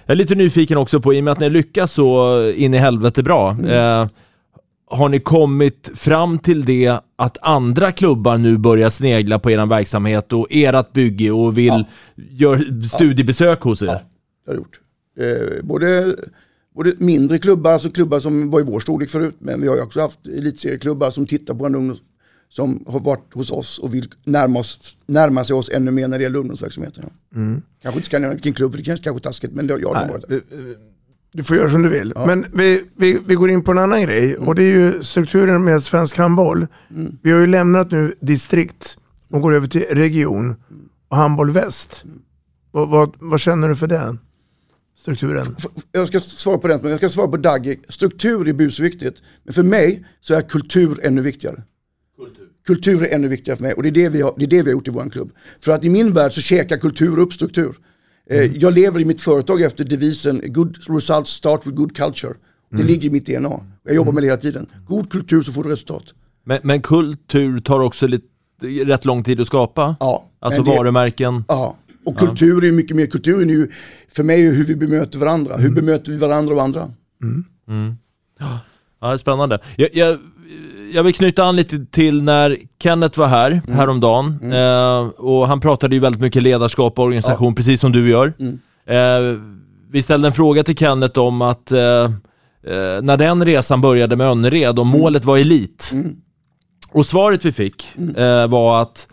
Jag 0.06 0.13
är 0.13 0.16
lite 0.16 0.36
nyfiken 0.36 0.78
också 0.78 1.00
på, 1.00 1.13
i 1.13 1.20
och 1.20 1.24
med 1.24 1.32
att 1.32 1.39
ni 1.39 1.50
lyckas 1.50 1.92
så 1.92 2.42
in 2.56 2.74
i 2.74 2.78
helvete 2.78 3.24
bra, 3.24 3.50
eh, 3.52 4.08
har 4.89 5.10
ni 5.10 5.20
kommit 5.20 5.92
fram 5.96 6.39
till 6.39 6.66
det 6.66 7.00
att 7.16 7.38
andra 7.42 7.92
klubbar 7.92 8.38
nu 8.38 8.58
börjar 8.58 8.89
snegla 8.89 9.39
på 9.39 9.52
er 9.52 9.66
verksamhet 9.66 10.34
och 10.34 10.48
ert 10.50 10.94
bygge 10.94 11.32
och 11.32 11.58
vill 11.58 11.86
göra 12.16 12.60
studiebesök 12.89 13.62
hos 13.62 13.82
er? 13.82 13.86
Det 13.86 13.92
har 13.92 14.02
jag 14.46 14.56
gjort. 14.56 14.80
Eh, 15.17 15.63
både, 15.63 16.15
både 16.76 16.93
mindre 16.97 17.39
klubbar, 17.39 17.73
alltså 17.73 17.89
klubbar 17.89 18.19
som 18.19 18.49
var 18.49 18.60
i 18.60 18.63
vår 18.63 18.80
storlek 18.80 19.10
förut, 19.10 19.36
men 19.39 19.62
vi 19.62 19.67
har 19.67 19.76
ju 19.76 19.82
också 19.82 20.02
haft 20.02 20.28
elitserieklubbar 20.28 21.12
som 21.12 21.28
tittar 21.28 21.54
på 21.54 21.65
en 21.65 21.76
ungdom 21.76 21.97
som 22.49 22.84
har 22.88 22.99
varit 22.99 23.34
hos 23.34 23.52
oss 23.52 23.80
och 23.80 23.93
vill 23.93 24.10
närma, 24.23 24.60
oss, 24.60 24.97
närma 25.06 25.43
sig 25.43 25.56
oss 25.56 25.69
ännu 25.73 25.91
mer 25.91 26.08
när 26.08 26.17
det 26.17 26.23
gäller 26.23 26.39
ungdomsverksamheten. 26.39 27.04
Ja. 27.06 27.39
Kanske 27.82 27.99
inte 27.99 28.06
ska 28.06 28.19
nämna 28.19 28.34
vilken 28.34 28.54
klubb, 28.54 28.71
för 28.71 28.78
det 28.78 28.84
känns 28.84 28.99
kanske 28.99 29.23
taskigt, 29.23 29.52
men 29.54 29.67
det, 29.67 29.73
ja, 29.73 29.93
de 29.93 29.95
har 29.95 30.08
varit 30.08 30.30
där. 30.30 30.41
Du 31.32 31.43
får 31.43 31.58
göra 31.58 31.69
som 31.69 31.82
du 31.82 31.89
vill. 31.89 32.13
Men 32.15 32.45
vi, 32.54 32.84
vi, 32.95 33.19
vi 33.26 33.36
går 33.36 33.49
in 33.49 33.63
på 33.63 33.71
en 33.71 33.78
annan 33.78 34.02
grej 34.02 34.38
och 34.38 34.56
det 34.56 34.63
är 34.63 34.71
ju 34.71 35.04
strukturen 35.04 35.63
med 35.63 35.84
svensk 35.84 36.17
handboll. 36.17 36.67
Vi 37.21 37.32
har 37.32 37.39
ju 37.39 37.47
lämnat 37.47 37.91
nu 37.91 38.15
distrikt 38.19 38.97
och 39.30 39.41
går 39.41 39.54
över 39.54 39.67
till 39.67 39.86
region 39.89 40.56
och 41.08 41.17
handboll 41.17 41.52
väst. 41.52 42.06
Vad, 42.71 42.89
vad, 42.89 43.15
vad 43.19 43.39
känner 43.39 43.69
du 43.69 43.76
för 43.76 43.88
den 43.88 44.19
strukturen? 44.95 45.56
Jag 45.91 46.08
ska 46.08 46.19
svara 46.19 46.58
på 46.58 46.67
den, 46.67 46.79
men 46.82 46.89
jag 46.91 46.99
ska 46.99 47.10
svara 47.10 47.27
på 47.27 47.38
Dagge. 47.38 47.75
Struktur 47.89 48.47
är 48.49 48.53
busviktigt, 48.53 49.21
men 49.43 49.53
för 49.53 49.63
mig 49.63 50.06
så 50.21 50.34
är 50.34 50.41
kultur 50.41 50.99
ännu 51.03 51.21
viktigare. 51.21 51.63
kultur 52.65 53.03
är 53.03 53.15
ännu 53.15 53.27
viktigare 53.27 53.56
för 53.58 53.63
mig 53.63 53.73
och 53.73 53.84
det 53.84 53.89
är 53.89 53.91
det 53.91 54.10
vi 54.10 54.21
har, 54.21 54.34
det 54.38 54.45
är 54.45 54.47
det 54.47 54.62
vi 54.62 54.69
har 54.69 54.71
gjort 54.71 54.88
i 54.88 54.91
vår 54.91 55.10
klubb. 55.10 55.32
För 55.60 55.71
att 55.71 55.84
i 55.86 55.89
min 55.89 56.13
värld 56.13 56.34
så 56.34 56.41
käkar 56.41 56.77
kultur 56.77 57.19
upp 57.19 57.34
struktur. 57.34 57.75
Eh, 58.29 58.41
Jag 58.58 58.73
lever 58.73 58.99
i 58.99 59.06
mitt 59.06 59.21
företag 59.21 59.62
efter 59.62 59.84
devisen 59.84 60.41
good 60.53 60.77
results 60.89 61.32
start 61.32 61.65
with 61.67 61.75
good 61.75 61.95
culture. 61.97 62.34
Det 62.71 62.84
ligger 62.84 63.10
i 63.10 63.12
mitt 63.12 63.25
DNA. 63.25 63.60
Jag 63.84 63.95
jobbar 63.95 64.12
med 64.12 64.23
det 64.23 64.27
hela 64.27 64.38
tiden. 64.38 64.67
God 64.88 65.10
kultur 65.12 65.41
så 65.43 65.51
får 65.51 65.63
du 65.63 65.69
resultat. 65.69 66.03
Men, 66.45 66.60
men 66.63 66.82
kultur 66.82 67.60
tar 67.60 67.79
också 67.79 68.08
lite, 68.08 68.25
rätt 68.86 69.06
lång 69.06 69.23
tid 69.23 69.41
att 69.41 69.47
skapa. 69.47 69.95
Ja, 69.99 70.29
Alltså 70.39 70.63
det- 70.63 70.69
varumärken. 70.77 71.43
Ja, 71.47 71.77
och 72.06 72.18
kultur 72.18 72.63
är 72.63 72.68
ju 72.68 72.72
mycket 72.72 72.98
mer, 72.98 73.06
kulturen 73.06 73.50
är 73.50 73.54
ju 73.54 73.68
för 74.08 74.24
mig 74.24 74.48
är 74.48 74.52
hur 74.52 74.66
vi 74.66 74.76
bemöter 74.76 75.20
varandra. 75.20 75.58
Hur 75.58 75.72
bemöter 75.72 76.12
vi 76.12 76.18
varandra 76.18 76.56
och 76.56 76.62
andra? 76.62 76.92
Ja, 79.02 79.08
det 79.08 79.13
är 79.13 79.18
spännande. 79.18 79.60
Jag, 79.76 79.89
jag, 79.94 80.18
jag 80.94 81.04
vill 81.04 81.13
knyta 81.13 81.44
an 81.44 81.56
lite 81.56 81.86
till 81.86 82.24
när 82.24 82.58
Kenneth 82.84 83.20
var 83.20 83.28
här 83.28 83.62
häromdagen. 83.68 84.52
Eh, 84.54 85.00
och 85.08 85.48
han 85.48 85.60
pratade 85.60 85.96
ju 85.96 86.02
väldigt 86.02 86.22
mycket 86.22 86.44
ledarskap 86.44 87.00
och 87.00 87.06
organisation, 87.06 87.56
precis 87.56 87.82
som 87.82 87.92
du 87.92 88.10
gör. 88.10 88.34
Eh, 88.86 89.38
vi 89.92 90.02
ställde 90.02 90.28
en 90.28 90.34
fråga 90.34 90.63
till 90.63 90.78
Kenneth 90.78 91.20
om 91.20 91.42
att 91.42 91.72
eh, 91.72 91.80
eh, 91.80 92.10
när 93.02 93.18
den 93.18 93.46
resan 93.46 93.82
började 93.82 94.16
med 94.16 94.28
Önnered 94.28 94.80
och 94.80 94.86
målet 94.86 95.26
var 95.26 95.38
elit. 95.38 95.94
Och 96.92 97.06
svaret 97.06 97.46
vi 97.46 97.52
fick 97.52 97.96
eh, 98.18 98.48
var 98.48 98.82
att 98.82 99.08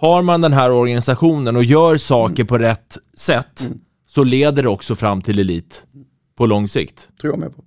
har 0.00 0.22
man 0.22 0.40
den 0.40 0.52
här 0.52 0.70
organisationen 0.70 1.56
och 1.56 1.64
gör 1.64 1.96
saker 1.96 2.44
på 2.44 2.58
rätt 2.58 2.98
sätt 3.16 3.70
så 4.06 4.24
leder 4.24 4.62
det 4.62 4.68
också 4.68 4.96
fram 4.96 5.22
till 5.22 5.38
elit 5.38 5.84
på 6.36 6.46
lång 6.46 6.68
sikt. 6.68 7.08
Tror 7.20 7.32
jag 7.32 7.40
med 7.40 7.56
på. 7.56 7.64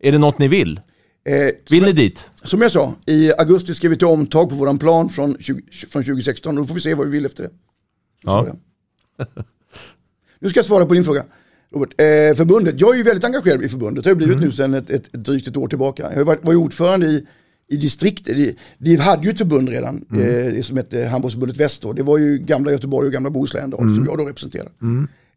Är 0.00 0.12
det 0.12 0.18
något 0.18 0.38
ni 0.38 0.48
vill? 0.48 0.80
Eh, 1.28 1.54
Vill 1.70 1.84
ni 1.84 1.92
dit? 1.92 2.28
Som 2.44 2.62
jag 2.62 2.72
sa, 2.72 2.94
i 3.06 3.32
augusti 3.32 3.74
skrev 3.74 3.90
vi 3.90 3.96
ett 3.96 4.02
omtag 4.02 4.48
på 4.48 4.54
våran 4.54 4.78
plan 4.78 5.08
från, 5.08 5.36
20, 5.40 5.62
från 5.90 6.02
2016 6.02 6.58
och 6.58 6.64
då 6.64 6.66
får 6.68 6.74
vi 6.74 6.80
se 6.80 6.94
vad 6.94 7.06
vi 7.06 7.12
vill 7.12 7.26
efter 7.26 7.42
det. 7.42 7.50
Ja. 8.22 8.46
nu 10.38 10.50
ska 10.50 10.58
jag 10.58 10.66
svara 10.66 10.86
på 10.86 10.94
din 10.94 11.04
fråga. 11.04 11.24
Robert, 11.72 11.90
eh, 12.00 12.36
förbundet, 12.36 12.80
jag 12.80 12.94
är 12.94 12.96
ju 12.96 13.02
väldigt 13.02 13.24
engagerad 13.24 13.62
i 13.62 13.68
förbundet, 13.68 14.04
det 14.04 14.08
har 14.08 14.10
jag 14.10 14.18
blivit 14.18 14.40
nu 14.40 14.52
sedan 14.52 14.74
ett, 14.74 14.90
ett, 14.90 15.06
ett 15.14 15.24
drygt 15.24 15.48
ett 15.48 15.56
år 15.56 15.68
tillbaka. 15.68 16.12
Jag 16.14 16.24
var, 16.24 16.38
var 16.42 16.52
ju 16.52 16.58
ordförande 16.58 17.06
i, 17.06 17.26
i 17.70 17.76
distriktet, 17.76 18.56
vi 18.78 18.96
hade 18.96 19.24
ju 19.24 19.30
ett 19.30 19.38
förbund 19.38 19.68
redan, 19.68 20.04
eh, 20.12 20.52
det 20.54 20.64
som 20.64 20.76
hette 20.76 21.04
Handbollsförbundet 21.04 21.56
Väst 21.56 21.82
då. 21.82 21.92
Det 21.92 22.02
var 22.02 22.18
ju 22.18 22.38
gamla 22.38 22.72
Göteborg 22.72 23.06
och 23.06 23.12
gamla 23.12 23.30
Bohuslän 23.30 23.70
då, 23.70 23.76
som 23.76 24.04
jag 24.08 24.18
då 24.18 24.24
representerar. 24.24 24.72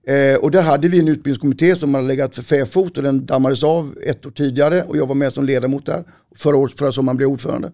Eh, 0.08 0.36
och 0.36 0.52
där 0.52 0.62
hade 0.62 0.88
vi 0.88 1.00
en 1.00 1.08
utbildningskommitté 1.08 1.76
som 1.76 1.94
hade 1.94 2.08
legat 2.08 2.36
för 2.36 2.42
fäfot 2.42 2.98
och 2.98 3.04
den 3.04 3.26
dammades 3.26 3.64
av 3.64 3.98
ett 4.06 4.26
år 4.26 4.32
tidigare 4.32 4.84
och 4.84 4.98
jag 4.98 5.08
var 5.08 5.16
med 5.16 5.34
som 5.34 5.46
ledamot 5.46 5.86
där. 5.86 6.04
Förra, 6.36 6.58
året, 6.58 6.80
förra 6.80 6.92
sommaren 6.92 7.18
blev 7.18 7.26
jag 7.26 7.34
ordförande. 7.34 7.72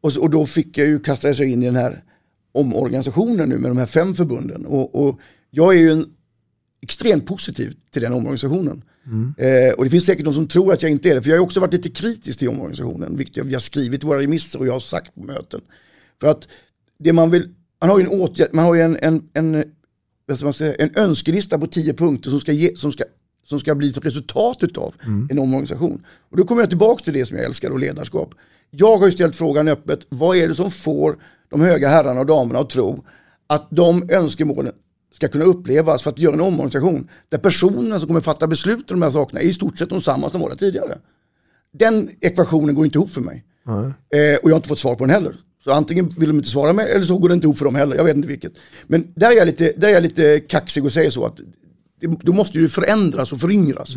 Och, 0.00 0.12
så, 0.12 0.22
och 0.22 0.30
då 0.30 0.46
fick 0.46 0.78
jag 0.78 0.86
ju 0.86 0.98
kasta 0.98 1.34
sig 1.34 1.52
in 1.52 1.62
i 1.62 1.66
den 1.66 1.76
här 1.76 2.02
omorganisationen 2.52 3.48
nu 3.48 3.58
med 3.58 3.70
de 3.70 3.76
här 3.76 3.86
fem 3.86 4.14
förbunden. 4.14 4.66
Och, 4.66 5.08
och 5.08 5.18
jag 5.50 5.74
är 5.74 5.78
ju 5.78 5.90
en, 5.90 6.04
extremt 6.80 7.26
positiv 7.26 7.74
till 7.90 8.02
den 8.02 8.12
omorganisationen. 8.12 8.82
Eh, 9.38 9.72
och 9.72 9.84
det 9.84 9.90
finns 9.90 10.04
säkert 10.06 10.24
de 10.24 10.34
som 10.34 10.48
tror 10.48 10.72
att 10.72 10.82
jag 10.82 10.90
inte 10.90 11.10
är 11.10 11.14
det, 11.14 11.22
för 11.22 11.30
jag 11.30 11.36
har 11.36 11.44
också 11.44 11.60
varit 11.60 11.72
lite 11.72 11.90
kritisk 11.90 12.38
till 12.38 12.48
omorganisationen, 12.48 13.16
vilket 13.16 13.36
jag, 13.36 13.44
vi 13.44 13.52
har 13.52 13.60
skrivit 13.60 14.04
i 14.04 14.06
våra 14.06 14.20
remisser 14.20 14.58
och 14.58 14.66
jag 14.66 14.72
har 14.72 14.80
sagt 14.80 15.14
på 15.14 15.20
möten. 15.20 15.60
För 16.20 16.28
att 16.28 16.48
det 16.98 17.12
man 17.12 17.30
vill, 17.30 17.54
man 17.80 17.90
har 17.90 17.98
ju 17.98 18.04
en 18.04 18.20
åtgärd, 18.20 18.48
man 18.52 18.64
har 18.64 18.74
ju 18.74 18.80
en, 18.80 18.96
en, 18.96 19.28
en, 19.32 19.64
vad 20.26 20.36
ska 20.36 20.46
man 20.46 20.52
säga, 20.52 20.74
en 20.74 20.96
önskelista 20.96 21.58
på 21.58 21.66
tio 21.66 21.94
punkter 21.94 22.30
som 22.30 22.40
ska, 22.40 22.52
ge, 22.52 22.76
som 22.76 22.92
ska, 22.92 23.04
som 23.48 23.60
ska 23.60 23.74
bli 23.74 23.88
ett 23.88 24.04
resultat 24.06 24.62
utav 24.62 24.94
en 25.30 25.38
omorganisation. 25.38 26.06
Och 26.30 26.36
då 26.36 26.44
kommer 26.44 26.62
jag 26.62 26.68
tillbaka 26.68 27.04
till 27.04 27.12
det 27.12 27.26
som 27.26 27.36
jag 27.36 27.46
älskar 27.46 27.70
och 27.70 27.78
ledarskap. 27.78 28.34
Jag 28.70 28.96
har 28.96 29.06
ju 29.06 29.12
ställt 29.12 29.36
frågan 29.36 29.68
öppet, 29.68 30.06
vad 30.08 30.36
är 30.36 30.48
det 30.48 30.54
som 30.54 30.70
får 30.70 31.18
de 31.50 31.60
höga 31.60 31.88
herrarna 31.88 32.20
och 32.20 32.26
damerna 32.26 32.58
att 32.58 32.70
tro 32.70 33.04
att 33.46 33.68
de 33.70 34.10
önskemålen 34.10 34.72
ska 35.18 35.28
kunna 35.28 35.44
upplevas 35.44 36.02
för 36.02 36.10
att 36.10 36.18
göra 36.18 36.34
en 36.34 36.40
omorganisation 36.40 37.08
där 37.28 37.38
personerna 37.38 37.98
som 37.98 38.06
kommer 38.06 38.20
fatta 38.20 38.46
beslut 38.46 38.90
om 38.90 39.00
de 39.00 39.04
här 39.04 39.10
sakerna 39.10 39.40
är 39.40 39.44
i 39.44 39.52
stort 39.52 39.78
sett 39.78 39.90
de 39.90 40.00
samma 40.00 40.30
som 40.30 40.40
var 40.40 40.50
det 40.50 40.56
tidigare. 40.56 40.98
Den 41.72 42.10
ekvationen 42.20 42.74
går 42.74 42.84
inte 42.84 42.98
ihop 42.98 43.10
för 43.10 43.20
mig. 43.20 43.44
Eh, 44.14 44.38
och 44.42 44.50
jag 44.50 44.54
har 44.54 44.56
inte 44.56 44.68
fått 44.68 44.78
svar 44.78 44.94
på 44.94 45.04
den 45.04 45.14
heller. 45.14 45.36
Så 45.64 45.72
antingen 45.72 46.08
vill 46.08 46.28
de 46.28 46.36
inte 46.36 46.48
svara 46.48 46.72
mig 46.72 46.92
eller 46.92 47.04
så 47.04 47.18
går 47.18 47.28
det 47.28 47.34
inte 47.34 47.46
ihop 47.46 47.58
för 47.58 47.64
dem 47.64 47.74
heller. 47.74 47.96
Jag 47.96 48.04
vet 48.04 48.16
inte 48.16 48.28
vilket. 48.28 48.52
Men 48.86 49.12
där 49.16 49.30
är 49.30 49.34
jag 49.34 49.46
lite, 49.46 49.72
där 49.76 49.88
är 49.88 49.92
jag 49.92 50.02
lite 50.02 50.40
kaxig 50.40 50.84
och 50.84 50.92
säger 50.92 51.10
så 51.10 51.24
att 51.26 51.40
då 52.00 52.32
måste 52.32 52.58
ju 52.58 52.68
förändras 52.68 53.32
och 53.32 53.40
föryngras. 53.40 53.96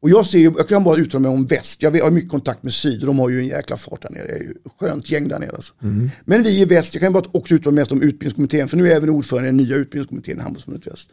Och 0.00 0.10
jag 0.10 0.26
ser 0.26 0.38
jag 0.38 0.68
kan 0.68 0.84
bara 0.84 0.96
uttala 0.96 1.22
mig 1.22 1.30
om 1.30 1.46
väst. 1.46 1.82
Jag 1.82 2.02
har 2.02 2.10
mycket 2.10 2.30
kontakt 2.30 2.62
med 2.62 2.72
syd 2.72 3.00
de 3.00 3.18
har 3.18 3.28
ju 3.28 3.38
en 3.38 3.46
jäkla 3.46 3.76
fart 3.76 4.02
där 4.02 4.10
nere. 4.10 4.26
Det 4.26 4.32
är 4.32 4.38
ju 4.38 4.54
skönt 4.78 5.10
gäng 5.10 5.28
där 5.28 5.38
nere. 5.38 5.50
Alltså. 5.50 5.74
Men 6.24 6.42
vi 6.42 6.60
i 6.60 6.64
väst, 6.64 6.94
jag 6.94 7.00
kan 7.00 7.12
bara 7.12 7.24
också 7.32 7.54
uttala 7.54 7.74
mig 7.74 7.84
om 7.90 8.02
utbildningskommittén. 8.02 8.68
För 8.68 8.76
nu 8.76 8.84
är 8.84 8.88
jag 8.88 8.96
även 8.96 9.10
ordförande 9.10 9.48
i 9.48 9.50
den 9.50 9.56
nya 9.56 9.76
utbildningskommittén 9.76 10.38
i 10.38 10.42
Handbollsförbundet 10.42 10.92
Väst. 10.92 11.10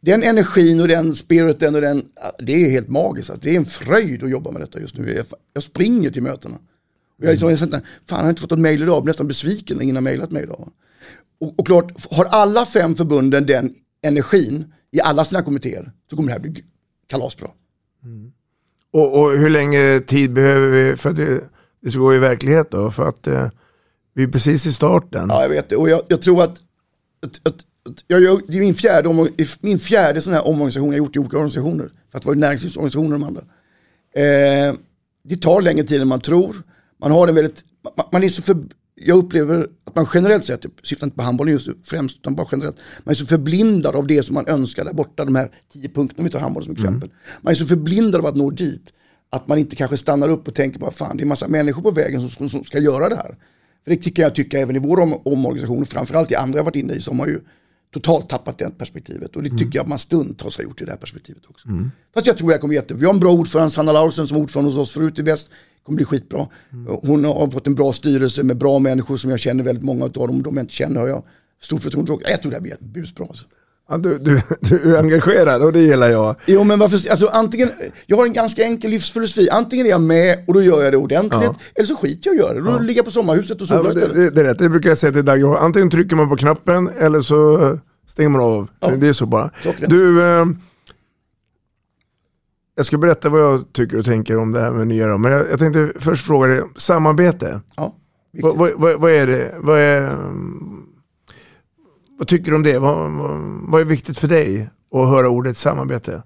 Den 0.00 0.22
energin 0.22 0.80
och 0.80 0.88
den 0.88 1.14
spiriten 1.14 1.74
och 1.74 1.80
den, 1.80 2.04
det 2.38 2.64
är 2.64 2.70
helt 2.70 2.88
magiskt. 2.88 3.30
Alltså. 3.30 3.44
Det 3.44 3.54
är 3.54 3.56
en 3.56 3.64
fröjd 3.64 4.22
att 4.22 4.30
jobba 4.30 4.50
med 4.50 4.60
detta 4.60 4.80
just 4.80 4.98
nu. 4.98 5.14
Jag, 5.14 5.26
jag 5.52 5.62
springer 5.62 6.10
till 6.10 6.22
mötena. 6.22 6.56
Och 6.56 7.24
jag, 7.24 7.28
är 7.28 7.32
liksom, 7.32 7.56
säger, 7.56 7.72
fan 7.72 7.82
jag 8.08 8.16
har 8.16 8.28
inte 8.28 8.42
fått 8.42 8.52
ett 8.52 8.58
mejl 8.58 8.82
idag, 8.82 8.96
jag 8.96 9.02
blir 9.02 9.12
nästan 9.12 9.28
besviken 9.28 9.76
när 9.76 9.84
ingen 9.84 9.96
har 9.96 10.02
mejlat 10.02 10.30
mig 10.30 10.42
idag. 10.42 10.70
Och, 11.40 11.58
och 11.58 11.66
klart, 11.66 12.06
har 12.10 12.24
alla 12.24 12.66
fem 12.66 12.96
förbunden 12.96 13.46
den 13.46 13.74
energin 14.02 14.72
i 14.90 15.00
alla 15.00 15.24
sina 15.24 15.42
kommittéer 15.42 15.92
så 16.10 16.16
kommer 16.16 16.28
det 16.28 16.32
här 16.32 16.40
bli 16.40 16.64
kalasbra. 17.06 17.50
Och, 18.92 19.20
och 19.20 19.30
hur 19.30 19.50
länge 19.50 20.00
tid 20.00 20.32
behöver 20.32 20.68
vi 20.68 20.96
för 20.96 21.10
att 21.10 21.16
det, 21.16 21.40
det 21.82 21.90
ska 21.90 22.00
gå 22.00 22.14
i 22.14 22.18
verklighet 22.18 22.70
då? 22.70 22.90
För 22.90 23.08
att 23.08 23.26
eh, 23.26 23.48
vi 24.14 24.22
är 24.22 24.28
precis 24.28 24.66
i 24.66 24.72
starten. 24.72 25.28
Ja, 25.28 25.42
jag 25.42 25.48
vet 25.48 25.68
det. 25.68 25.76
Och 25.76 25.90
jag, 25.90 26.02
jag 26.08 26.22
tror 26.22 26.42
att, 26.42 26.60
att, 27.22 27.40
att, 27.46 27.64
att 27.88 28.04
jag, 28.06 28.40
det 28.48 28.56
är 28.56 28.60
min 28.60 28.74
fjärde, 28.74 29.08
om, 29.08 29.28
min 29.60 29.78
fjärde 29.78 30.20
sån 30.20 30.32
här 30.32 30.48
omorganisation 30.48 30.88
jag 30.88 30.98
gjort 30.98 31.16
i 31.16 31.18
olika 31.18 31.36
organisationer. 31.36 31.90
För 32.10 32.18
att 32.18 32.24
vara 32.24 32.36
näringslivsorganisationer 32.36 33.10
de 33.10 33.22
andra. 33.22 33.42
Eh, 34.14 34.74
det 35.24 35.36
tar 35.36 35.62
längre 35.62 35.86
tid 35.86 36.02
än 36.02 36.08
man 36.08 36.20
tror. 36.20 36.56
Man 37.00 37.10
har 37.10 37.28
en 37.28 37.34
väldigt, 37.34 37.64
man, 37.96 38.06
man 38.12 38.24
är 38.24 38.28
så 38.28 38.42
för, 38.42 38.56
jag 39.00 39.18
upplever 39.18 39.68
att 39.84 39.94
man 39.94 40.06
generellt 40.14 40.44
sett, 40.44 40.64
jag 40.64 40.72
syftar 40.82 41.06
inte 41.06 41.16
på 41.16 41.22
handbollen 41.22 41.52
just 41.52 41.66
nu 41.66 41.74
främst, 41.84 42.18
utan 42.18 42.34
bara 42.34 42.46
generellt, 42.52 42.76
man 43.04 43.10
är 43.10 43.14
så 43.14 43.26
förblindad 43.26 43.96
av 43.96 44.06
det 44.06 44.22
som 44.22 44.34
man 44.34 44.46
önskar 44.46 44.84
där 44.84 44.92
borta, 44.92 45.24
de 45.24 45.34
här 45.36 45.50
tio 45.72 45.88
punkterna, 45.88 46.18
om 46.18 46.24
vi 46.24 46.30
tar 46.30 46.40
handboll 46.40 46.64
som 46.64 46.72
exempel. 46.72 47.10
Man 47.40 47.50
är 47.50 47.54
så 47.54 47.66
förblindad 47.66 48.20
av 48.20 48.26
att 48.26 48.36
nå 48.36 48.50
dit, 48.50 48.92
att 49.30 49.48
man 49.48 49.58
inte 49.58 49.76
kanske 49.76 49.96
stannar 49.96 50.28
upp 50.28 50.48
och 50.48 50.54
tänker 50.54 50.78
på, 50.80 50.90
fan 50.90 51.16
det 51.16 51.20
är 51.20 51.24
en 51.24 51.28
massa 51.28 51.48
människor 51.48 51.82
på 51.82 51.90
vägen 51.90 52.20
som, 52.20 52.30
som, 52.30 52.48
som 52.48 52.64
ska 52.64 52.78
göra 52.78 53.08
det 53.08 53.16
här. 53.16 53.36
För 53.84 53.90
det 53.90 53.96
tycker 53.96 54.22
jag 54.22 54.34
tycka 54.34 54.58
även 54.58 54.76
i 54.76 54.78
vår 54.78 55.00
om, 55.00 55.20
omorganisation, 55.24 55.86
framförallt 55.86 56.30
i 56.30 56.34
andra 56.34 56.58
jag 56.58 56.64
varit 56.64 56.76
inne 56.76 56.92
i, 56.92 57.00
som 57.00 57.20
har 57.20 57.26
ju 57.26 57.40
totalt 57.90 58.28
tappat 58.28 58.58
det 58.58 58.70
perspektivet. 58.78 59.36
Och 59.36 59.42
det 59.42 59.50
tycker 59.50 59.78
jag 59.78 59.82
att 59.82 59.88
man 59.88 59.98
stundtals 59.98 60.56
har 60.56 60.64
gjort 60.64 60.82
i 60.82 60.84
det 60.84 60.90
här 60.90 60.98
perspektivet 60.98 61.42
också. 61.46 61.68
Fast 62.14 62.26
jag 62.26 62.38
tror 62.38 62.52
jag 62.52 62.60
kommer 62.60 62.74
jätte... 62.74 62.94
Vi 62.94 63.06
har 63.06 63.14
en 63.14 63.20
bra 63.20 63.32
ordförande, 63.32 63.70
Sanna 63.70 63.92
Laursen 63.92 64.26
som 64.26 64.34
var 64.34 64.42
ordförande 64.42 64.70
hos 64.70 64.78
oss 64.78 64.92
förut 64.92 65.18
i 65.18 65.22
väst. 65.22 65.50
kommer 65.82 65.96
bli 65.96 66.04
skitbra. 66.04 66.48
Hon 67.02 67.24
har 67.24 67.50
fått 67.50 67.66
en 67.66 67.74
bra 67.74 67.92
styrelse 67.92 68.42
med 68.42 68.56
bra 68.56 68.78
människor 68.78 69.16
som 69.16 69.30
jag 69.30 69.40
känner 69.40 69.64
väldigt 69.64 69.84
många 69.84 70.04
av 70.04 70.10
dem. 70.10 70.42
De 70.42 70.56
jag 70.56 70.64
inte 70.64 70.74
känner 70.74 71.00
har 71.00 71.08
jag 71.08 71.24
stort 71.60 71.82
förtroende 71.82 72.12
för. 72.12 72.30
Jag 72.30 72.42
tror 72.42 72.50
det 72.50 72.56
här 72.56 72.62
blir 72.62 72.76
busbra. 72.80 73.26
Alltså. 73.26 73.46
Ja, 73.90 73.98
du, 73.98 74.18
du, 74.18 74.40
du 74.60 74.94
är 74.96 74.98
engagerad 74.98 75.62
och 75.62 75.72
det 75.72 75.80
gillar 75.80 76.08
jag. 76.08 76.36
Jo 76.46 76.64
men 76.64 76.78
varför, 76.78 77.10
alltså 77.10 77.26
antingen, 77.26 77.70
jag 78.06 78.16
har 78.16 78.26
en 78.26 78.32
ganska 78.32 78.62
enkel 78.62 78.90
livsfilosofi. 78.90 79.50
Antingen 79.50 79.86
är 79.86 79.90
jag 79.90 80.00
med 80.00 80.44
och 80.46 80.54
då 80.54 80.62
gör 80.62 80.82
jag 80.82 80.92
det 80.92 80.96
ordentligt. 80.96 81.42
Ja. 81.42 81.54
Eller 81.74 81.86
så 81.86 81.96
skiter 81.96 82.30
jag 82.30 82.34
och 82.34 82.40
gör 82.40 82.54
det. 82.54 82.70
Då 82.72 82.78
ligger 82.78 82.98
jag 82.98 83.04
på 83.04 83.10
sommarhuset 83.10 83.56
och 83.56 83.62
Ja, 83.62 83.66
solar 83.66 83.82
men 83.82 83.94
det, 83.94 84.06
det, 84.14 84.30
det 84.30 84.40
är 84.40 84.44
rätt, 84.44 84.58
det 84.58 84.68
brukar 84.68 84.88
jag 84.88 84.98
säga 84.98 85.12
till 85.12 85.24
Dagge. 85.24 85.58
Antingen 85.58 85.90
trycker 85.90 86.16
man 86.16 86.28
på 86.28 86.36
knappen 86.36 86.88
eller 86.98 87.20
så 87.20 87.62
eh, 87.62 87.78
stänger 88.08 88.28
man 88.28 88.40
av. 88.40 88.68
Det 88.98 89.08
är 89.08 89.12
så 89.12 89.26
bara. 89.26 89.50
klockrent. 89.62 89.90
Du, 89.90 90.22
eh, 90.22 90.46
jag 92.76 92.86
ska 92.86 92.98
berätta 92.98 93.28
vad 93.28 93.40
jag 93.40 93.72
tycker 93.72 93.98
och 93.98 94.04
tänker 94.04 94.38
om 94.38 94.52
det 94.52 94.60
här 94.60 94.70
med 94.70 94.86
nya 94.86 95.08
ram. 95.08 95.22
Men 95.22 95.32
jag, 95.32 95.50
jag 95.50 95.58
tänkte 95.58 95.92
först 95.96 96.26
fråga 96.26 96.46
dig, 96.46 96.62
samarbete. 96.76 97.60
Ja, 97.76 97.94
vad, 98.32 98.56
vad, 98.56 99.00
vad, 99.00 99.10
är 99.10 99.26
det? 99.26 99.54
Vad, 99.58 99.78
är, 99.78 100.16
vad 102.18 102.28
tycker 102.28 102.50
du 102.50 102.56
om 102.56 102.62
det? 102.62 102.78
Vad, 102.78 103.10
vad, 103.70 103.80
är 103.80 103.84
viktigt 103.84 104.18
för 104.18 104.28
dig 104.28 104.70
att 104.94 105.08
höra 105.08 105.28
ordet 105.28 105.56
samarbete? 105.56 106.22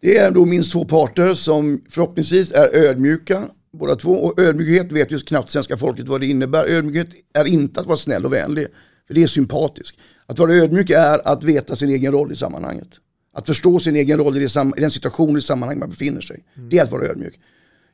Det 0.00 0.18
är 0.18 0.30
då 0.30 0.46
minst 0.46 0.72
två 0.72 0.84
parter 0.84 1.34
som 1.34 1.80
förhoppningsvis 1.88 2.52
är 2.52 2.74
ödmjuka 2.74 3.44
båda 3.72 3.96
två. 3.96 4.12
Och 4.12 4.40
ödmjukhet 4.40 4.92
vet 4.92 5.12
ju 5.12 5.18
knappt 5.18 5.50
svenska 5.50 5.76
folket 5.76 6.08
vad 6.08 6.20
det 6.20 6.26
innebär. 6.26 6.64
Ödmjukhet 6.64 7.08
är 7.34 7.44
inte 7.44 7.80
att 7.80 7.86
vara 7.86 7.96
snäll 7.96 8.24
och 8.24 8.32
vänlig, 8.32 8.66
för 9.06 9.14
det 9.14 9.22
är 9.22 9.26
sympatiskt. 9.26 9.98
Att 10.26 10.38
vara 10.38 10.52
ödmjuk 10.52 10.90
är 10.90 11.28
att 11.28 11.44
veta 11.44 11.76
sin 11.76 11.90
egen 11.90 12.12
roll 12.12 12.32
i 12.32 12.36
sammanhanget. 12.36 12.88
Att 13.34 13.46
förstå 13.46 13.78
sin 13.78 13.96
egen 13.96 14.18
roll 14.18 14.36
i, 14.36 14.40
det 14.40 14.56
i 14.76 14.80
den 14.80 14.90
situation 14.90 15.30
och 15.30 15.38
i 15.38 15.40
sammanhang 15.40 15.78
man 15.78 15.88
befinner 15.88 16.20
sig. 16.20 16.44
Det 16.70 16.78
är 16.78 16.82
att 16.82 16.92
vara 16.92 17.04
ödmjuk. 17.04 17.40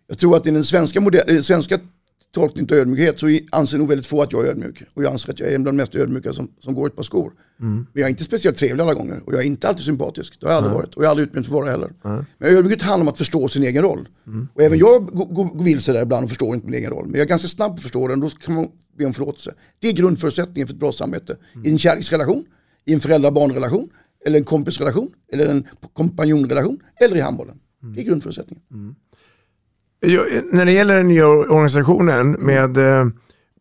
Jag 0.06 0.18
tror 0.18 0.36
att 0.36 0.46
i 0.46 0.50
den 0.50 0.64
svenska, 0.64 1.00
modell, 1.00 1.30
i 1.30 1.34
den 1.34 1.42
svenska 1.42 1.78
tolkning 2.32 2.66
av 2.70 2.76
ödmjukhet 2.76 3.18
så 3.18 3.38
anser 3.50 3.78
nog 3.78 3.88
väldigt 3.88 4.06
få 4.06 4.22
att 4.22 4.32
jag 4.32 4.46
är 4.46 4.50
ödmjuk. 4.50 4.82
Och 4.94 5.04
jag 5.04 5.12
anser 5.12 5.32
att 5.32 5.40
jag 5.40 5.50
är 5.50 5.54
en 5.54 5.62
bland 5.62 5.78
de 5.78 5.82
mest 5.82 5.94
ödmjuka 5.94 6.32
som, 6.32 6.48
som 6.60 6.74
går 6.74 6.86
ett 6.86 6.96
par 6.96 7.02
skor. 7.02 7.32
Mm. 7.60 7.74
Men 7.74 7.86
jag 7.92 8.02
är 8.02 8.10
inte 8.10 8.24
speciellt 8.24 8.56
trevlig 8.56 8.82
alla 8.82 8.94
gånger 8.94 9.22
och 9.26 9.32
jag 9.32 9.40
är 9.40 9.46
inte 9.46 9.68
alltid 9.68 9.84
sympatisk. 9.84 10.40
Det 10.40 10.46
har 10.46 10.52
jag 10.52 10.56
aldrig 10.56 10.74
varit 10.74 10.94
och 10.94 11.02
jag 11.02 11.08
har 11.08 11.10
aldrig 11.10 11.26
utbildning 11.26 11.50
för 11.50 11.54
vara 11.54 11.70
heller. 11.70 11.92
Nej. 12.02 12.24
Men 12.38 12.56
ödmjukhet 12.56 12.82
handlar 12.82 13.04
om 13.04 13.08
att 13.08 13.18
förstå 13.18 13.48
sin 13.48 13.62
egen 13.62 13.82
roll. 13.82 14.08
Mm. 14.26 14.48
Och 14.54 14.62
även 14.62 14.78
jag 14.78 15.06
går, 15.06 15.26
går, 15.26 15.44
går 15.44 15.64
vilse 15.64 15.92
där 15.92 16.02
ibland 16.02 16.24
och 16.24 16.30
förstår 16.30 16.54
inte 16.54 16.66
min 16.66 16.74
egen 16.74 16.90
roll. 16.90 17.04
Men 17.06 17.14
jag 17.14 17.24
är 17.24 17.28
ganska 17.28 17.48
snabb 17.48 17.70
på 17.70 17.74
att 17.74 17.82
förstå 17.82 18.08
den, 18.08 18.20
då 18.20 18.30
kan 18.30 18.54
man 18.54 18.68
be 18.98 19.04
om 19.04 19.12
förlåtelse. 19.12 19.54
Det 19.78 19.88
är 19.88 19.92
grundförutsättningen 19.92 20.66
för 20.66 20.74
ett 20.74 20.80
bra 20.80 20.92
samarbete. 20.92 21.36
I 21.64 21.70
en 21.70 21.78
kärleksrelation, 21.78 22.44
i 22.84 22.94
en 22.94 23.00
föräldrar-barnrelation, 23.00 23.88
eller 24.26 24.38
en 24.38 24.44
kompisrelation, 24.44 25.10
eller 25.32 25.46
en 25.46 25.66
kompanjonrelation, 25.92 26.78
eller 27.00 27.16
i 27.16 27.20
handbollen. 27.20 27.58
Det 27.94 28.00
är 28.00 28.04
grundförutsättningen. 28.04 28.94
När 30.52 30.64
det 30.64 30.72
gäller 30.72 30.96
den 30.96 31.08
nya 31.08 31.28
organisationen 31.28 32.32
med 32.32 32.76
eh, 32.76 33.06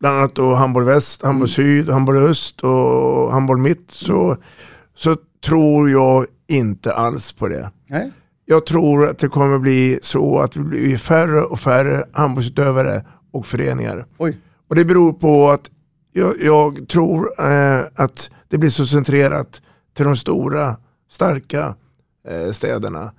bland 0.00 0.18
annat 0.18 0.34
då 0.34 0.54
Handboll 0.54 0.84
Väst, 0.84 1.22
Handboll 1.22 1.48
Syd, 1.48 1.90
Handboll 1.90 2.16
Öst 2.16 2.60
och 2.60 3.32
Handboll 3.32 3.58
Mitt 3.58 3.90
så, 3.90 4.36
så 4.94 5.16
tror 5.44 5.90
jag 5.90 6.26
inte 6.48 6.94
alls 6.94 7.32
på 7.32 7.48
det. 7.48 7.70
Nej. 7.86 8.12
Jag 8.44 8.66
tror 8.66 9.08
att 9.08 9.18
det 9.18 9.28
kommer 9.28 9.58
bli 9.58 9.98
så 10.02 10.38
att 10.38 10.52
det 10.52 10.60
blir 10.60 10.96
färre 10.96 11.42
och 11.42 11.60
färre 11.60 12.04
handbollsutövare 12.12 13.04
och 13.32 13.46
föreningar. 13.46 14.06
Oj. 14.18 14.38
Och 14.68 14.74
det 14.74 14.84
beror 14.84 15.12
på 15.12 15.50
att 15.50 15.70
jag, 16.12 16.42
jag 16.42 16.88
tror 16.88 17.40
eh, 17.50 17.84
att 17.94 18.30
det 18.48 18.58
blir 18.58 18.70
så 18.70 18.86
centrerat 18.86 19.62
till 19.96 20.04
de 20.04 20.16
stora, 20.16 20.76
starka 21.10 21.74
eh, 22.28 22.50
städerna. 22.50 23.12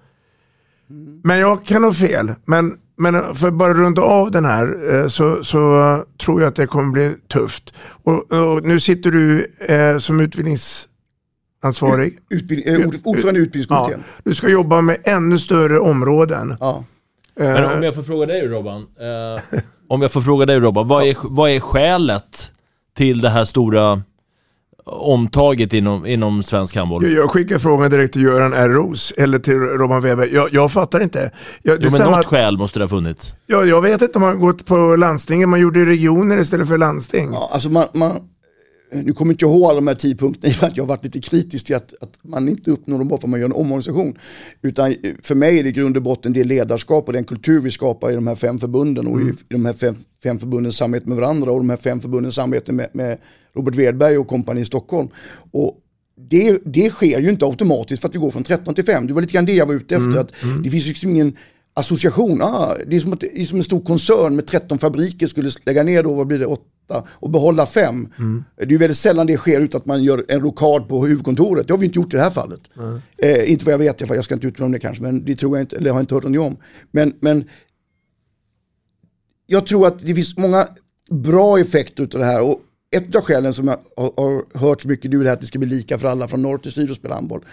Men 1.24 1.40
jag 1.40 1.66
kan 1.66 1.84
ha 1.84 1.94
fel. 1.94 2.32
Men, 2.46 2.78
men 2.98 3.36
för 3.36 3.48
att 3.48 3.54
bara 3.54 3.74
runda 3.74 4.02
av 4.02 4.32
den 4.32 4.46
här 4.46 4.94
eh, 4.96 5.08
så, 5.08 5.44
så 5.44 5.80
eh, 5.80 6.00
tror 6.26 6.42
jag 6.42 6.48
att 6.50 6.56
det 6.56 6.68
kommer 6.68 6.92
bli 6.92 7.16
tufft. 7.34 7.74
Och, 8.04 8.32
och 8.32 8.64
nu 8.64 8.80
sitter 8.80 9.12
du 9.12 9.48
eh, 9.60 9.98
som 9.98 10.20
utbildningsansvarig. 10.20 12.20
Utbildning, 12.30 12.76
eh, 12.76 12.88
ord- 12.88 12.96
ordförande 13.04 13.40
i 13.40 13.44
utbildningskommittén. 13.44 14.04
Ja, 14.08 14.22
du 14.24 14.36
ska 14.36 14.50
jobba 14.50 14.82
med 14.82 14.98
ännu 15.04 15.40
större 15.40 15.80
områden. 15.80 16.56
Ja. 16.60 16.84
Men 17.36 17.66
om 17.78 17.84
jag 17.84 17.96
får 17.96 18.04
fråga 18.04 18.26
dig 18.26 18.48
Robban, 18.48 18.82
eh, 18.82 19.60
om 19.88 20.02
jag 20.02 20.12
får 20.12 20.22
fråga 20.22 20.46
dig 20.46 20.60
Robban, 20.60 20.88
vad 20.88 21.04
är, 21.08 21.16
vad 21.24 21.50
är 21.50 21.60
skälet 21.60 22.52
till 22.98 23.22
det 23.22 23.30
här 23.30 23.46
stora 23.46 24.02
omtaget 24.86 25.74
inom, 25.74 26.06
inom 26.06 26.44
svensk 26.44 26.76
handboll? 26.76 27.06
Jag- 27.06 27.30
skickar 27.30 27.58
frågan 27.58 27.92
direkt 27.92 28.14
till 28.14 28.22
Göran 28.22 28.54
R. 28.54 28.70
Ros 28.70 29.14
eller 29.18 29.40
till 29.40 29.54
Robban 29.54 30.02
Weber. 30.02 30.30
Jag, 30.34 30.54
jag 30.54 30.72
fattar 30.72 31.04
inte. 31.04 31.32
Jag, 31.64 31.76
Jo 31.76 31.82
men 31.82 31.92
stämmer 31.92 32.12
något 32.18 32.26
skäl 32.26 32.58
måste 32.58 32.80
det 32.80 32.84
ha 32.84 32.90
funnits. 32.90 33.34
Ja, 33.48 33.66
jag 33.66 33.82
vet 33.82 34.02
inte 34.02 34.16
om 34.16 34.22
man 34.22 34.32
har 34.32 34.38
gått 34.38 34.66
på 34.66 34.96
landstingen, 34.96 35.50
man 35.50 35.60
gjorde 35.60 35.86
regioner 35.86 36.38
istället 36.38 36.68
för 36.68 36.78
landsting. 36.78 37.30
Ja, 37.34 37.50
alltså 37.54 37.70
man, 37.70 37.86
man, 37.94 38.20
nu 38.94 39.12
kommer 39.12 39.34
inte 39.34 39.46
jag 39.46 39.52
ihåg 39.52 39.64
alla 39.66 39.76
de 39.76 39.88
här 39.88 39.96
tio 39.96 40.16
punkterna 40.16 40.48
i 40.54 40.56
och 40.58 40.62
med 40.62 40.68
att 40.72 40.78
jag 40.78 40.84
har 40.84 40.90
varit 40.90 41.04
lite 41.04 41.20
kritisk 41.20 41.66
till 41.66 41.76
att, 41.76 41.94
att 42.02 42.14
man 42.22 42.50
inte 42.50 42.72
uppnår 42.72 43.00
dem 43.00 43.08
bara 43.08 43.20
för 43.20 43.28
att 43.28 43.32
man 43.32 43.40
gör 43.40 43.48
en 43.48 43.54
omorganisation. 43.54 44.18
Utan 44.62 44.92
eh, 44.92 44.96
för 45.22 45.36
mig 45.36 45.60
är 45.60 45.64
det 45.64 45.70
i 45.70 45.72
grund 45.72 45.98
och 45.98 46.04
botten 46.04 46.34
det 46.34 46.44
ledarskap 46.44 47.08
och 47.08 47.14
den 47.14 47.24
kultur 47.24 47.62
vi 47.62 47.72
skapar 47.72 48.12
i 48.12 48.16
de 48.16 48.28
här 48.28 48.36
fem 48.36 48.60
förbunden 48.60 49.08
och 49.08 49.22
i, 49.22 49.24
i 49.24 49.34
de 49.50 49.66
här 49.66 49.74
fem, 49.74 49.96
fem 50.24 50.40
förbundens 50.40 50.78
samarbete 50.78 51.10
med 51.10 51.18
varandra 51.18 51.52
och 51.52 51.58
de 51.58 51.70
här 51.70 51.78
fem 51.78 52.00
förbundens 52.00 52.36
samarbete 52.36 52.72
med, 52.72 52.88
med 52.94 53.18
Robert 53.56 53.76
Wedberg 53.76 54.18
och 54.18 54.28
kompani 54.28 54.62
i 54.62 54.66
Stockholm. 54.66 55.10
Och 55.52 55.80
det, 56.30 56.60
det 56.66 56.90
sker 56.90 57.20
ju 57.20 57.30
inte 57.30 57.46
automatiskt 57.46 58.02
för 58.02 58.10
att 58.10 58.16
vi 58.16 58.20
går 58.20 58.32
från 58.32 58.44
13 58.44 58.76
till 58.76 58.84
5. 58.84 59.08
Det 59.08 59.14
var 59.14 59.22
lite 59.22 59.34
grann 59.34 59.46
det 59.46 59.54
jag 59.54 59.66
var 59.66 59.74
ute 59.74 59.96
efter. 59.96 60.08
Mm, 60.10 60.20
Att 60.20 60.64
Det 60.64 60.70
finns 60.70 60.88
liksom 60.88 61.10
ingen 61.10 61.38
association. 61.74 62.42
Ah, 62.42 62.76
det, 62.88 62.96
är 62.96 63.00
som 63.00 63.14
att, 63.14 63.20
det 63.20 63.42
är 63.42 63.46
som 63.46 63.58
en 63.58 63.64
stor 63.64 63.82
koncern 63.82 64.36
med 64.36 64.48
13 64.48 64.80
fabriker 64.80 65.28
skulle 65.28 65.52
lägga 65.66 65.84
ner 65.84 66.04
då, 66.04 66.14
vad 66.14 66.28
blir 66.28 66.40
det, 66.40 66.46
8 66.46 66.64
och 67.10 67.30
behålla 67.30 67.66
5. 67.66 68.08
Mm. 68.18 68.44
Det 68.58 68.64
är 68.64 68.68
ju 68.68 68.78
väldigt 68.78 68.98
sällan 68.98 69.28
det 69.28 69.38
sker 69.38 69.62
utan 69.62 69.82
att 69.82 69.86
man 69.86 70.04
gör 70.04 70.26
en 70.28 70.42
rokad 70.42 70.88
på 70.88 71.06
huvudkontoret. 71.06 71.68
Det 71.68 71.74
har 71.74 71.80
vi 71.80 71.86
inte 71.86 72.00
gjort 72.00 72.14
i 72.14 72.18
det 72.18 72.24
här 72.24 72.30
fallet. 72.30 72.62
Eh, 73.18 73.52
inte 73.52 73.66
vad 73.66 73.74
jag 73.74 73.80
vet, 73.80 74.02
jag 74.02 74.24
ska 74.26 74.34
inte 74.34 74.48
uttala 74.48 74.66
om 74.66 74.72
det 74.72 74.80
kanske, 74.80 75.04
men 75.04 75.26
det 75.26 75.36
tror 75.36 75.58
jag 75.58 75.64
inte, 75.64 75.76
eller 75.76 75.90
har 75.90 75.98
jag 75.98 76.04
inte 76.04 76.16
hört 76.16 76.24
någonting 76.24 76.42
om. 76.42 76.58
Men, 76.92 77.14
men 77.20 77.50
jag 79.46 79.66
tror 79.66 79.88
att 79.88 80.00
det 80.00 80.16
finns 80.16 80.38
många 80.38 80.68
bra 81.10 81.60
effekter 81.60 82.04
av 82.04 82.10
det 82.10 82.26
här. 82.26 82.42
Och 82.42 82.62
ett 82.94 83.16
av 83.16 83.22
skälen 83.22 83.54
som 83.54 83.68
jag 83.68 83.78
har, 83.98 84.14
har 84.22 84.60
hört 84.60 84.82
så 84.82 84.88
mycket 84.88 85.12
nu 85.12 85.20
är 85.20 85.24
det 85.24 85.30
här 85.30 85.34
att 85.36 85.42
det 85.42 85.48
ska 85.48 85.60
bli 85.60 85.68
lika 85.68 85.98
för 85.98 86.08
alla 86.08 86.28
från 86.28 86.42
norr 86.42 86.58
till 86.58 86.72
syd 86.72 86.90
och 86.90 86.96
spela 86.96 87.16
handboll. 87.16 87.46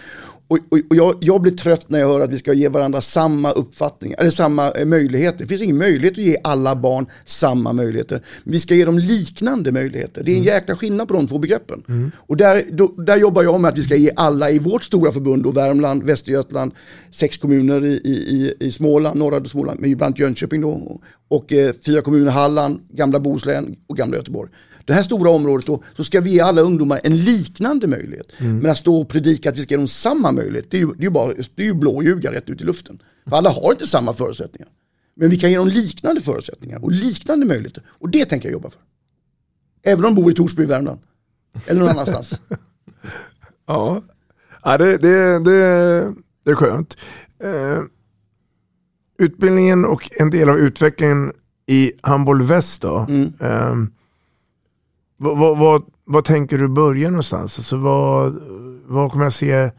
Och, 0.49 0.59
och, 0.69 0.79
och 0.91 0.97
jag, 0.97 1.15
jag 1.21 1.41
blir 1.43 1.53
trött 1.53 1.85
när 1.91 1.99
jag 1.99 2.09
hör 2.09 2.21
att 2.21 2.33
vi 2.33 2.39
ska 2.39 2.53
ge 2.53 2.69
varandra 2.69 3.01
samma 3.01 3.51
uppfattning, 3.53 4.15
eller 4.19 4.31
samma 4.31 4.71
eh, 4.71 4.85
möjligheter. 4.87 5.39
Det 5.39 5.47
finns 5.47 5.63
ingen 5.63 5.79
möjlighet 5.79 6.13
att 6.19 6.25
ge 6.25 6.37
alla 6.45 6.77
barn 6.77 7.07
samma 7.25 7.73
möjligheter. 7.73 8.23
Vi 8.45 8.61
ska 8.61 8.75
ge 8.75 8.85
dem 8.85 8.99
liknande 8.99 9.73
möjligheter. 9.73 10.23
Det 10.25 10.33
är 10.33 10.37
en 10.37 10.43
jäkla 10.43 10.77
skillnad 10.77 11.09
på 11.09 11.15
de 11.15 11.29
två 11.29 11.39
begreppen. 11.39 12.13
Och 12.17 12.37
där, 12.37 12.65
då, 12.73 12.87
där 12.87 13.17
jobbar 13.17 13.43
jag 13.43 13.61
med 13.61 13.69
att 13.69 13.79
vi 13.79 13.83
ska 13.83 13.97
ge 13.97 14.11
alla 14.17 14.51
i 14.51 14.59
vårt 14.59 14.85
stora 14.85 15.13
förbund, 15.13 15.47
och 15.47 15.57
Värmland, 15.57 16.03
Västergötland, 16.03 16.73
sex 17.11 17.37
kommuner 17.37 17.85
i, 17.85 17.93
i, 18.05 18.55
i- 18.61 18.73
Småland, 18.73 19.19
norra 19.19 19.45
Småland, 19.45 19.81
men 19.81 19.91
ibland 19.91 20.19
Jönköping 20.19 20.61
då, 20.61 21.01
och 21.29 21.53
eh, 21.53 21.73
fyra 21.87 22.03
kommuner 22.03 22.27
i 22.27 22.31
Halland, 22.31 22.81
gamla 22.93 23.21
Bohuslän 23.21 23.77
och 23.87 23.97
gamla 23.97 24.17
Göteborg. 24.17 24.51
Det 24.91 24.95
här 24.95 25.03
stora 25.03 25.31
området 25.31 25.67
då, 25.67 25.83
så 25.95 26.05
ska 26.05 26.21
vi 26.21 26.31
ge 26.31 26.41
alla 26.41 26.61
ungdomar 26.61 27.01
en 27.05 27.17
liknande 27.17 27.87
möjlighet. 27.87 28.33
Men 28.39 28.71
att 28.71 28.79
stå 28.79 29.01
och 29.01 29.09
predika 29.09 29.51
att 29.51 29.59
vi 29.59 29.63
ska 29.63 29.75
ge 29.75 29.77
dem 29.77 29.89
samma 29.89 30.33
möjlighet, 30.33 30.71
det 30.71 30.77
är 30.77 30.81
ju, 30.81 30.87
det 30.87 31.03
är 31.03 31.05
ju, 31.05 31.11
bara, 31.11 31.33
det 31.55 31.63
är 31.63 31.67
ju 31.67 31.75
blåljuga 31.75 32.33
rätt 32.33 32.51
ut 32.51 32.61
i 32.61 32.65
luften. 32.65 32.99
För 33.29 33.37
alla 33.37 33.51
har 33.51 33.73
inte 33.73 33.87
samma 33.87 34.13
förutsättningar. 34.13 34.69
Men 35.17 35.31
vi 35.31 35.37
kan 35.37 35.51
ge 35.51 35.57
dem 35.57 35.69
liknande 35.69 36.21
förutsättningar 36.21 36.85
och 36.85 36.93
liknande 36.93 37.47
möjligheter. 37.47 37.83
Och 37.89 38.11
det 38.11 38.25
tänker 38.25 38.49
jag 38.49 38.53
jobba 38.53 38.71
för. 38.71 38.81
Även 39.83 40.05
om 40.05 40.15
de 40.15 40.23
bor 40.23 40.33
i 40.33 40.35
Torsby 40.35 40.63
i 40.63 40.67
Värmland. 40.67 41.01
Eller 41.67 41.81
någon 41.81 41.89
annanstans. 41.89 42.41
Ja, 43.67 44.03
ja 44.63 44.79
det, 44.79 44.99
det, 44.99 45.45
det, 45.45 46.15
det 46.45 46.51
är 46.51 46.55
skönt. 46.55 46.97
Eh, 47.43 47.81
utbildningen 49.19 49.85
och 49.85 50.11
en 50.13 50.31
del 50.31 50.49
av 50.49 50.59
utvecklingen 50.59 51.33
i 51.67 51.93
Handboll 52.01 52.43
Väst 52.43 52.83
då. 52.83 53.07
Eh, 53.41 53.75
vad, 55.23 55.59
vad, 55.59 55.83
vad, 56.05 56.25
tänker 56.25 56.59
du 56.59 56.69
börja 56.69 57.11
någonstans? 57.11 57.59
Alltså 57.59 57.77
vad, 57.77 58.43
vad 58.87 59.11
kommer 59.13 59.25
jag 59.25 59.33
se 59.33 59.71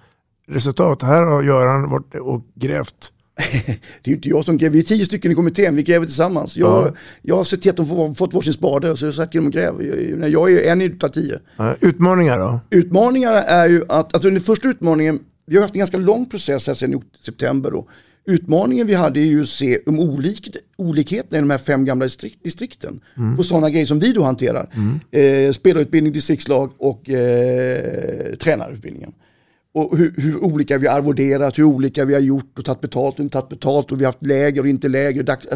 resultat? 0.47 1.01
Här 1.01 1.21
har 1.23 1.43
Göran 1.43 1.89
varit 1.89 2.15
och 2.15 2.41
grävt. 2.55 3.11
Det 4.03 4.07
är 4.07 4.09
ju 4.09 4.15
inte 4.15 4.29
jag 4.29 4.45
som 4.45 4.57
gräver, 4.57 4.73
vi 4.73 4.79
är 4.79 4.83
tio 4.83 5.05
stycken 5.05 5.31
i 5.31 5.35
kommittén, 5.35 5.75
vi 5.75 5.83
gräver 5.83 6.05
tillsammans. 6.05 6.57
Jag, 6.57 6.87
Ja. 6.87 6.93
jag 7.21 7.35
har 7.35 7.43
sett 7.43 7.61
till 7.61 7.71
att 7.71 7.77
de 7.77 7.85
får, 7.85 8.13
fått 8.13 8.33
varsin 8.33 8.53
spade, 8.53 8.97
så 8.97 9.05
jag 9.05 9.31
de 9.31 9.45
och 9.45 9.51
gräver. 9.51 9.83
Jag, 10.21 10.29
jag 10.29 10.51
är 10.51 10.71
en 10.71 10.81
utav 10.81 11.09
tio. 11.09 11.39
Eh, 11.59 11.71
utmaningar 11.81 12.37
då? 12.39 12.59
Utmaningarna 12.69 13.43
är 13.43 13.69
ju 13.69 13.83
att, 13.89 14.13
alltså 14.13 14.29
den 14.29 14.39
första 14.39 14.67
utmaningen, 14.67 15.19
vi 15.45 15.55
har 15.55 15.61
haft 15.61 15.75
en 15.75 15.79
ganska 15.79 15.97
lång 15.97 16.25
process 16.25 16.67
här 16.67 16.73
sedan 16.73 17.01
september 17.25 17.71
då. 17.71 17.87
Utmaningen 18.25 18.87
vi 18.87 18.93
hade 18.93 19.19
är 19.19 19.25
ju 19.25 19.41
att 19.41 19.47
se 19.47 19.79
om 19.85 19.99
olik, 19.99 20.55
olikheterna 20.77 21.37
i 21.37 21.41
de 21.41 21.49
här 21.49 21.57
fem 21.57 21.85
gamla 21.85 22.05
distrikt, 22.05 22.43
distrikten. 22.43 22.99
Mm. 23.17 23.37
På 23.37 23.43
sådana 23.43 23.69
grejer 23.69 23.85
som 23.85 23.99
vi 23.99 24.11
då 24.13 24.23
hanterar. 24.23 24.69
Eh, 25.11 25.51
spelarutbildning, 25.51 26.13
distriktslag 26.13 26.71
och 26.77 27.09
eh, 27.09 28.35
tränarutbildningen. 28.35 29.11
Och 29.73 29.97
hur, 29.97 30.13
hur 30.17 30.43
olika 30.43 30.77
vi 30.77 30.87
har 30.87 30.95
arvoderat, 30.97 31.57
hur 31.59 31.63
olika 31.63 32.05
vi 32.05 32.13
har 32.13 32.21
gjort 32.21 32.59
och 32.59 32.65
tagit 32.65 32.81
betalt 32.81 33.15
och 33.15 33.23
inte 33.23 33.33
tagit 33.33 33.49
betalt 33.49 33.91
och 33.91 33.99
vi 34.01 34.05
har 34.05 34.11
haft 34.11 34.25
läger 34.25 34.61
och 34.61 34.67
inte 34.67 34.87
läger. 34.89 35.23
Dags- 35.23 35.47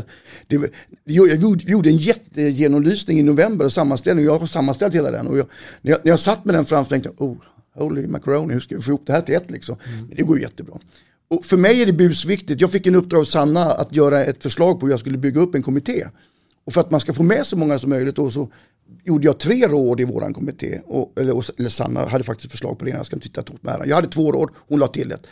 Det, 0.47 0.57
var- 0.57 0.69
vi 1.05 1.13
gjorde- 1.13 1.35
vi 1.65 1.71
gjorde 1.71 1.89
en 1.89 1.97
jättegenomlysning 1.97 3.19
i 3.19 3.23
november 3.23 3.65
och 3.65 3.71
sammanställning 3.73 4.25
jag 4.25 4.39
har 4.39 4.47
sammanställt 4.47 4.95
hela 4.95 5.11
den. 5.11 5.27
Och 5.27 5.37
jag, 5.37 5.47
när, 5.81 5.91
jag, 5.91 5.99
när 6.03 6.11
jag 6.11 6.19
satt 6.19 6.45
med 6.45 6.55
den 6.55 6.65
framför 6.65 6.89
tänkte 6.89 7.09
jag, 7.17 7.29
oh, 7.29 7.37
holy 7.75 8.07
macaroni, 8.07 8.53
hur 8.53 8.59
ska 8.59 8.75
vi 8.75 8.81
få 8.81 8.89
ihop 8.91 9.03
det 9.05 9.13
här 9.13 9.21
till 9.21 9.35
ett 9.35 9.51
liksom? 9.51 9.75
Men 10.07 10.15
det 10.17 10.23
går 10.23 10.39
jättebra. 10.39 10.79
Och 11.27 11.45
för 11.45 11.57
mig 11.57 11.81
är 11.81 11.85
det 11.85 11.93
busviktigt, 11.93 12.61
jag 12.61 12.71
fick 12.71 12.87
en 12.87 12.95
uppdrag 12.95 13.19
av 13.19 13.25
Sanna 13.25 13.65
att 13.65 13.95
göra 13.95 14.25
ett 14.25 14.43
förslag 14.43 14.79
på 14.79 14.85
hur 14.85 14.93
jag 14.93 14.99
skulle 14.99 15.17
bygga 15.17 15.41
upp 15.41 15.55
en 15.55 15.63
kommitté. 15.63 16.07
Och 16.65 16.73
för 16.73 16.81
att 16.81 16.91
man 16.91 16.99
ska 16.99 17.13
få 17.13 17.23
med 17.23 17.45
så 17.45 17.57
många 17.57 17.79
som 17.79 17.89
möjligt 17.89 18.15
då, 18.15 18.31
så 18.31 18.49
gjorde 19.03 19.25
jag 19.25 19.39
tre 19.39 19.67
råd 19.67 19.99
i 19.99 20.03
våran 20.03 20.33
kommitté. 20.33 20.79
Och, 20.85 21.13
eller, 21.19 21.59
eller 21.59 21.69
Sanna 21.69 22.05
hade 22.07 22.23
faktiskt 22.23 22.51
förslag 22.51 22.79
på 22.79 22.85
det, 22.85 22.91
jag 22.91 23.05
ska 23.05 23.15
inte 23.15 23.27
titta 23.27 23.41
åt 23.41 23.63
med. 23.63 23.81
Jag 23.85 23.95
hade 23.95 24.07
två 24.07 24.31
råd, 24.31 24.49
hon 24.67 24.79
la 24.79 24.87
till 24.87 25.11
ett. 25.11 25.27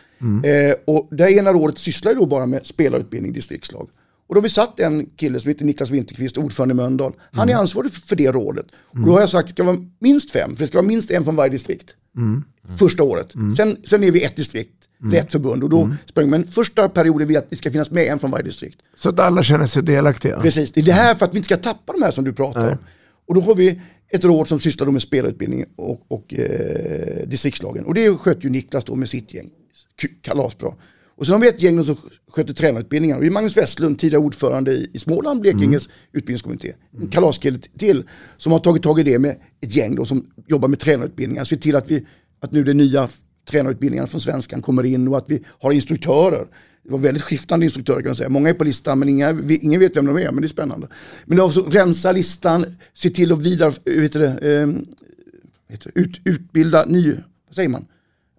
Eh, 0.46 0.76
och 0.96 1.08
det 1.12 1.32
ena 1.32 1.54
rådet 1.54 1.78
sysslar 1.78 2.16
då 2.16 2.26
bara 2.26 2.46
med 2.46 2.66
spelarutbildning, 2.66 3.34
distriktslag. 3.34 3.90
Och 4.28 4.36
då 4.36 4.40
har 4.40 4.44
vi 4.44 4.50
satt 4.50 4.80
en 4.80 5.06
kille 5.06 5.40
som 5.40 5.50
heter 5.50 5.66
Niklas 5.66 5.90
Winterqvist, 5.90 6.38
ordförande 6.38 6.74
i 6.74 6.76
Mölndal. 6.76 7.14
Han 7.32 7.50
är 7.50 7.56
ansvarig 7.56 7.92
för 7.92 8.08
för 8.08 8.16
det 8.16 8.32
rådet. 8.32 8.66
Och 8.72 9.00
då 9.06 9.12
har 9.12 9.20
jag 9.20 9.30
sagt 9.30 9.44
att 9.44 9.48
det 9.48 9.64
ska 9.64 9.64
vara 9.64 9.86
minst 10.00 10.32
fem, 10.32 10.56
för 10.56 10.64
det 10.64 10.68
ska 10.68 10.78
vara 10.78 10.88
minst 10.88 11.12
en 11.12 11.24
från 11.26 11.36
varje 11.36 11.52
distrikt. 11.52 11.96
Första 12.80 13.04
året. 13.04 13.32
Sen, 13.58 13.78
sen 13.88 14.04
är 14.04 14.12
vi 14.12 14.24
ett 14.24 14.36
distrikt, 14.36 14.83
eller 15.04 15.20
ett 15.20 15.32
förbund. 15.32 15.64
Och 15.64 15.70
då 15.70 15.96
sprang, 16.06 16.30
men 16.30 16.46
första 16.46 16.90
perioden 16.90 17.28
vi 17.28 17.38
att 17.38 17.50
det 17.50 17.56
ska 17.56 17.72
finnas 17.72 17.92
med 17.92 18.08
en 18.08 18.20
från 18.20 18.32
varje 18.32 18.44
distrikt. 18.44 18.80
Så 18.98 19.10
att 19.10 19.20
alla 19.20 19.44
känner 19.44 19.66
sig 19.66 19.84
delaktiga. 19.84 20.40
Precis, 20.40 20.72
det 20.72 20.82
är 20.82 20.86
det 20.86 20.92
här 20.92 21.16
för 21.16 21.26
att 21.26 21.34
vi 21.34 21.38
inte 21.38 21.46
ska 21.46 21.58
tappa 21.58 21.94
de 21.94 22.02
här 22.02 22.12
som 22.12 22.24
du 22.24 22.34
pratar 22.34 22.70
om. 22.70 22.78
Och 23.28 23.36
då 23.36 23.42
har 23.42 23.56
vi 23.56 23.82
ett 24.10 24.24
råd 24.24 24.48
som 24.48 24.60
sysslar 24.60 24.88
med 24.88 25.02
spelarutbildning 25.02 25.66
och, 25.76 26.02
och 26.08 26.34
eh, 26.34 27.28
distriktslagen. 27.28 27.86
Och 27.86 27.94
det 27.94 28.18
sköter 28.18 28.44
ju 28.44 28.50
Niklas 28.50 28.86
då 28.86 28.96
med 28.96 29.10
sitt 29.10 29.34
gäng. 29.34 29.50
Kalasbra. 30.22 30.74
Och 31.16 31.26
sen 31.26 31.34
har 31.34 31.42
vi 31.42 31.48
ett 31.48 31.62
gäng 31.62 31.86
som 31.86 31.96
sköter 32.32 32.54
tränarutbildningar. 32.54 33.20
Det 33.20 33.26
är 33.26 33.32
Magnus 33.32 33.58
Westlund, 33.58 34.00
tidigare 34.00 34.24
ordförande 34.24 34.72
i, 34.72 34.90
i 34.94 35.00
Småland, 35.00 35.42
Blekinges 35.42 35.90
utbildningskommitté. 36.12 36.74
En 37.02 37.08
kalaskille 37.08 37.60
till 37.78 38.04
som 38.38 38.52
har 38.52 38.60
tagit 38.60 38.84
tag 38.84 39.00
i 39.00 39.04
det 39.04 39.20
med 39.20 39.36
ett 39.62 39.76
gäng 39.76 39.96
då, 39.96 40.06
som 40.06 40.26
jobbar 40.48 40.68
med 40.68 40.80
tränarutbildningar. 40.80 41.44
Se 41.44 41.58
till 41.58 41.76
att, 41.76 41.92
vi, 41.92 42.06
att 42.40 42.52
nu 42.52 42.64
de 42.64 42.74
nya 42.74 43.10
tränarutbildningarna 43.50 44.08
från 44.08 44.22
svenskan 44.22 44.62
kommer 44.62 44.84
in 44.84 45.08
och 45.08 45.18
att 45.18 45.26
vi 45.28 45.44
har 45.62 45.72
instruktörer. 45.72 46.48
Det 46.84 46.92
var 46.92 47.00
väldigt 47.00 47.24
skiftande 47.24 47.66
instruktörer 47.66 48.02
kan 48.02 48.10
man 48.10 48.16
säga. 48.16 48.30
Många 48.30 48.50
är 48.50 48.54
på 48.54 48.64
listan 48.64 49.00
men 49.00 49.10
inga, 49.10 49.38
ingen 49.50 49.80
vet 49.80 49.98
vem 49.98 50.06
de 50.06 50.18
är, 50.18 50.32
men 50.32 50.42
det 50.42 50.46
är 50.46 50.50
spännande. 50.50 50.88
Men 51.26 51.40
också 51.40 51.62
rensa 51.62 52.12
listan, 52.12 52.66
se 52.94 53.10
till 53.10 53.32
att 53.32 53.42
vidare, 53.42 53.74
vet 53.86 54.14
det, 54.14 54.28
ehm, 54.28 54.86
heter 55.70 55.92
det, 55.94 56.02
ut, 56.02 56.22
utbilda 56.24 56.86
ny, 56.86 57.16
vad 57.48 57.56
säger 57.56 57.70
man? 57.70 57.86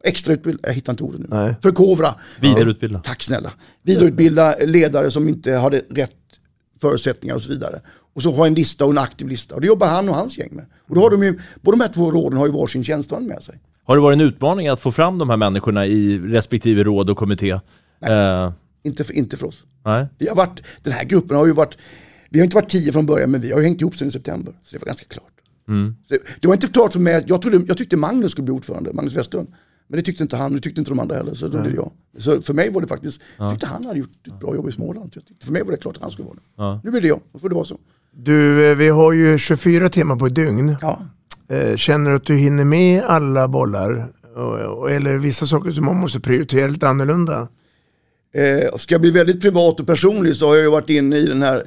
Extrautbilda, 0.05 0.69
jag 0.69 0.75
hittar 0.75 0.93
inte 0.93 1.05
ordet 1.05 1.21
nu. 1.21 1.27
Nej. 1.31 1.55
Förkovra. 1.63 2.15
Vidareutbilda. 2.41 2.99
Tack 2.99 3.23
snälla. 3.23 3.53
Vidareutbilda 3.83 4.57
ledare 4.61 5.11
som 5.11 5.29
inte 5.29 5.53
hade 5.53 5.79
rätt 5.91 6.11
förutsättningar 6.81 7.35
och 7.35 7.43
så 7.43 7.53
vidare. 7.53 7.81
Och 8.15 8.23
så 8.23 8.31
ha 8.33 8.47
en 8.47 8.55
lista 8.55 8.85
och 8.85 8.91
en 8.91 8.99
aktiv 8.99 9.29
lista. 9.29 9.55
Och 9.55 9.61
det 9.61 9.67
jobbar 9.67 9.87
han 9.87 10.09
och 10.09 10.15
hans 10.15 10.39
gäng 10.39 10.49
med. 10.53 10.65
Och 10.89 10.95
då 10.95 11.01
har 11.01 11.11
de 11.11 11.23
ju, 11.23 11.39
båda 11.61 11.77
de 11.77 11.83
här 11.85 11.93
två 11.93 12.11
råden 12.11 12.39
har 12.39 12.47
ju 12.47 12.53
varsin 12.53 12.85
tjänsteman 12.85 13.27
med 13.27 13.43
sig. 13.43 13.61
Har 13.85 13.97
det 13.97 14.03
varit 14.03 14.15
en 14.17 14.21
utmaning 14.21 14.69
att 14.69 14.81
få 14.81 14.93
fram 14.93 15.19
de 15.19 15.31
här 15.31 15.37
människorna 15.37 15.87
i 15.87 16.19
respektive 16.19 16.85
råd 16.85 17.11
och 17.11 17.17
kommitté? 17.17 17.51
Eh, 18.01 18.53
Inte 18.83 19.05
för, 19.05 19.13
inte 19.15 19.37
för 19.37 19.47
oss. 19.47 19.65
nej. 19.85 20.07
Vi 20.19 20.29
har 20.29 20.37
varit, 20.37 20.63
den 20.83 20.93
här 20.93 21.05
gruppen 21.05 21.37
har 21.37 21.47
ju 21.47 21.53
varit, 21.53 21.79
vi 22.31 22.39
har 22.39 22.45
inte 22.45 22.57
varit 22.57 22.69
tio 22.71 22.93
från 22.93 23.07
början 23.07 23.31
men 23.31 23.41
vi 23.41 23.53
har 23.53 23.59
ju 23.61 23.65
hängt 23.65 23.81
ihop 23.81 23.97
sedan 23.97 24.09
i 24.09 24.11
september. 24.11 24.55
Så 24.63 24.73
det 24.73 24.79
var 24.79 24.87
ganska 24.87 25.07
klart. 25.07 25.31
Så 26.09 26.15
Det, 26.15 26.19
det 26.41 26.47
var 26.47 26.55
inte 26.55 26.67
klart 26.67 26.93
för 26.93 27.01
mig, 27.01 27.25
jag, 27.27 27.43
trodde, 27.43 27.65
jag 27.69 27.79
tyckte 27.79 27.97
Magnus 27.97 28.33
skulle 28.33 28.45
bli 28.45 28.55
ordförande, 28.55 28.93
Magnus 28.93 29.17
Westlund. 29.17 29.49
Men 29.89 29.97
det 29.97 30.03
tyckte 30.03 30.23
inte 30.23 30.37
han, 30.37 30.53
det 30.55 30.61
tyckte 30.61 30.81
inte 30.81 30.91
de 30.91 30.99
andra 30.99 31.17
heller. 31.17 31.35
Så 31.35 31.49
då 31.49 31.61
blev 31.61 31.73
det 31.73 31.77
jag. 31.77 31.91
Så 32.23 32.43
för 32.43 32.55
mig 32.55 32.71
var 32.71 32.81
det 32.81 32.87
faktiskt, 32.87 33.21
jag 33.39 33.51
tyckte 33.51 33.67
han 33.67 33.85
hade 33.85 33.99
gjort 33.99 34.27
ett 34.27 34.41
bra 34.41 34.55
jobb 34.55 34.69
i 34.69 34.73
Småland. 34.73 35.15
För 35.41 35.53
mig 35.53 35.63
var 35.63 35.71
det 35.71 35.77
klart 35.77 35.97
att 35.97 36.03
han 36.03 36.11
skulle 36.11 36.27
vara 36.27 36.35
det. 36.37 36.43
Ja. 36.57 36.81
Nu 36.85 36.91
blir 36.91 37.01
det 37.01 37.09
jag, 37.09 37.21
då 37.33 37.39
får 37.39 37.49
det 37.49 37.55
vara 37.55 37.65
så. 37.65 37.79
Du, 38.17 38.71
eh, 38.71 38.77
vi 38.77 38.89
har 38.89 39.13
ju 39.13 39.39
24 39.39 39.89
timmar 39.89 40.17
på 40.17 40.27
ett 40.27 40.35
dygn. 40.35 40.77
Ja. 40.83 41.01
Eh, 41.49 41.77
Känner 41.77 42.11
du 42.11 42.17
att 42.17 42.27
du 42.27 42.37
hinner 42.37 42.65
med 42.65 43.03
alla 43.03 43.49
bollar? 43.49 44.09
Eller 44.91 45.19
vissa 45.19 45.47
saker 45.47 45.71
som 45.71 45.85
man 45.85 45.97
måste 45.97 46.21
prioritera 46.21 46.67
lite 46.67 46.89
annorlunda? 46.89 47.49
Eh, 48.35 48.77
ska 48.77 48.95
jag 48.95 49.01
bli 49.01 49.11
väldigt 49.11 49.41
privat 49.41 49.81
och 49.81 49.87
personlig 49.87 50.37
så 50.37 50.49
har 50.49 50.55
jag 50.55 50.65
ju 50.65 50.71
varit 50.71 50.91
inne 50.91 51.17
i 51.17 51.27
den 51.27 51.43
här 51.43 51.63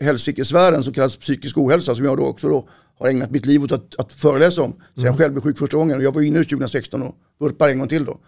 hälsikesfären 0.00 0.82
som 0.82 0.92
kallas 0.92 1.16
psykisk 1.16 1.58
ohälsa 1.58 1.94
som 1.94 2.04
jag 2.04 2.16
då 2.16 2.26
också 2.26 2.48
då 2.48 2.68
har 2.98 3.08
ägnat 3.08 3.30
mitt 3.30 3.46
liv 3.46 3.64
åt 3.64 3.72
att, 3.72 3.96
att 3.98 4.12
föreläsa 4.12 4.62
om. 4.62 4.72
Så 4.96 5.06
jag 5.06 5.18
själv 5.18 5.32
blev 5.32 5.42
sjuk 5.42 5.58
första 5.58 5.76
gången 5.76 5.96
och 5.96 6.02
jag 6.02 6.14
var 6.14 6.22
inne 6.22 6.44
2016 6.44 7.02
och 7.02 7.14
vurpar 7.40 7.68
en 7.68 7.78
gång 7.78 7.88
till 7.88 8.04
då. 8.04 8.18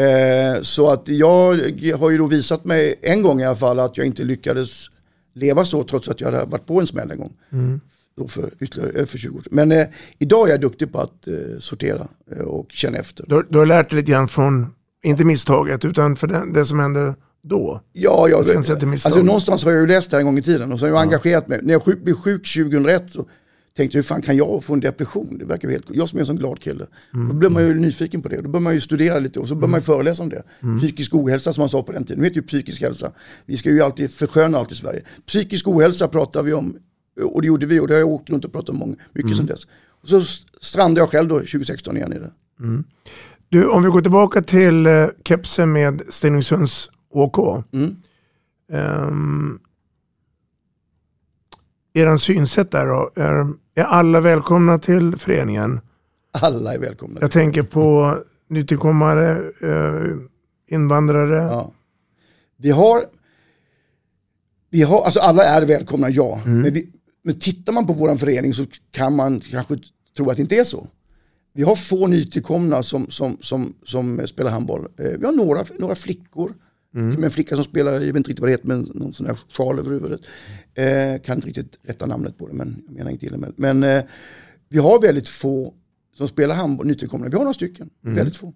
Eh, 0.00 0.62
så 0.62 0.88
att 0.90 1.08
jag 1.08 1.54
har 1.98 2.10
ju 2.10 2.18
då 2.18 2.26
visat 2.26 2.64
mig 2.64 2.94
en 3.02 3.22
gång 3.22 3.40
i 3.40 3.44
alla 3.46 3.56
fall 3.56 3.78
att 3.78 3.96
jag 3.96 4.06
inte 4.06 4.24
lyckades 4.24 4.86
leva 5.34 5.64
så 5.64 5.84
trots 5.84 6.08
att 6.08 6.20
jag 6.20 6.32
hade 6.32 6.44
varit 6.50 6.66
på 6.66 6.80
en 6.80 6.86
smäll 6.86 7.10
en 7.10 7.18
gång. 7.18 7.32
Då 8.16 8.28
för, 8.28 8.50
ytterligare, 8.60 9.06
för 9.06 9.18
20 9.18 9.36
år 9.36 9.40
sedan. 9.40 9.48
Men 9.52 9.72
eh, 9.72 9.86
idag 10.18 10.48
är 10.48 10.52
jag 10.52 10.60
duktig 10.60 10.92
på 10.92 10.98
att 10.98 11.28
eh, 11.28 11.34
sortera 11.58 12.08
eh, 12.36 12.42
och 12.42 12.66
känna 12.70 12.98
efter. 12.98 13.24
Du, 13.28 13.34
har- 13.34 13.46
du 13.50 13.58
har 13.58 13.66
lärt 13.66 13.90
dig 13.90 13.98
lite 14.00 14.10
grann 14.12 14.28
från, 14.28 14.66
inte 15.02 15.24
misstaget, 15.24 15.84
utan 15.84 16.16
för 16.16 16.26
det, 16.26 16.42
det 16.54 16.64
som 16.66 16.78
hände 16.78 17.14
då. 17.42 17.80
Ja, 17.92 18.28
jag, 18.28 18.38
misstag. 18.86 19.10
alltså, 19.10 19.22
någonstans 19.22 19.64
har 19.64 19.70
jag 19.72 19.80
ju 19.80 19.86
läst 19.86 20.10
det 20.10 20.16
här 20.16 20.20
en 20.20 20.26
gång 20.26 20.38
i 20.38 20.42
tiden 20.42 20.72
och 20.72 20.78
så 20.78 20.84
har 20.86 20.90
jag 20.90 21.00
engagerat 21.02 21.48
mig. 21.48 21.58
När 21.62 21.72
jag 21.72 21.82
sjuk, 21.82 22.02
blev 22.04 22.14
sjuk 22.14 22.54
2001 22.54 23.10
så 23.10 23.26
tänkte 23.76 23.98
hur 23.98 24.02
fan 24.02 24.22
kan 24.22 24.36
jag 24.36 24.64
få 24.64 24.74
en 24.74 24.80
depression? 24.80 25.38
Det 25.38 25.44
verkar 25.44 25.70
helt 25.70 25.86
Jag 25.90 26.08
som 26.08 26.16
är 26.16 26.20
en 26.20 26.26
sån 26.26 26.36
glad 26.36 26.60
kille. 26.60 26.86
Då 27.10 27.34
blir 27.34 27.48
man 27.48 27.62
ju 27.62 27.74
nyfiken 27.74 28.22
på 28.22 28.28
det. 28.28 28.36
Då 28.36 28.48
börjar 28.48 28.62
man 28.62 28.74
ju 28.74 28.80
studera 28.80 29.18
lite 29.18 29.40
och 29.40 29.48
så 29.48 29.54
börjar 29.54 29.70
man 29.70 29.80
ju 29.80 29.84
föreläsa 29.84 30.22
om 30.22 30.28
det. 30.28 30.42
Psykisk 30.78 31.14
ohälsa 31.14 31.52
som 31.52 31.62
man 31.62 31.68
sa 31.68 31.82
på 31.82 31.92
den 31.92 32.04
tiden. 32.04 32.18
Nu 32.18 32.24
heter 32.24 32.34
det 32.34 32.40
ju 32.40 32.46
psykisk 32.46 32.82
hälsa. 32.82 33.12
Vi 33.46 33.56
ska 33.56 33.70
ju 33.70 33.82
alltid 33.82 34.10
försköna 34.10 34.58
allt 34.58 34.72
i 34.72 34.74
Sverige. 34.74 35.02
Psykisk 35.26 35.68
ohälsa 35.68 36.08
pratar 36.08 36.42
vi 36.42 36.52
om 36.52 36.76
och 37.20 37.42
det 37.42 37.46
gjorde 37.46 37.66
vi 37.66 37.80
och 37.80 37.88
det 37.88 37.94
har 37.94 37.98
jag 37.98 38.08
åkt 38.08 38.30
runt 38.30 38.44
och 38.44 38.52
pratat 38.52 38.68
om 38.68 38.76
många, 38.76 38.96
mycket 39.12 39.36
sedan 39.36 39.46
dess. 39.46 39.66
Och 40.02 40.08
så 40.08 40.24
strandade 40.60 41.00
jag 41.00 41.10
själv 41.10 41.28
då 41.28 41.38
2016 41.38 41.96
igen 41.96 42.12
i 42.12 42.18
det. 42.18 42.32
Du, 43.48 43.68
om 43.68 43.82
vi 43.82 43.88
går 43.88 44.02
tillbaka 44.02 44.42
till 44.42 44.86
eh, 44.86 45.06
kepsen 45.24 45.72
med 45.72 46.02
Stenungsunds 46.08 46.90
OK. 47.10 47.64
Mm. 47.72 47.96
Um, 49.08 49.60
eran 51.92 52.18
synsätt 52.18 52.70
där 52.70 52.86
då, 52.86 53.10
är, 53.14 53.46
är 53.74 53.84
alla 53.84 54.20
välkomna 54.20 54.78
till 54.78 55.16
föreningen? 55.16 55.80
Alla 56.30 56.74
är 56.74 56.78
välkomna. 56.78 57.18
Jag 57.20 57.30
tänker 57.30 57.62
på 57.62 58.16
nytillkommare, 58.48 59.52
eh, 59.60 60.16
invandrare. 60.70 61.36
Ja. 61.36 61.72
Vi 62.56 62.70
har, 62.70 63.04
vi 64.70 64.82
har, 64.82 65.04
alltså 65.04 65.20
alla 65.20 65.44
är 65.44 65.62
välkomna, 65.62 66.10
ja. 66.10 66.40
Men, 66.44 66.72
vi, 66.72 66.88
men 67.24 67.38
tittar 67.38 67.72
man 67.72 67.86
på 67.86 67.92
vår 67.92 68.16
förening 68.16 68.54
så 68.54 68.64
kan 68.90 69.16
man 69.16 69.40
kanske 69.40 69.78
tro 70.16 70.30
att 70.30 70.36
det 70.36 70.42
inte 70.42 70.56
är 70.56 70.64
så. 70.64 70.86
Vi 71.54 71.62
har 71.62 71.74
få 71.74 72.06
nytillkomna 72.06 72.82
som, 72.82 73.10
som, 73.10 73.36
som, 73.40 73.74
som 73.84 74.26
spelar 74.26 74.50
handboll. 74.50 74.88
Eh, 74.98 75.10
vi 75.18 75.26
har 75.26 75.32
några, 75.32 75.64
några 75.78 75.94
flickor. 75.94 76.54
Som 77.14 77.24
en 77.24 77.30
flicka 77.30 77.54
som 77.54 77.64
spelar, 77.64 77.92
jag 77.92 78.00
vet 78.00 78.16
inte 78.16 78.30
riktigt 78.30 78.40
vad 78.40 78.48
det 78.48 78.52
heter, 78.52 78.66
men 78.66 78.90
någon 78.94 79.12
sån 79.12 79.26
här 79.26 79.38
sjal 79.56 79.78
över 79.78 79.90
huvudet. 79.90 80.20
Eh, 80.74 81.22
kan 81.22 81.36
inte 81.36 81.48
riktigt 81.48 81.78
rätta 81.82 82.06
namnet 82.06 82.38
på 82.38 82.48
det, 82.48 82.54
men 82.54 82.82
jag 82.86 82.94
menar 82.94 83.10
inte 83.10 83.26
illa 83.26 83.36
med 83.36 83.52
Men 83.56 83.82
eh, 83.82 84.02
vi 84.68 84.78
har 84.78 85.00
väldigt 85.00 85.28
få 85.28 85.74
som 86.16 86.28
spelar 86.28 86.54
handboll, 86.54 86.86
nytillkomna. 86.86 87.28
Vi 87.28 87.36
har 87.36 87.44
några 87.44 87.54
stycken, 87.54 87.90
väldigt 88.16 88.36
få. 88.36 88.54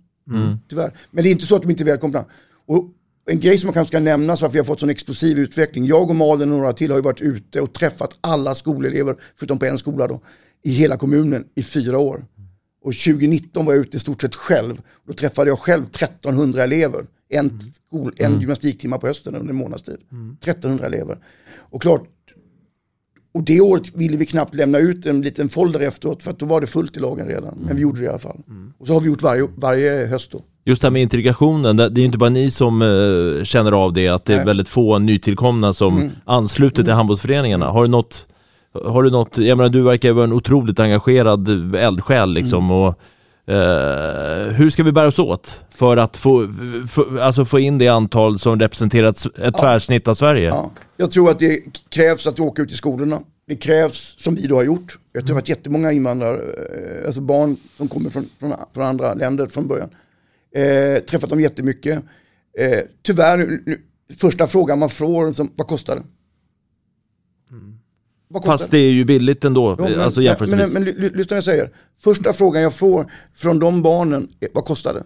Tyvärr. 0.68 0.92
Men 1.10 1.24
det 1.24 1.30
är 1.30 1.32
inte 1.32 1.46
så 1.46 1.56
att 1.56 1.62
de 1.62 1.70
inte 1.70 1.82
är 1.82 1.86
välkomna. 1.86 2.24
Och 2.66 2.84
en 3.26 3.40
grej 3.40 3.58
som 3.58 3.66
man 3.66 3.74
kanske 3.74 3.90
ska 3.90 4.00
nämna 4.00 4.36
så 4.36 4.46
att 4.46 4.54
vi 4.54 4.58
har 4.58 4.64
fått 4.64 4.80
sån 4.80 4.90
explosiv 4.90 5.38
utveckling. 5.38 5.86
Jag 5.86 6.10
och 6.10 6.16
Malin 6.16 6.52
och 6.52 6.58
några 6.58 6.72
till 6.72 6.90
har 6.90 6.98
ju 6.98 7.02
varit 7.02 7.20
ute 7.20 7.60
och 7.60 7.72
träffat 7.72 8.18
alla 8.20 8.54
skolelever, 8.54 9.16
förutom 9.36 9.58
på 9.58 9.64
en 9.64 9.78
skola 9.78 10.06
då, 10.06 10.20
i 10.62 10.70
hela 10.70 10.96
kommunen 10.96 11.44
i 11.54 11.62
fyra 11.62 11.98
år. 11.98 12.24
Och 12.82 12.92
2019 12.92 13.66
var 13.66 13.72
jag 13.74 13.80
ute 13.80 13.96
i 13.96 14.00
stort 14.00 14.22
sett 14.22 14.34
själv. 14.34 14.80
Då 15.06 15.12
träffade 15.12 15.50
jag 15.50 15.58
själv 15.58 15.82
1300 15.82 16.62
elever. 16.62 17.06
En, 17.28 17.60
skol, 17.88 18.14
en 18.16 18.40
gymnastiktimme 18.40 18.98
på 18.98 19.06
hösten 19.06 19.34
under 19.34 19.50
en 19.50 19.56
månads 19.56 19.82
tid. 19.82 19.96
1300 20.42 20.86
elever. 20.86 21.18
Och 21.58 21.82
klart, 21.82 22.02
och 23.34 23.42
det 23.42 23.60
året 23.60 23.94
ville 23.94 24.16
vi 24.16 24.26
knappt 24.26 24.54
lämna 24.54 24.78
ut 24.78 25.06
en 25.06 25.22
liten 25.22 25.48
folder 25.48 25.80
efteråt 25.80 26.22
för 26.22 26.30
att 26.30 26.38
då 26.38 26.46
var 26.46 26.60
det 26.60 26.66
fullt 26.66 26.96
i 26.96 27.00
lagen 27.00 27.26
redan. 27.26 27.58
Men 27.66 27.76
vi 27.76 27.82
gjorde 27.82 28.00
det 28.00 28.04
i 28.04 28.08
alla 28.08 28.18
fall. 28.18 28.38
Och 28.78 28.86
så 28.86 28.92
har 28.92 29.00
vi 29.00 29.08
gjort 29.08 29.22
varje, 29.22 29.48
varje 29.56 30.06
höst 30.06 30.30
då. 30.32 30.40
Just 30.64 30.82
det 30.82 30.86
här 30.86 30.92
med 30.92 31.02
integrationen, 31.02 31.76
det 31.76 31.84
är 31.84 31.98
ju 31.98 32.04
inte 32.04 32.18
bara 32.18 32.30
ni 32.30 32.50
som 32.50 32.82
eh, 32.82 33.44
känner 33.44 33.72
av 33.72 33.92
det, 33.92 34.08
att 34.08 34.24
det 34.24 34.32
är 34.32 34.36
Nej. 34.36 34.46
väldigt 34.46 34.68
få 34.68 34.98
nytillkomna 34.98 35.72
som 35.72 35.96
Mm. 35.98 36.10
ansluter 36.24 36.82
till 36.82 36.92
handbollsföreningarna. 36.92 37.66
Har 37.70 37.82
du 37.82 37.88
något, 37.88 38.26
har 38.84 39.02
du 39.02 39.10
något, 39.10 39.38
jag 39.38 39.58
menar 39.58 39.70
du 39.70 39.82
verkar 39.82 40.12
vara 40.12 40.24
en 40.24 40.32
otroligt 40.32 40.80
engagerad 40.80 41.74
eldsjäl 41.74 42.32
liksom 42.32 42.64
Mm. 42.64 42.76
och 42.76 43.00
eh, 43.46 44.52
hur 44.52 44.70
ska 44.70 44.82
vi 44.82 44.92
bära 44.92 45.06
oss 45.06 45.18
åt 45.18 45.64
för 45.74 45.96
att 45.96 46.16
få, 46.16 46.54
få, 46.88 47.20
alltså 47.20 47.44
få 47.44 47.58
in 47.58 47.78
det 47.78 47.88
antal 47.88 48.38
som 48.38 48.60
representerar 48.60 49.08
ett, 49.08 49.38
ett 49.38 49.58
tvärsnitt 49.58 50.08
av 50.08 50.14
Sverige? 50.14 50.48
Ja. 50.48 50.70
Jag 50.96 51.10
tror 51.10 51.30
att 51.30 51.38
det 51.38 51.60
krävs 51.88 52.26
att 52.26 52.40
åka 52.40 52.62
ut 52.62 52.70
i 52.70 52.74
skolorna. 52.74 53.20
Det 53.46 53.56
krävs, 53.56 54.14
som 54.18 54.34
vi 54.34 54.46
då 54.46 54.56
har 54.56 54.64
gjort. 54.64 54.98
Jag 55.12 55.20
har 55.20 55.26
träffat 55.26 55.48
jättemånga 55.48 55.92
invandrare, 55.92 56.38
eh, 56.38 57.06
alltså 57.06 57.20
barn 57.20 57.56
som 57.76 57.88
kommer 57.88 58.10
från, 58.10 58.28
från, 58.38 58.52
från 58.74 58.84
andra 58.84 59.14
länder 59.14 59.46
från 59.46 59.68
början. 59.68 59.90
Eh, 60.56 61.02
träffat 61.02 61.30
dem 61.30 61.40
jättemycket. 61.40 62.02
Eh, 62.58 62.78
tyvärr, 63.02 63.38
nu, 63.38 63.80
första 64.20 64.46
frågan 64.46 64.78
man 64.78 64.88
får, 64.88 65.32
som, 65.32 65.52
vad 65.56 65.66
kostar 65.66 65.96
det? 65.96 66.02
Fast 68.44 68.70
det 68.70 68.78
är 68.78 68.90
ju 68.90 69.04
billigt 69.04 69.44
ändå, 69.44 69.76
Jo, 69.78 69.84
men, 69.84 70.00
alltså 70.00 70.20
men, 70.20 70.24
jämförelsevis. 70.24 70.72
men, 70.72 70.82
men, 70.82 70.94
ly- 70.94 71.10
lyssna 71.16 71.34
vad 71.34 71.36
jag 71.36 71.44
säger. 71.44 71.70
Första 72.04 72.32
frågan 72.32 72.62
jag 72.62 72.74
får 72.74 73.10
från 73.34 73.58
de 73.58 73.82
barnen, 73.82 74.28
är, 74.40 74.48
vad 74.54 74.64
kostar 74.64 74.94
det? 74.94 75.04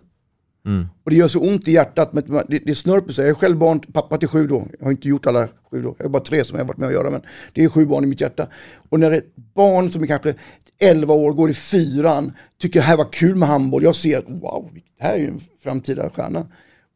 Mm. 0.67 0.87
Och 1.05 1.11
det 1.11 1.17
gör 1.17 1.29
så 1.29 1.41
ont 1.41 1.69
i 1.69 1.73
hjärtat, 1.73 2.13
men 2.13 2.25
det, 2.49 2.59
det 2.59 2.75
snörper 2.75 3.13
sig. 3.13 3.25
Jag 3.25 3.31
är 3.31 3.35
själv 3.35 3.57
barn, 3.59 3.81
pappa 3.81 4.19
till 4.19 4.29
sju 4.29 4.47
då. 4.47 4.67
Jag 4.79 4.87
har 4.87 4.91
inte 4.91 5.09
gjort 5.09 5.27
alla 5.27 5.49
sju 5.71 5.83
då. 5.83 5.95
Jag 5.99 6.05
har 6.05 6.11
bara 6.11 6.23
tre 6.23 6.45
som 6.45 6.59
jag 6.59 6.65
har 6.65 6.69
varit 6.69 6.79
med 6.79 6.87
att 6.87 6.93
göra, 6.93 7.11
men 7.11 7.23
det 7.53 7.65
är 7.65 7.69
sju 7.69 7.87
barn 7.87 8.05
i 8.05 8.07
mitt 8.07 8.21
hjärta. 8.21 8.47
Och 8.91 9.01
när 9.01 9.11
ett 9.11 9.37
barn 9.37 9.91
som 9.91 10.03
är 10.03 10.07
kanske 10.07 10.35
11 10.79 11.15
år 11.15 11.33
går 11.33 11.51
i 11.51 11.55
fyran, 11.55 12.33
tycker 12.61 12.81
det 12.81 12.87
här 12.87 12.97
var 12.97 13.13
kul 13.13 13.35
med 13.35 13.49
handboll. 13.49 13.83
Jag 13.83 13.97
ser, 13.97 14.23
wow, 14.27 14.71
det 14.99 15.05
här 15.05 15.15
är 15.15 15.19
ju 15.19 15.29
en 15.29 15.41
framtida 15.63 16.11
stjärna. 16.11 16.47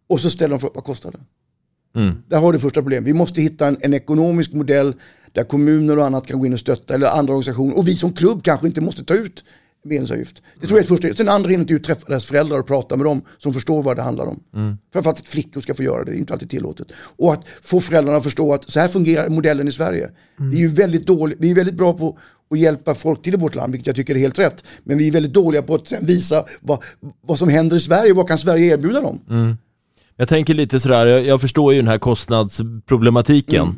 Och 0.09 0.20
så 0.20 0.31
ställer 0.31 0.51
de 0.51 0.59
frågan, 0.61 0.72
vad 0.75 0.85
kostar 0.85 1.12
det? 1.12 1.20
Mm. 2.01 2.14
Där 2.29 2.39
har 2.39 2.53
du 2.53 2.59
första 2.59 2.83
problemet. 2.83 3.09
Vi 3.09 3.12
måste 3.12 3.41
hitta 3.43 3.66
en, 3.66 3.77
en 3.81 3.95
ekonomisk 3.95 4.53
modell 4.53 4.95
där 5.35 5.45
kommuner 5.45 5.99
och 5.99 6.05
annat 6.05 6.26
kan 6.26 6.39
gå 6.39 6.47
in 6.47 6.53
och 6.53 6.61
stötta, 6.61 6.95
eller 6.95 7.07
andra 7.07 7.32
organisationer. 7.32 7.78
Och 7.78 7.89
vi 7.89 7.97
som 7.97 8.12
klubb 8.12 8.43
kanske 8.43 8.66
inte 8.66 8.80
måste 8.80 9.05
ta 9.05 9.14
ut 9.14 9.45
medlemsavgift. 9.85 10.43
Det 10.61 10.66
tror 10.66 10.78
jag 10.78 10.87
är 10.87 10.97
det 10.97 11.03
första. 11.03 11.16
Sen 11.16 11.28
andra 11.28 11.51
hinner 11.51 11.62
inte 11.62 11.74
ut 11.74 11.85
träffa 11.85 12.09
deras 12.09 12.24
föräldrar 12.24 12.59
och 12.59 12.66
prata 12.66 12.97
med 12.97 13.07
dem 13.07 13.22
som 13.39 13.55
förstår 13.55 13.82
vad 13.82 13.97
det 13.97 14.03
handlar 14.03 14.26
om. 14.26 14.41
Mm. 14.55 14.78
Framförallt 14.93 15.18
att 15.18 15.28
flickor 15.28 15.61
ska 15.61 15.74
få 15.74 15.82
göra 15.82 16.05
det, 16.05 16.11
det 16.11 16.16
är 16.16 16.18
inte 16.18 16.32
alltid 16.32 16.51
tillåtet. 16.51 16.87
Och 16.97 17.32
att 17.32 17.45
få 17.62 17.80
föräldrarna 17.80 18.16
att 18.16 18.24
förstå 18.24 18.53
att 18.53 18.70
så 18.70 18.80
här 18.80 18.89
fungerar 18.89 19.28
modellen 19.28 19.68
i 19.68 19.72
Sverige. 19.72 20.11
Vi 20.37 20.57
är 20.57 20.61
ju 20.61 20.68
väldigt 20.68 21.07
dåliga, 21.07 21.39
vi 21.41 21.51
är 21.51 21.55
väldigt 21.55 21.74
bra 21.74 21.93
på 21.93 22.18
att 22.51 22.59
hjälpa 22.59 22.95
folk 22.95 23.22
till 23.22 23.35
i 23.35 23.37
vårt 23.37 23.55
land, 23.55 23.72
vilket 23.72 23.87
jag 23.87 23.97
tycker 23.97 24.14
är 24.14 24.18
helt 24.18 24.39
rätt. 24.39 24.64
Men 24.85 24.99
vi 24.99 25.09
är 25.09 25.12
väldigt 25.12 25.32
dåliga 25.32 25.62
på 25.62 25.74
att 25.74 25.89
sen 25.89 26.07
visa 26.07 26.45
vad, 26.61 26.82
vad 27.20 27.39
som 27.39 27.49
händer 27.49 27.76
i 27.76 27.80
Sverige, 27.80 28.12
vad 28.12 28.28
kan 28.28 28.39
Sverige 28.39 28.74
erbjuda 28.74 29.01
dem? 29.01 29.20
Jag 30.16 30.28
tänker 30.28 30.55
lite 30.55 30.80
sådär, 30.80 31.07
jag, 31.07 31.26
jag 31.26 31.41
förstår 31.41 31.72
ju 31.72 31.78
den 31.78 31.89
här 31.89 31.99
kostnadsproblematiken. 31.99 33.66
Eh, 33.66 33.72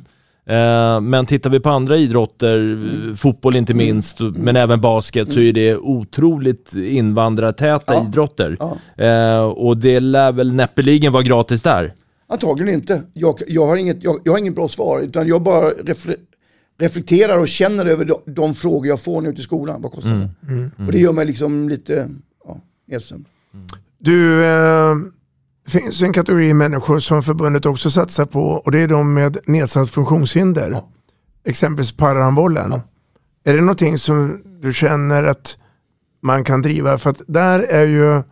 men 1.02 1.26
tittar 1.26 1.50
vi 1.50 1.60
på 1.60 1.70
andra 1.70 1.96
idrotter, 1.96 2.78
eh, 3.08 3.14
fotboll 3.14 3.56
inte 3.56 3.74
minst, 3.74 4.20
men 4.20 4.56
även 4.56 4.80
basket, 4.80 5.32
så 5.32 5.40
är 5.40 5.52
det 5.52 5.76
otroligt 5.76 6.74
invandrartäta 6.74 7.94
Ja. 7.94 8.06
idrotter. 8.08 8.56
Ja. 8.60 9.04
Eh, 9.04 9.40
och 9.42 9.76
det 9.76 10.00
lär 10.00 10.32
väl 10.32 10.52
näppeligen 10.52 11.12
vara 11.12 11.22
gratis 11.22 11.62
där. 11.62 11.92
Antagligen 12.28 12.74
inte. 12.74 13.02
Jag, 13.12 13.40
jag, 13.46 13.66
har 13.66 13.76
inget, 13.76 14.04
jag, 14.04 14.20
jag 14.24 14.32
har 14.32 14.38
inget 14.38 14.54
bra 14.54 14.68
svar, 14.68 15.00
utan 15.00 15.28
jag 15.28 15.42
bara 15.42 15.68
refle, 15.70 16.14
reflekterar 16.78 17.38
och 17.38 17.48
känner 17.48 17.86
över 17.86 18.04
de, 18.04 18.32
de 18.32 18.54
frågor 18.54 18.86
jag 18.86 19.00
får 19.00 19.20
nu 19.20 19.32
till 19.34 19.44
skolan. 19.44 19.82
Vad 19.82 19.92
kostar 19.92 20.10
det? 20.10 20.52
Mm. 20.52 20.70
Och 20.86 20.92
det 20.92 20.98
gör 20.98 21.12
mig 21.12 21.26
liksom 21.26 21.68
lite 21.68 22.08
ja, 22.44 22.60
nedstämd. 22.88 23.24
Du, 23.98 24.44
eh, 24.44 24.94
det 24.96 25.15
finns 25.70 26.02
en 26.02 26.12
kategori 26.12 26.54
människor 26.54 26.98
som 26.98 27.22
förbundet 27.22 27.66
också 27.66 27.90
satsar 27.90 28.24
på 28.24 28.40
och 28.40 28.72
det 28.72 28.80
är 28.80 28.88
de 28.88 29.14
med 29.14 29.38
nedsatt 29.46 29.90
funktionshinder. 29.90 30.82
Exempelvis 31.44 31.96
parahandbollen. 31.96 32.80
Är 33.44 33.54
det 33.54 33.60
någonting 33.60 33.98
som 33.98 34.42
du 34.60 34.72
känner 34.72 35.22
att 35.22 35.58
man 36.22 36.44
kan 36.44 36.62
driva? 36.62 36.98
För 36.98 37.10
att 37.10 37.22
där 37.26 37.60
är 37.60 37.86
ju 37.86 38.22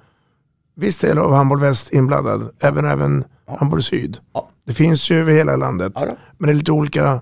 viss 0.77 0.99
del 0.99 1.19
av 1.19 1.33
handboll 1.33 1.61
väst 1.61 1.93
inblandad, 1.93 2.51
även, 2.61 2.85
även 2.85 3.25
handboll 3.47 3.83
syd. 3.83 4.19
Det 4.67 4.73
finns 4.73 5.11
ju 5.11 5.21
över 5.21 5.33
hela 5.33 5.57
landet, 5.57 5.93
men 6.39 6.47
det 6.47 6.53
är 6.53 6.55
lite 6.55 6.73
olika. 6.73 7.21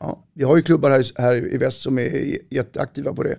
Ja, 0.00 0.24
vi 0.34 0.44
har 0.44 0.56
ju 0.56 0.62
klubbar 0.62 0.90
här, 0.90 1.04
här 1.22 1.54
i 1.54 1.58
väst 1.58 1.82
som 1.82 1.98
är 1.98 2.36
jätteaktiva 2.50 3.14
på 3.14 3.22
det. 3.22 3.36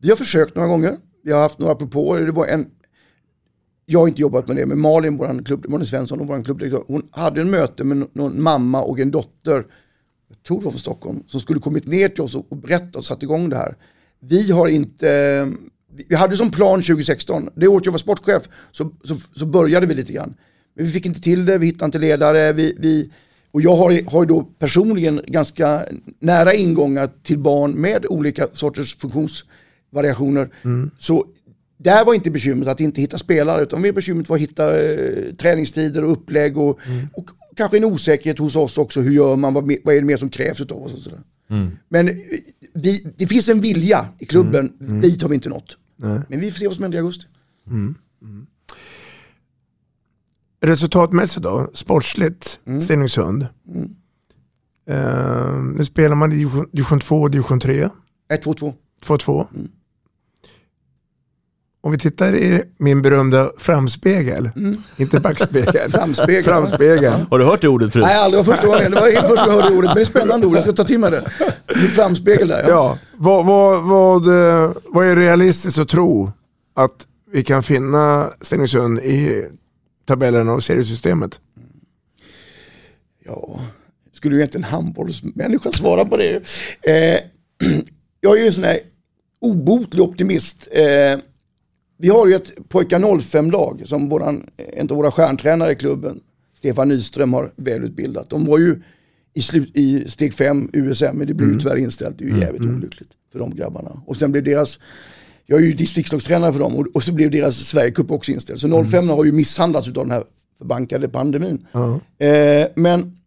Vi 0.00 0.08
har 0.08 0.16
försökt 0.16 0.54
några 0.54 0.68
gånger. 0.68 0.96
Vi 1.24 1.32
har 1.32 1.40
haft 1.40 1.58
några 1.58 1.74
propåer. 1.74 2.22
Det 2.22 2.32
var 2.32 2.46
en, 2.46 2.66
jag 3.90 4.00
har 4.00 4.08
inte 4.08 4.20
jobbat 4.20 4.48
med 4.48 4.56
det, 4.56 4.66
men 4.66 4.80
Malin, 4.80 5.16
vår 5.16 5.44
klubb, 5.44 5.66
Malin 5.68 5.86
Svensson, 5.86 6.26
vår 6.26 6.44
klubbdirektör, 6.44 6.84
hon 6.86 7.02
hade 7.10 7.40
en 7.40 7.50
möte 7.50 7.84
med 7.84 8.06
någon 8.12 8.42
mamma 8.42 8.82
och 8.82 8.98
en 8.98 9.10
dotter, 9.10 9.66
jag 10.28 10.42
tror 10.46 10.58
det 10.58 10.64
var 10.64 10.72
från 10.72 10.80
Stockholm, 10.80 11.22
som 11.26 11.40
skulle 11.40 11.60
kommit 11.60 11.86
ner 11.86 12.08
till 12.08 12.22
oss 12.22 12.34
och 12.34 12.46
och 12.48 12.56
berättat 12.56 12.96
och 12.96 13.04
satt 13.04 13.22
igång 13.22 13.48
det 13.48 13.56
här. 13.56 13.76
Vi 14.20 14.50
har 14.50 14.68
inte, 14.68 15.48
vi 16.08 16.14
hade 16.14 16.36
som 16.36 16.50
plan 16.50 16.82
2016, 16.82 17.50
det 17.54 17.68
året 17.68 17.84
jag 17.84 17.92
var 17.92 17.98
sportchef 17.98 18.48
så, 18.72 18.90
så, 19.04 19.16
så 19.34 19.46
började 19.46 19.86
vi 19.86 19.94
lite 19.94 20.12
grann. 20.12 20.34
Men 20.74 20.84
vi 20.84 20.90
fick 20.90 21.06
inte 21.06 21.20
till 21.20 21.44
det, 21.44 21.58
vi 21.58 21.66
hittade 21.66 21.84
inte 21.84 21.98
ledare, 21.98 22.52
vi, 22.52 22.76
vi, 22.78 23.10
och 23.50 23.60
jag 23.62 23.76
har, 23.76 24.10
har 24.10 24.26
då 24.26 24.42
personligen 24.58 25.20
ganska 25.26 25.82
nära 26.18 26.54
ingångar 26.54 27.10
till 27.22 27.38
barn 27.38 27.72
med 27.72 28.06
olika 28.06 28.48
sorters 28.52 28.96
funktionsvariationer. 28.96 30.48
Så 30.98 31.26
där 31.78 32.04
var 32.04 32.14
inte 32.14 32.30
bekymret 32.30 32.68
att 32.68 32.80
inte 32.80 33.00
hitta 33.00 33.18
spelare, 33.18 33.62
utan 33.62 33.82
mer 33.82 33.92
bekymret 33.92 34.28
var 34.28 34.36
att 34.36 34.42
hitta 34.42 34.82
eh, 34.82 35.34
träningstider 35.34 36.04
och 36.04 36.12
upplägg 36.12 36.58
och, 36.58 36.80
och 37.12 37.30
kanske 37.56 37.76
en 37.76 37.84
osäkerhet 37.84 38.38
hos 38.38 38.56
oss 38.56 38.78
också. 38.78 39.00
Hur 39.00 39.12
gör 39.12 39.36
man? 39.36 39.54
Vad, 39.54 39.72
vad 39.84 39.94
är 39.94 40.00
det 40.00 40.06
mer 40.06 40.16
som 40.16 40.30
krävs 40.30 40.60
av 40.60 40.82
oss? 40.82 40.92
Och 40.92 40.98
sådär. 40.98 41.20
Men 41.88 42.08
eh, 42.08 42.14
vi, 42.74 43.14
det 43.16 43.26
finns 43.26 43.48
en 43.48 43.60
vilja 43.60 44.08
i 44.18 44.26
klubben, 44.26 44.72
dit 45.02 45.22
har 45.22 45.28
vi 45.28 45.34
inte 45.34 45.48
nått. 45.48 45.76
Nej. 45.96 46.20
Men 46.28 46.40
vi 46.40 46.50
får 46.50 46.58
se 46.58 46.66
vad 46.66 46.76
som 46.76 46.82
händer 46.82 46.98
i 46.98 47.00
augusti. 47.00 47.24
Mm. 47.66 47.94
Mm. 48.22 48.46
Resultatmässigt 50.60 51.42
då, 51.42 51.70
sportsligt, 51.74 52.60
Stenungsund. 52.82 53.46
Eh, 54.88 55.62
nu 55.76 55.84
spelar 55.84 56.14
man 56.14 56.32
i 56.32 56.36
division 56.72 57.00
2 57.00 57.16
och 57.16 57.30
division 57.30 57.60
3. 57.60 57.88
1-2-2. 58.28 58.74
2-2. 59.04 59.46
Om 61.80 61.92
vi 61.92 61.98
tittar 61.98 62.34
i 62.34 62.62
min 62.78 63.02
berömda 63.02 63.52
framspegel, 63.58 64.50
inte 64.96 65.20
backspegel. 65.20 65.90
Framspegel. 65.90 66.44
framspegel. 66.44 67.12
Har 67.30 67.38
du 67.38 67.44
hört 67.44 67.60
det 67.60 67.68
ordet 67.68 67.92
förut? 67.92 68.04
Nej, 68.04 68.16
aldrig. 68.16 68.44
Det 68.44 68.48
var 68.48 68.56
första 68.56 68.68
gången. 68.68 68.90
Det 68.90 69.00
var 69.00 69.10
helt 69.10 69.28
första 69.28 69.44
gången 69.44 69.56
jag 69.56 69.62
hörde 69.62 69.76
ordet. 69.76 69.88
Men 69.88 69.94
det 69.94 70.00
är 70.00 70.04
spännande 70.04 70.46
ord. 70.46 70.56
Jag 70.56 70.62
ska 70.62 70.72
ta 70.72 70.84
till 70.84 70.98
mig 70.98 71.10
det. 71.10 71.30
Det 71.66 71.74
är 71.74 71.88
framspegel 71.88 72.48
där. 72.48 72.68
Ja, 72.68 72.98
vad, 73.16 73.46
vad, 73.46 73.82
vad, 73.82 74.28
eh, 74.28 74.70
vad 74.84 75.06
är 75.06 75.16
realistiskt 75.16 75.78
att 75.78 75.88
tro 75.88 76.32
att 76.74 77.06
vi 77.32 77.44
kan 77.44 77.62
finna 77.62 78.30
Stenungsund 78.40 78.98
i 78.98 79.48
tabellerna 80.06 80.52
och 80.52 80.64
seriesystemet? 80.64 81.40
Ja, 83.24 83.60
skulle 84.12 84.36
ju 84.36 84.42
inte 84.42 84.58
en 84.58 84.64
handbollsmänniska 84.64 85.72
svara 85.72 86.04
på 86.04 86.16
det? 86.16 86.34
Eh, 86.82 87.20
jag 88.20 88.36
är 88.36 88.40
ju 88.40 88.46
en 88.46 88.52
sån 88.52 88.64
här 88.64 88.78
obotlig 89.40 90.02
optimist. 90.02 90.68
Eh, 90.72 91.18
vi 91.98 92.08
har 92.08 92.26
ju 92.26 92.34
ett 92.34 92.68
pojkar 92.68 92.98
05-lag 93.00 93.82
som 93.86 94.08
våran, 94.08 94.46
en 94.56 94.90
av 94.90 94.96
våra 94.96 95.10
stjärntränare 95.10 95.72
i 95.72 95.74
klubben, 95.74 96.20
Stefan 96.58 96.88
Nyström, 96.88 97.32
har 97.32 97.52
välutbildat. 97.56 98.30
De 98.30 98.44
var 98.44 98.58
ju 98.58 98.82
i, 99.34 99.42
slut, 99.42 99.76
i 99.76 100.10
steg 100.10 100.34
5 100.34 100.70
USM, 100.72 101.04
men 101.12 101.26
det 101.26 101.34
blev 101.34 101.52
ju 101.52 101.58
tyvärr 101.58 101.76
inställt. 101.76 102.18
Det 102.18 102.24
är 102.24 102.28
ju 102.28 102.40
jävligt 102.40 102.62
olyckligt 102.62 103.10
för 103.32 103.38
de 103.38 103.54
grabbarna. 103.54 104.02
Och 104.06 104.16
sen 104.16 104.32
blev 104.32 104.44
deras, 104.44 104.78
jag 105.46 105.60
är 105.60 105.64
ju 105.64 105.72
distriktslagstränare 105.72 106.52
för 106.52 106.60
dem, 106.60 106.76
och, 106.76 106.86
och 106.94 107.02
så 107.02 107.12
blev 107.12 107.30
deras 107.30 107.56
Sverigecup 107.56 108.10
också 108.10 108.32
inställd. 108.32 108.60
Så 108.60 108.84
05 108.84 109.08
har 109.08 109.24
ju 109.24 109.32
misshandlats 109.32 109.88
av 109.88 109.94
den 109.94 110.10
här 110.10 110.24
förbankade 110.58 111.08
pandemin. 111.08 111.66
Ja. 111.72 112.00
Eh, 112.26 112.66
men 112.74 113.17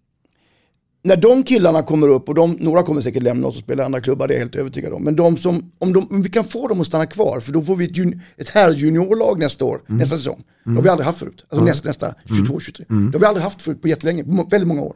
när 1.04 1.18
de 1.18 1.44
killarna 1.44 1.84
kommer 1.84 2.08
upp, 2.08 2.30
och 2.30 2.36
de, 2.36 2.52
några 2.52 2.84
kommer 2.84 3.02
säkert 3.02 3.24
lämna 3.24 3.48
oss 3.48 3.56
och 3.56 3.62
spela 3.62 3.84
i 3.84 3.86
andra 3.86 4.02
klubbar, 4.02 4.28
det 4.28 4.34
är 4.34 4.36
jag 4.36 4.44
helt 4.44 4.56
övertygad 4.56 4.94
om. 4.94 5.04
Men 5.04 5.16
de 5.16 5.38
som, 5.38 5.72
om, 5.78 5.94
de, 5.94 6.08
om 6.10 6.22
vi 6.22 6.30
kan 6.30 6.44
få 6.44 6.68
dem 6.68 6.82
att 6.82 6.88
stanna 6.88 7.06
kvar, 7.06 7.40
för 7.40 7.52
då 7.52 7.62
får 7.62 7.76
vi 7.76 7.86
ett, 7.86 7.98
jun, 7.98 8.22
ett 8.38 8.50
herrjuniorlag 8.50 9.40
nästa 9.40 9.66
år, 9.66 9.82
nästa 9.88 10.18
säsong. 10.18 10.44
Det 10.64 10.72
har 10.72 10.82
vi 10.82 10.90
aldrig 10.90 11.06
haft 11.06 11.20
förut. 11.20 11.46
Alltså 11.50 11.66
nästa, 11.66 11.90
nästa 11.90 12.16
22-23. 12.26 12.86
Det 12.88 13.18
har 13.18 13.20
vi 13.20 13.26
aldrig 13.26 13.44
haft 13.44 13.62
förut 13.62 13.82
på 13.82 13.88
jättelänge, 13.88 14.24
på 14.24 14.48
väldigt 14.52 14.68
många 14.68 14.82
år. 14.82 14.96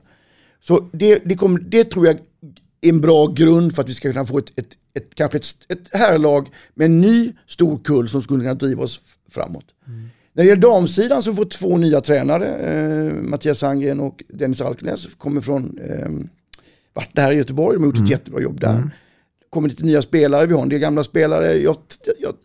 Så 0.64 0.90
det, 0.94 1.22
det, 1.26 1.36
kommer, 1.36 1.60
det 1.60 1.84
tror 1.84 2.06
jag 2.08 2.16
är 2.82 2.90
en 2.90 3.02
bra 3.02 3.28
grund 3.28 3.76
för 3.76 3.82
att 3.82 3.90
vi 3.90 3.94
ska 3.94 4.12
kunna 4.12 4.26
få 4.26 4.38
ett, 4.38 4.60
ett, 4.60 4.70
ett, 4.94 5.16
kanske 5.16 5.38
ett, 5.38 5.46
ett 5.70 5.90
herrlag 5.94 6.50
med 6.74 6.86
en 6.86 7.02
ny 7.02 7.34
stor 7.48 7.80
kull 7.84 8.10
som 8.10 8.22
skulle 8.22 8.40
kunna 8.40 8.54
driva 8.54 8.84
oss 8.84 9.02
framåt. 9.30 9.66
När 10.36 10.44
det 10.44 10.50
gäller 10.50 10.62
damsidan 10.62 11.24
så 11.24 11.34
får 11.34 11.46
två 11.46 11.78
nya 11.78 12.02
tränare, 12.02 12.48
eh, 12.48 13.14
Mattias 13.14 13.60
Sandgren 13.60 14.00
och 14.00 14.24
Dennis 14.28 14.62
Alknäs, 14.62 15.16
kommer 15.16 15.42
från 15.42 15.80
eh, 15.80 16.10
varit 16.94 17.16
där 17.16 17.32
i 17.32 17.36
Göteborg, 17.36 17.78
de 17.78 17.84
har 17.84 17.88
gjort 17.88 18.04
ett 18.04 18.10
jättebra 18.10 18.42
jobb 18.42 18.60
där. 18.60 18.90
kommer 19.50 19.70
lite 19.70 19.86
nya 19.86 20.02
spelare, 20.02 20.46
vi 20.46 20.54
har 20.54 20.62
en 20.62 20.70
del 20.70 20.80
gamla 20.80 21.04
spelare. 21.04 21.54
Jag, 21.54 21.76
jag, 22.20 22.36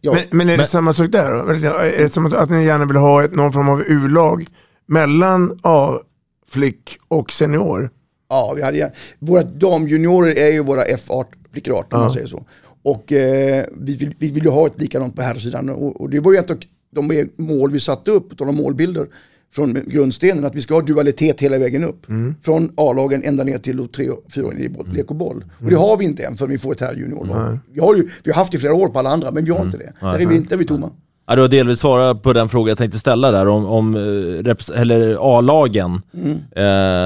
jag, 0.00 0.14
Men, 0.14 0.24
men 0.30 0.48
är 0.48 0.56
det 0.56 0.66
samma 0.66 0.92
sak 0.92 1.10
där 1.10 1.30
då? 1.30 1.50
Är 1.78 2.02
det 2.02 2.08
samma, 2.08 2.38
att 2.38 2.50
ni 2.50 2.64
gärna 2.64 2.84
vill 2.84 2.96
ha 2.96 3.24
ett, 3.24 3.34
någon 3.34 3.52
form 3.52 3.68
av 3.68 3.82
U-lag 3.86 4.46
mellan 4.86 5.60
A-flick 5.62 6.98
och 7.08 7.32
senior? 7.32 7.90
Ja, 8.28 8.52
vi 8.56 8.62
hade, 8.62 8.92
våra 9.18 9.42
damjuniorer 9.42 10.38
är 10.38 10.52
ju 10.52 10.62
våra 10.62 10.84
F18, 10.84 11.26
flickor 11.52 11.78
18 11.78 11.86
om 11.90 12.00
man 12.00 12.12
säger 12.12 12.26
så. 12.26 12.44
Och 12.82 13.12
eh, 13.12 13.64
vi, 13.80 13.96
vill, 13.96 14.14
vi 14.18 14.32
vill 14.32 14.44
ju 14.44 14.50
ha 14.50 14.66
ett 14.66 14.80
likadant 14.80 15.16
på 15.16 15.22
herrsidan. 15.22 15.68
Och, 15.68 16.00
och 16.00 16.10
det 16.10 16.20
var 16.20 16.32
ju 16.32 16.38
ett 16.38 16.50
av 16.50 16.56
de 16.94 17.28
mål 17.36 17.70
vi 17.70 17.80
satte 17.80 18.10
upp, 18.10 18.38
de 18.38 18.56
målbilder 18.56 19.06
från 19.52 19.78
grundstenen, 19.86 20.44
att 20.44 20.54
vi 20.54 20.62
ska 20.62 20.74
ha 20.74 20.80
dualitet 20.82 21.40
hela 21.40 21.58
vägen 21.58 21.84
upp. 21.84 22.06
Från 22.42 22.72
A-lagen 22.76 23.22
ända 23.24 23.44
ner 23.44 23.58
till 23.58 23.76
då 23.76 23.86
tre 23.86 24.10
och 24.10 24.24
fyra 24.34 24.46
år 24.46 24.54
i 24.58 24.68
boll- 24.68 24.92
lek 24.92 25.10
och 25.10 25.16
boll. 25.16 25.44
Och 25.64 25.70
det 25.70 25.76
har 25.76 25.96
vi 25.96 26.04
inte 26.04 26.24
än 26.24 26.36
förrän 26.36 26.50
vi 26.50 26.58
får 26.58 26.72
ett 26.72 26.80
herrjuniorlag. 26.80 27.58
Vi 27.72 27.80
har 27.80 27.96
ju 27.96 28.08
vi 28.24 28.30
har 28.30 28.36
haft 28.36 28.52
det 28.52 28.56
i 28.56 28.60
flera 28.60 28.74
år 28.74 28.88
på 28.88 28.98
alla 28.98 29.10
andra, 29.10 29.30
men 29.30 29.44
vi 29.44 29.50
har 29.50 29.64
inte 29.64 29.78
det. 29.78 29.92
Där 30.00 30.18
är 30.20 30.26
vi, 30.26 30.38
där 30.38 30.52
är 30.52 30.58
vi 30.58 30.64
tomma. 30.64 30.90
Ja, 31.26 31.34
du 31.34 31.40
har 31.42 31.48
delvis 31.48 31.78
svarat 31.78 32.22
på 32.22 32.32
den 32.32 32.48
fråga 32.48 32.70
jag 32.70 32.78
tänkte 32.78 32.98
ställa 32.98 33.30
där 33.30 33.48
om, 33.48 33.64
om 33.66 33.94
eh, 33.94 34.80
eller 34.80 35.16
A-lagen 35.38 36.00
Mm. 36.14 36.36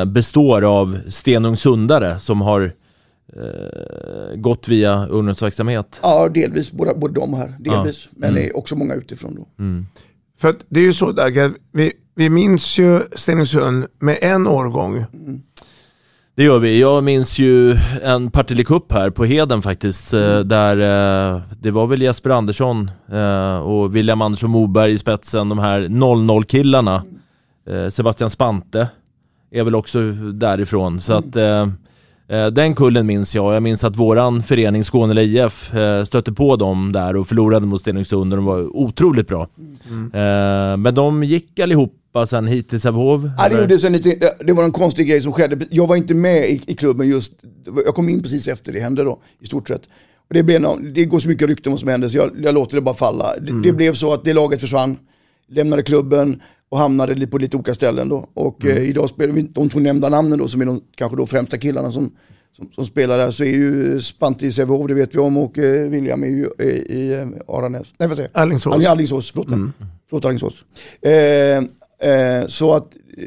eh, 0.01 0.05
består 0.13 0.63
av 0.63 0.99
Stenungsundare 1.09 2.19
som 2.19 2.41
har 2.41 2.73
eh, 3.37 4.37
gått 4.37 4.69
via 4.69 5.07
ungdomsverksamhet. 5.07 5.99
Ja, 6.03 6.29
delvis, 6.29 6.73
både, 6.73 6.95
både 6.95 7.15
de 7.21 7.35
här, 7.35 7.55
delvis. 7.61 8.09
Ja. 8.11 8.17
Men 8.17 8.31
Mm. 8.31 8.43
det 8.43 8.49
är 8.49 8.57
också 8.57 8.77
många 8.77 8.95
utifrån 8.95 9.35
då. 9.35 9.47
För 10.41 10.49
att 10.49 10.65
det 10.69 10.81
är 10.81 10.85
ju 10.85 10.93
så 10.93 11.13
Dag, 11.13 11.39
att 11.39 11.53
vi, 11.73 11.93
vi 12.15 12.31
minns 12.31 12.79
ju 12.79 13.01
Stenungsund 13.17 13.87
med 13.99 14.19
en 14.23 14.47
årgång. 14.47 15.05
Det 16.35 16.45
gör 16.45 16.59
vi. 16.59 16.81
Jag 16.81 17.05
minns 17.05 17.39
ju 17.39 17.77
en 18.03 18.31
Partille 18.31 18.65
Cup 18.65 18.93
här 18.93 19.11
på 19.11 19.25
Heden 19.25 19.63
faktiskt, 19.63 20.15
eh, 20.15 20.31
Mm. 20.35 20.49
där 20.49 20.77
eh, 21.35 21.41
det 21.61 21.71
var 21.71 21.87
väl 21.87 22.03
Jesper 22.03 22.31
Andersson 22.31 22.91
eh, 23.13 23.57
och 23.59 23.97
William 23.97 24.23
Andersson 24.23 24.51
Moberg 24.51 24.93
i 24.93 24.99
spetsen, 24.99 25.49
de 25.49 25.59
här 25.59 25.81
00-killarna. 25.81 27.05
Eh, 27.71 27.89
Sebastian 27.89 28.31
Spante 28.31 28.89
är 29.51 29.65
väl 29.65 29.75
också 29.75 30.13
därifrån, 30.13 31.01
så 31.01 31.13
att 31.13 31.37
eh, 31.37 31.45
eh, 31.45 31.69
den 32.53 32.75
kullen 32.75 33.07
minns 33.07 33.35
jag. 33.35 33.55
Jag 33.55 33.63
minns 33.63 33.85
att 33.85 33.97
våran 33.97 34.43
förening 34.43 34.85
Skåne 34.85 35.23
IF 35.23 35.75
eh, 35.75 36.05
stötte 36.05 36.33
på 36.33 36.57
dem 36.57 36.93
där 36.93 37.17
och 37.17 37.29
förlorade 37.29 37.67
mot 37.67 37.81
Stenungsund 37.81 38.33
och 38.33 38.37
de 38.37 38.45
var 38.45 38.77
otroligt 38.77 39.29
bra. 39.29 39.43
Eh, 39.93 40.77
men 40.77 40.95
de 40.95 41.25
gick 41.25 41.59
allihopa 41.59 42.27
sen 42.27 42.47
hit 42.47 42.69
till 42.69 42.81
Sävehof. 42.81 43.23
Ja, 43.25 43.29
det, 43.29 43.47
eller? 43.47 43.61
gjordes 43.61 43.85
en 43.85 43.93
liten, 43.93 44.13
det 44.47 44.53
var 44.53 44.65
en 44.65 44.73
konstig 44.73 45.09
grej 45.09 45.21
som 45.21 45.33
skedde. 45.33 45.67
Jag 45.71 45.87
var 45.87 45.97
inte 45.97 46.15
med 46.15 46.51
i, 46.51 46.63
i 46.67 46.75
klubben 46.75 47.09
just, 47.09 47.33
jag 47.85 47.95
kom 47.95 48.09
in 48.09 48.23
precis 48.23 48.49
efter 48.49 48.73
det 48.73 48.81
hände 48.81 49.05
då, 49.05 49.19
i 49.41 49.47
stort 49.47 49.69
sett. 49.69 49.83
Och 50.29 50.35
det, 50.35 50.43
blev 50.43 50.61
någon, 50.61 50.93
det 50.95 51.05
går 51.05 51.19
så 51.19 51.29
mycket 51.29 51.49
rykten 51.49 51.71
om 51.71 51.73
vad 51.73 51.81
som 51.81 51.89
hände 51.89 52.11
så 52.11 52.17
jag, 52.17 52.31
jag 52.43 52.55
låter 52.55 52.77
det 52.77 52.83
bara 52.83 52.95
falla. 52.95 53.37
Det, 53.41 53.63
det 53.63 53.73
blev 53.73 53.95
så 53.95 54.13
att 54.13 54.25
det 54.25 54.33
laget 54.35 54.61
försvann. 54.61 54.99
lämnade 55.49 55.83
klubben 55.83 56.41
och 56.73 56.79
hamnade 56.79 57.27
på 57.27 57.39
lite 57.39 57.57
olika 57.57 57.75
ställen 57.75 58.09
då. 58.09 58.29
Och 58.35 58.65
Mm. 58.65 58.77
eh, 58.77 58.83
idag 58.83 59.09
spelar 59.09 59.35
vi 59.35 59.43
de 59.43 59.69
två 59.69 59.81
nämnda 59.81 60.09
namnen 60.09 60.39
då, 60.39 60.49
som 60.49 60.61
är 60.61 60.65
de 60.67 60.81
kanske 60.95 61.17
då 61.17 61.27
främsta 61.27 61.59
killarna 61.59 61.93
som, 61.93 62.13
som, 62.57 62.69
som 62.75 62.85
spelar 62.87 63.19
där, 63.19 63.31
så 63.31 63.45
är 63.45 63.51
ju 63.51 64.01
Spante 64.01 64.47
i 64.47 64.53
Sävehof, 64.53 64.89
det 64.89 64.95
vet 64.95 65.15
vi 65.15 65.19
om, 65.19 65.37
och 65.37 65.59
eh, 65.59 65.89
William 65.91 66.23
är 66.23 66.29
ju 66.29 66.47
i, 66.59 66.65
i 66.99 67.13
eh, 67.13 67.27
Aranäs. 67.49 67.95
Nej, 67.99 68.09
vad 68.09 68.17
säger 68.17 68.31
jag? 68.33 68.43
Alingsås. 68.43 68.87
Alingsås, 68.87 69.31
förlåt. 69.31 69.49
mig. 69.49 69.71
Förlåt 70.11 70.25
Alingsås. 70.25 70.65
Eh, 71.03 71.57
eh, 72.11 72.47
så 72.47 72.75
att, 72.75 72.89
eh, 73.17 73.25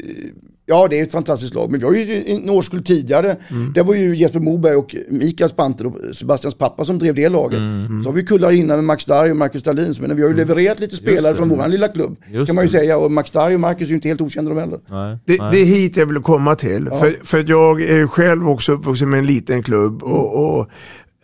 ja 0.66 0.88
det 0.90 1.00
är 1.00 1.04
ett 1.04 1.12
fantastiskt 1.12 1.54
lag. 1.54 1.72
Men 1.72 1.80
vi 1.80 1.86
har 1.86 1.94
ju 1.94 2.24
en 2.28 2.50
årskull 2.50 2.84
tidigare, 2.84 3.38
det 3.76 3.82
var 3.82 3.94
ju 3.94 4.16
Jesper 4.16 4.40
Moberg 4.40 4.76
och 4.76 4.96
Mikael 5.10 5.50
Spante, 5.50 5.84
och 5.84 6.16
Sebastians 6.16 6.56
pappa, 6.56 6.86
som 6.86 7.00
drev 7.00 7.16
det 7.16 7.30
laget. 7.30 7.60
Så 8.04 8.10
har 8.10 8.12
vi 8.14 8.24
kullar 8.24 8.52
innan 8.52 8.78
med 8.78 8.86
Max 8.86 9.06
Darj 9.06 9.32
och 9.32 9.38
Marcus 9.38 9.64
Dahlin. 9.64 9.94
Men 10.00 10.16
vi 10.16 10.22
har 10.22 10.30
ju 10.30 10.36
levererat 10.36 10.80
lite 10.80 10.96
spelare 10.96 11.32
det. 11.34 11.38
från 11.38 11.50
våran 11.50 11.72
lilla 11.72 11.88
klubb. 11.88 12.18
Just 12.32 12.48
kan 12.48 12.56
man 12.56 12.64
ju 12.66 12.72
det. 12.72 12.78
säga. 12.78 12.98
Och 12.98 13.12
Max 13.12 13.32
Darj 13.32 13.54
och 13.54 13.60
Marcus 13.60 13.82
är 13.88 13.90
ju 13.90 13.96
inte 13.96 14.08
helt 14.08 14.22
okända 14.22 14.50
de 14.54 14.60
heller. 14.60 14.80
Nej, 14.90 15.18
Det, 15.26 15.38
nej. 15.42 15.50
det 15.52 15.58
är 15.58 15.66
hit 15.66 15.98
jag 15.98 16.06
vill 16.06 16.22
komma 16.22 16.56
till. 16.56 16.90
För, 16.90 17.26
för 17.26 17.46
jag 17.48 17.82
är 17.82 17.98
ju 17.98 18.08
själv 18.08 18.50
också 18.50 18.72
uppvuxen 18.72 19.10
med 19.10 19.20
en 19.20 19.26
liten 19.26 19.64
klubb. 19.64 20.04
Och, 20.04 20.46
och 20.60 20.68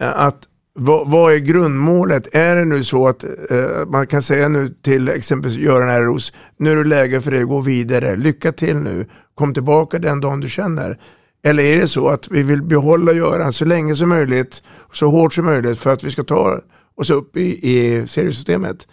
eh, 0.01 0.19
att, 0.25 0.39
vad, 0.73 1.09
vad 1.09 1.33
är 1.33 1.37
grundmålet? 1.37 2.35
Är 2.35 2.55
det 2.55 2.65
nu 2.65 2.83
så 2.83 3.07
att 3.07 3.23
eh, 3.23 3.85
man 3.87 4.07
kan 4.07 4.21
säga 4.21 4.47
nu 4.47 4.75
till 4.81 5.09
exempelvis 5.09 5.59
Göran 5.59 5.89
Eros, 5.89 6.33
nu 6.57 6.71
är 6.71 6.75
det 6.75 6.89
läge 6.89 7.21
för 7.21 7.31
dig 7.31 7.41
att 7.41 7.49
gå 7.49 7.61
vidare. 7.61 8.15
Lycka 8.15 8.51
till 8.51 8.77
nu. 8.77 9.05
Kom 9.35 9.53
tillbaka 9.53 9.99
den 9.99 10.21
dagen 10.21 10.39
du 10.39 10.49
känner. 10.49 10.99
Eller 11.43 11.63
är 11.63 11.81
det 11.81 11.87
så 11.87 12.09
att 12.09 12.27
vi 12.31 12.43
vill 12.43 12.61
behålla 12.63 13.13
Göran 13.13 13.53
så 13.53 13.65
länge 13.65 13.95
som 13.95 14.09
möjligt, 14.09 14.63
så 14.93 15.07
hårt 15.07 15.33
som 15.33 15.45
möjligt 15.45 15.79
för 15.79 15.93
att 15.93 16.03
vi 16.03 16.11
ska 16.11 16.23
ta 16.23 16.61
oss 16.95 17.09
upp 17.09 17.37
i, 17.37 17.69
i 17.71 18.07
seriesystemet? 18.07 18.87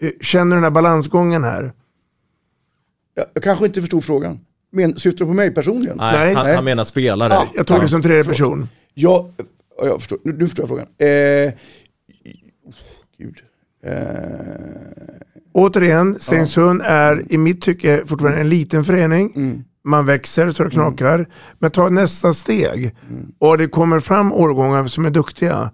Eh, 0.00 0.10
Känner 0.20 0.50
du 0.50 0.56
den 0.56 0.62
här 0.62 0.70
balansgången 0.70 1.44
här? 1.44 1.72
Jag, 3.14 3.26
jag 3.34 3.42
kanske 3.42 3.66
inte 3.66 3.80
förstod 3.80 4.04
frågan. 4.04 4.40
Men, 4.72 4.96
syftar 4.96 5.18
du 5.18 5.26
på 5.26 5.34
mig 5.34 5.54
personligen? 5.54 5.96
Nej, 5.96 6.18
Nej. 6.18 6.34
han, 6.34 6.54
han 6.54 6.64
menar 6.64 6.84
spelare. 6.84 7.32
Ja. 7.32 7.46
Jag 7.54 7.66
tog 7.66 7.80
det 7.80 7.88
som 7.88 8.02
tredje 8.02 8.24
person. 8.24 8.68
Ja, 8.94 9.30
ja, 9.36 9.44
jag 9.82 10.00
förstår. 10.00 10.18
Nu, 10.24 10.32
nu 10.32 10.46
förstår 10.46 10.62
jag 10.62 10.68
frågan. 10.68 10.86
Eh, 10.98 11.52
gud. 13.18 13.36
Eh, 13.84 13.92
Återigen, 15.52 16.16
Stenungsund 16.20 16.82
är 16.84 17.32
i 17.32 17.38
mitt 17.38 17.62
tycke 17.62 18.02
fortfarande 18.06 18.40
en 18.40 18.48
liten 18.48 18.84
förening. 18.84 19.32
Mm. 19.36 19.64
Man 19.84 20.06
växer 20.06 20.50
så 20.50 20.64
det 20.64 20.70
knakar. 20.70 21.26
Men 21.58 21.70
ta 21.70 21.88
nästa 21.88 22.32
steg. 22.32 22.96
Mm. 23.10 23.26
Och 23.38 23.58
det 23.58 23.68
kommer 23.68 24.00
fram 24.00 24.32
årgångar 24.32 24.86
som 24.86 25.06
är 25.06 25.10
duktiga. 25.10 25.70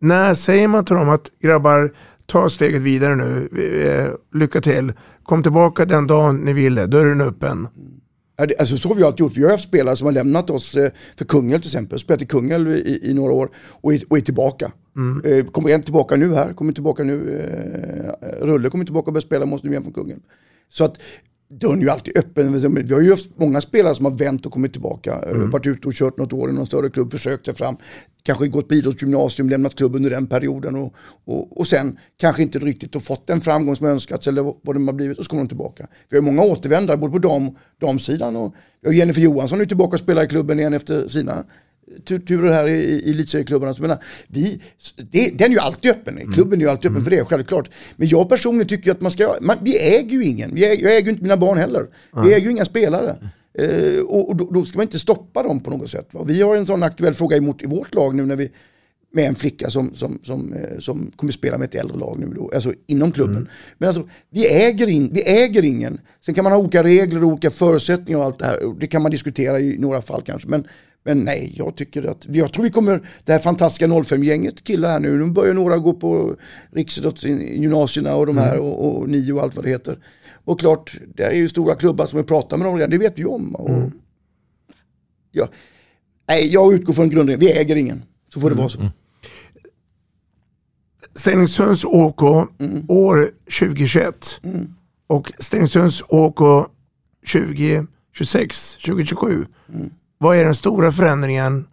När 0.00 0.34
säger 0.34 0.68
man 0.68 0.84
till 0.84 0.96
dem 0.96 1.08
att 1.08 1.30
grabbar, 1.42 1.92
ta 2.26 2.50
steget 2.50 2.82
vidare 2.82 3.16
nu. 3.16 3.48
Eh, 3.84 4.38
Lycka 4.38 4.60
till. 4.60 4.92
Kom 5.22 5.42
tillbaka 5.42 5.84
den 5.84 6.06
dagen 6.06 6.36
ni 6.36 6.52
ville. 6.52 6.86
Dörren 6.86 7.20
är 7.20 7.24
öppen. 7.24 7.68
Alltså 8.38 8.76
så 8.76 8.88
har 8.88 8.94
vi 8.94 9.02
alltid 9.02 9.20
gjort. 9.20 9.36
Vi 9.36 9.42
har 9.42 9.50
haft 9.50 9.64
spelare 9.64 9.96
som 9.96 10.04
har 10.04 10.12
lämnat 10.12 10.50
oss 10.50 10.74
eh, 10.76 10.90
för 11.16 11.24
Kungälv 11.24 11.60
till 11.60 11.68
exempel. 11.68 11.98
Spelat 11.98 12.22
i 12.22 12.26
Kungälv 12.26 12.70
i, 12.70 13.00
i 13.02 13.14
några 13.14 13.32
år 13.32 13.50
och 13.56 13.94
är, 13.94 14.02
och 14.08 14.18
är 14.18 14.20
tillbaka. 14.20 14.72
Eh, 15.24 15.46
kommer 15.46 15.70
en 15.70 15.82
tillbaka 15.82 16.16
nu 16.16 16.34
här, 16.34 16.52
kommer 16.52 16.72
tillbaka 16.72 17.04
nu. 17.04 17.40
Eh, 18.20 18.46
Rulle 18.46 18.70
kommer 18.70 18.84
tillbaka 18.84 19.06
och 19.06 19.12
börjar 19.12 19.22
spela 19.22 19.46
måste 19.46 19.66
nu 19.66 19.72
igen 19.72 19.82
från 19.82 19.92
Kungälv. 19.92 20.20
Så 20.68 20.84
att 20.84 21.00
dörren 21.48 21.78
är 21.78 21.82
ju 21.82 21.90
alltid 21.90 22.18
öppen. 22.18 22.74
Vi 22.86 22.94
har 22.94 23.00
ju 23.00 23.10
haft 23.10 23.38
många 23.38 23.60
spelare 23.60 23.94
som 23.94 24.04
har 24.04 24.12
vänt 24.12 24.46
och 24.46 24.52
kommit 24.52 24.72
tillbaka. 24.72 25.22
Eh, 25.30 25.36
Varit 25.36 25.66
ute 25.66 25.88
och 25.88 25.94
kört 25.94 26.18
något 26.18 26.32
år 26.32 26.50
i 26.50 26.52
någon 26.52 26.66
större 26.66 26.90
klubb, 26.90 27.12
försökt 27.12 27.44
sig 27.44 27.54
fram. 27.54 27.76
Kanske 28.22 28.46
gått 28.46 28.68
på 28.68 28.74
idrottsgymnasium, 28.74 29.48
lämnat 29.48 29.74
klubb 29.74 29.96
under 29.96 30.10
den 30.10 30.26
perioden. 30.26 30.76
Och, 30.76 30.94
och, 31.24 31.58
och 31.58 31.66
sen 31.66 31.98
kanske 32.16 32.42
inte 32.42 32.58
riktigt 32.58 32.94
har 32.94 33.00
fått 33.00 33.26
den 33.26 33.40
framgång 33.40 33.76
som 33.76 33.86
önskats 33.86 34.26
eller 34.26 34.42
vad 34.42 34.76
det 34.76 34.84
har 34.84 34.92
blivit. 34.92 35.18
Och 35.18 35.24
så 35.24 35.30
kommer 35.30 35.42
de 35.42 35.48
tillbaka. 35.48 35.86
Vi 36.10 36.16
har 36.16 36.24
många 36.24 36.42
återvändare 36.42 36.96
både 36.96 37.12
på 37.12 37.18
dam, 37.18 37.50
damsidan 37.80 38.36
och 38.36 38.54
har 38.84 38.92
Jennifer 38.92 39.22
Johansson 39.22 39.60
är 39.60 39.66
tillbaka 39.66 39.94
och 39.94 40.00
spelar 40.00 40.24
i 40.24 40.28
klubben 40.28 40.58
igen 40.58 40.74
efter 40.74 41.08
sina 41.08 41.44
turer 42.04 42.52
här 42.52 42.68
i, 42.68 42.78
i 42.80 43.10
elitserieklubbarna. 43.10 43.74
Så 43.74 43.82
menar, 43.82 43.98
vi, 44.28 44.60
det, 45.10 45.30
den 45.30 45.50
är 45.50 45.54
ju 45.54 45.60
alltid 45.60 45.90
öppen. 45.90 46.32
Klubben 46.32 46.60
är 46.60 46.64
ju 46.64 46.70
alltid 46.70 46.90
öppen 46.90 47.04
för 47.04 47.10
det, 47.10 47.24
självklart. 47.24 47.70
Men 47.96 48.08
jag 48.08 48.28
personligen 48.28 48.68
tycker 48.68 48.90
att 48.90 49.00
man 49.00 49.10
ska, 49.10 49.36
man, 49.40 49.56
vi 49.62 49.78
äger 49.78 50.10
ju 50.10 50.24
ingen. 50.24 50.54
Vi 50.54 50.64
äger, 50.64 50.84
jag 50.84 50.96
äger 50.96 51.04
ju 51.04 51.10
inte 51.10 51.22
mina 51.22 51.36
barn 51.36 51.58
heller. 51.58 51.86
Vi 52.24 52.34
äger 52.34 52.44
ju 52.46 52.50
inga 52.50 52.64
spelare. 52.64 53.16
Eh, 53.58 54.00
och 54.00 54.28
och 54.28 54.36
då, 54.36 54.50
då 54.50 54.64
ska 54.64 54.78
man 54.78 54.86
inte 54.86 54.98
stoppa 54.98 55.42
dem 55.42 55.60
på 55.60 55.70
något 55.70 55.90
sätt. 55.90 56.14
Va? 56.14 56.24
Vi 56.26 56.42
har 56.42 56.56
en 56.56 56.66
sån 56.66 56.82
aktuell 56.82 57.14
fråga 57.14 57.36
emot, 57.36 57.62
i 57.62 57.66
vårt 57.66 57.94
lag 57.94 58.14
nu 58.14 58.26
när 58.26 58.36
vi 58.36 58.50
med 59.12 59.28
en 59.28 59.34
flicka 59.34 59.70
som, 59.70 59.94
som, 59.94 60.18
som, 60.22 60.52
eh, 60.52 60.78
som 60.78 61.10
kommer 61.16 61.32
spela 61.32 61.58
med 61.58 61.64
ett 61.64 61.74
äldre 61.74 61.98
lag 61.98 62.18
nu 62.18 62.26
då, 62.26 62.50
alltså 62.54 62.72
inom 62.86 63.12
klubben. 63.12 63.48
Men 63.78 63.88
alltså, 63.88 64.08
vi 64.30 64.46
äger, 64.46 64.88
in, 64.88 65.10
vi 65.12 65.22
äger 65.22 65.64
ingen. 65.64 66.00
Sen 66.24 66.34
kan 66.34 66.44
man 66.44 66.52
ha 66.52 66.60
olika 66.60 66.82
regler 66.82 67.24
och 67.24 67.30
olika 67.30 67.50
förutsättningar 67.50 68.18
och 68.18 68.24
allt 68.24 68.38
det 68.38 68.44
här. 68.44 68.74
Det 68.80 68.86
kan 68.86 69.02
man 69.02 69.10
diskutera 69.10 69.60
i 69.60 69.78
några 69.78 70.00
fall 70.00 70.22
kanske. 70.22 70.48
Men, 70.48 70.66
men 71.06 71.24
nej, 71.24 71.52
jag 71.56 71.76
tycker 71.76 72.02
att, 72.02 72.26
jag 72.28 72.52
tror 72.52 72.64
vi 72.64 72.70
kommer, 72.70 73.08
det 73.24 73.32
här 73.32 73.38
fantastiska 73.38 73.86
05-gänget 73.86 74.64
killar 74.64 74.88
här 74.88 75.00
nu, 75.00 75.18
nu 75.18 75.32
börjar 75.32 75.54
några 75.54 75.78
gå 75.78 75.94
på 75.94 76.36
riksidrottsgymnasierna 76.72 78.14
och 78.14 78.26
de 78.26 78.38
här 78.38 78.58
och, 78.58 78.96
och 78.96 79.08
nio 79.08 79.32
och 79.32 79.42
allt 79.42 79.56
vad 79.56 79.64
det 79.64 79.70
heter. 79.70 79.98
Och 80.44 80.60
klart, 80.60 80.98
det 81.14 81.22
är 81.22 81.34
ju 81.34 81.48
stora 81.48 81.74
klubbar 81.74 82.06
som 82.06 82.18
vi 82.18 82.24
pratar 82.24 82.56
med 82.56 82.66
dem 82.66 82.76
redan, 82.76 82.90
det 82.90 82.98
vet 82.98 83.18
vi 83.18 83.24
om. 83.24 83.54
Och, 83.54 83.90
ja, 85.30 85.48
nej, 86.28 86.52
jag 86.52 86.74
utgår 86.74 86.92
från 86.92 87.10
grundregeln, 87.10 87.40
vi 87.40 87.52
äger 87.52 87.76
ingen. 87.76 88.04
Så 88.34 88.40
får 88.40 88.50
det 88.50 88.56
vara 88.56 88.68
så. 88.68 88.90
Stenungsunds 91.14 91.84
OK 91.84 92.22
år 92.88 93.30
2021 93.60 94.40
och 95.06 95.32
Stenungsunds 95.38 96.02
OK 96.08 96.68
2026, 97.32 98.76
2027. 98.76 99.46
Vad 100.18 100.36
är 100.36 100.44
den 100.44 100.54
stora 100.54 100.92
förändringen 100.92 101.66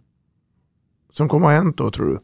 som 1.12 1.28
kommer 1.28 1.46
att 1.46 1.52
ha 1.52 1.58
hänt 1.58 1.76
då 1.76 1.90
tror 1.90 2.06
du? 2.06 2.18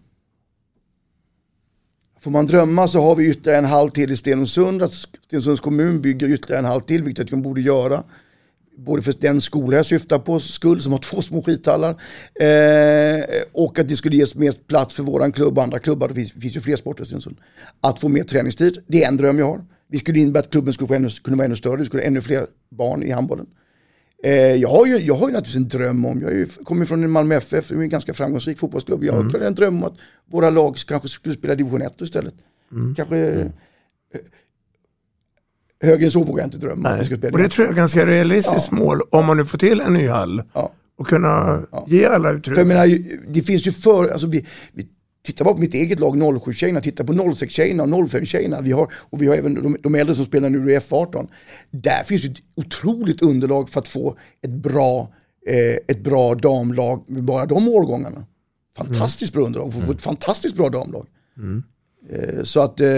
Får 2.20 2.30
man 2.30 2.46
drömma 2.46 2.88
så 2.88 3.00
har 3.00 3.16
vi 3.16 3.30
ytterligare 3.30 3.58
en 3.58 3.64
hall 3.64 3.90
till 3.90 4.10
i 4.10 4.16
Stenungsund. 4.16 4.82
Att 4.82 4.92
Stenungsunds 4.92 5.60
kommun 5.60 6.00
bygger 6.00 6.28
ytterligare 6.28 6.58
en 6.58 6.64
hall 6.64 6.80
till, 6.80 7.02
vilket 7.02 7.30
de 7.30 7.42
borde 7.42 7.60
göra. 7.60 8.04
Både 8.76 9.02
för 9.02 9.14
den 9.20 9.40
skola 9.40 9.76
jag 9.76 9.86
syftar 9.86 10.18
på 10.18 10.40
skull, 10.40 10.80
som 10.80 10.92
har 10.92 10.98
två 10.98 11.22
små 11.22 11.42
skithallar. 11.42 11.90
Eh, 12.34 13.24
och 13.52 13.78
att 13.78 13.88
det 13.88 13.96
skulle 13.96 14.16
ges 14.16 14.34
mer 14.34 14.52
plats 14.52 14.94
för 14.94 15.02
våran 15.02 15.32
klubb 15.32 15.58
och 15.58 15.64
andra 15.64 15.78
klubbar. 15.78 16.08
Det 16.08 16.14
finns, 16.14 16.32
finns 16.32 16.56
ju 16.56 16.60
fler 16.60 16.76
sporter 16.76 17.02
i 17.02 17.06
Stenungsund. 17.06 17.36
Att 17.80 18.00
få 18.00 18.08
mer 18.08 18.24
träningstid, 18.24 18.78
det 18.86 19.04
är 19.04 19.08
en 19.08 19.16
dröm 19.16 19.38
jag 19.38 19.46
har. 19.46 19.64
Vi 19.88 19.98
skulle 19.98 20.18
innebära 20.18 20.42
att 20.42 20.50
klubben 20.50 20.72
skulle 20.72 21.10
kunna 21.10 21.36
vara 21.36 21.44
ännu 21.44 21.56
större, 21.56 21.76
Vi 21.76 21.84
skulle 21.84 22.02
ha 22.02 22.06
ännu 22.06 22.20
fler 22.20 22.46
barn 22.70 23.02
i 23.02 23.10
handbollen. 23.10 23.46
Eh, 24.24 24.32
jag, 24.54 24.68
har 24.68 24.86
ju, 24.86 24.96
jag 24.98 25.14
har 25.14 25.28
ju 25.28 25.32
naturligtvis 25.32 25.56
en 25.56 25.68
dröm 25.80 26.04
om, 26.04 26.20
jag 26.22 26.32
ju, 26.32 26.46
kommer 26.46 26.84
från 26.86 27.04
en 27.04 27.10
Malmö 27.10 27.34
FF, 27.34 27.72
en 27.72 27.88
ganska 27.88 28.14
framgångsrik 28.14 28.58
fotbollsklubb. 28.58 29.04
Jag 29.04 29.12
har 29.12 29.40
en 29.40 29.54
dröm 29.54 29.76
om 29.76 29.84
att 29.84 29.94
våra 30.30 30.50
lag 30.50 30.76
kanske 30.76 31.08
skulle 31.08 31.34
spela 31.34 31.54
division 31.54 31.82
1 31.82 32.00
istället. 32.00 32.34
Kanske 32.96 33.16
eh, 33.18 33.46
högre 35.82 36.04
än 36.04 36.10
så 36.10 36.22
vågar 36.22 36.42
jag 36.42 36.46
inte 36.46 36.58
drömma. 36.58 36.88
Att 36.88 37.00
vi 37.00 37.04
ska 37.04 37.16
spela 37.16 37.32
Och 37.32 37.42
det 37.42 37.48
tror 37.48 37.66
jag 37.66 37.72
är 37.72 37.76
ganska 37.76 38.06
realistiskt 38.06 38.68
Ja. 38.70 38.76
mål 38.78 39.00
om 39.10 39.26
man 39.26 39.36
nu 39.36 39.44
får 39.44 39.58
till 39.58 39.80
en 39.80 39.92
ny 39.94 40.08
hall 40.08 40.42
Ja. 40.54 40.72
och 40.96 41.06
kunna 41.06 41.62
ge 41.86 42.06
alla 42.06 42.22
För 42.28 42.28
jag 42.32 42.38
utrymme. 42.38 42.64
menar, 42.64 42.98
det 43.32 43.42
finns 43.42 43.66
ju 43.66 43.72
för, 43.72 44.08
alltså 44.08 44.26
vi, 44.26 44.46
vi 44.72 44.88
tittar 45.22 45.44
bara 45.44 45.54
på 45.54 45.60
mitt 45.60 45.74
eget 45.74 46.00
lag 46.00 46.16
07-tjejerna, 46.16 46.80
tittar 46.80 47.04
på 47.04 47.12
06-tjejerna 47.12 47.82
och 47.82 47.88
05-tjejerna. 47.88 48.62
Vi 48.62 48.72
har, 48.72 48.92
och 48.94 49.22
vi 49.22 49.26
har 49.26 49.34
även 49.34 49.54
de, 49.54 49.76
de 49.82 49.94
äldre 49.94 50.14
som 50.14 50.24
spelar 50.24 50.50
nu 50.50 50.72
i 50.72 50.78
F18. 50.78 51.28
Där 51.70 52.02
finns 52.02 52.24
ett 52.24 52.36
otroligt 52.54 53.22
underlag 53.22 53.68
för 53.68 53.80
att 53.80 53.88
få 53.88 54.16
ett 54.42 54.50
bra, 54.50 55.14
eh, 55.46 55.96
ett 55.96 56.00
bra 56.00 56.34
damlag 56.34 57.04
med 57.06 57.24
bara 57.24 57.46
de 57.46 57.68
årgångarna. 57.68 58.26
Fantastiskt 58.76 59.32
bra 59.32 59.42
underlag, 59.42 59.72
få 59.72 59.92
ett 59.92 60.02
fantastiskt 60.02 60.56
bra 60.56 60.68
damlag. 60.68 61.06
Eh, 62.10 62.42
så 62.42 62.60
att 62.60 62.80
eh, 62.80 62.88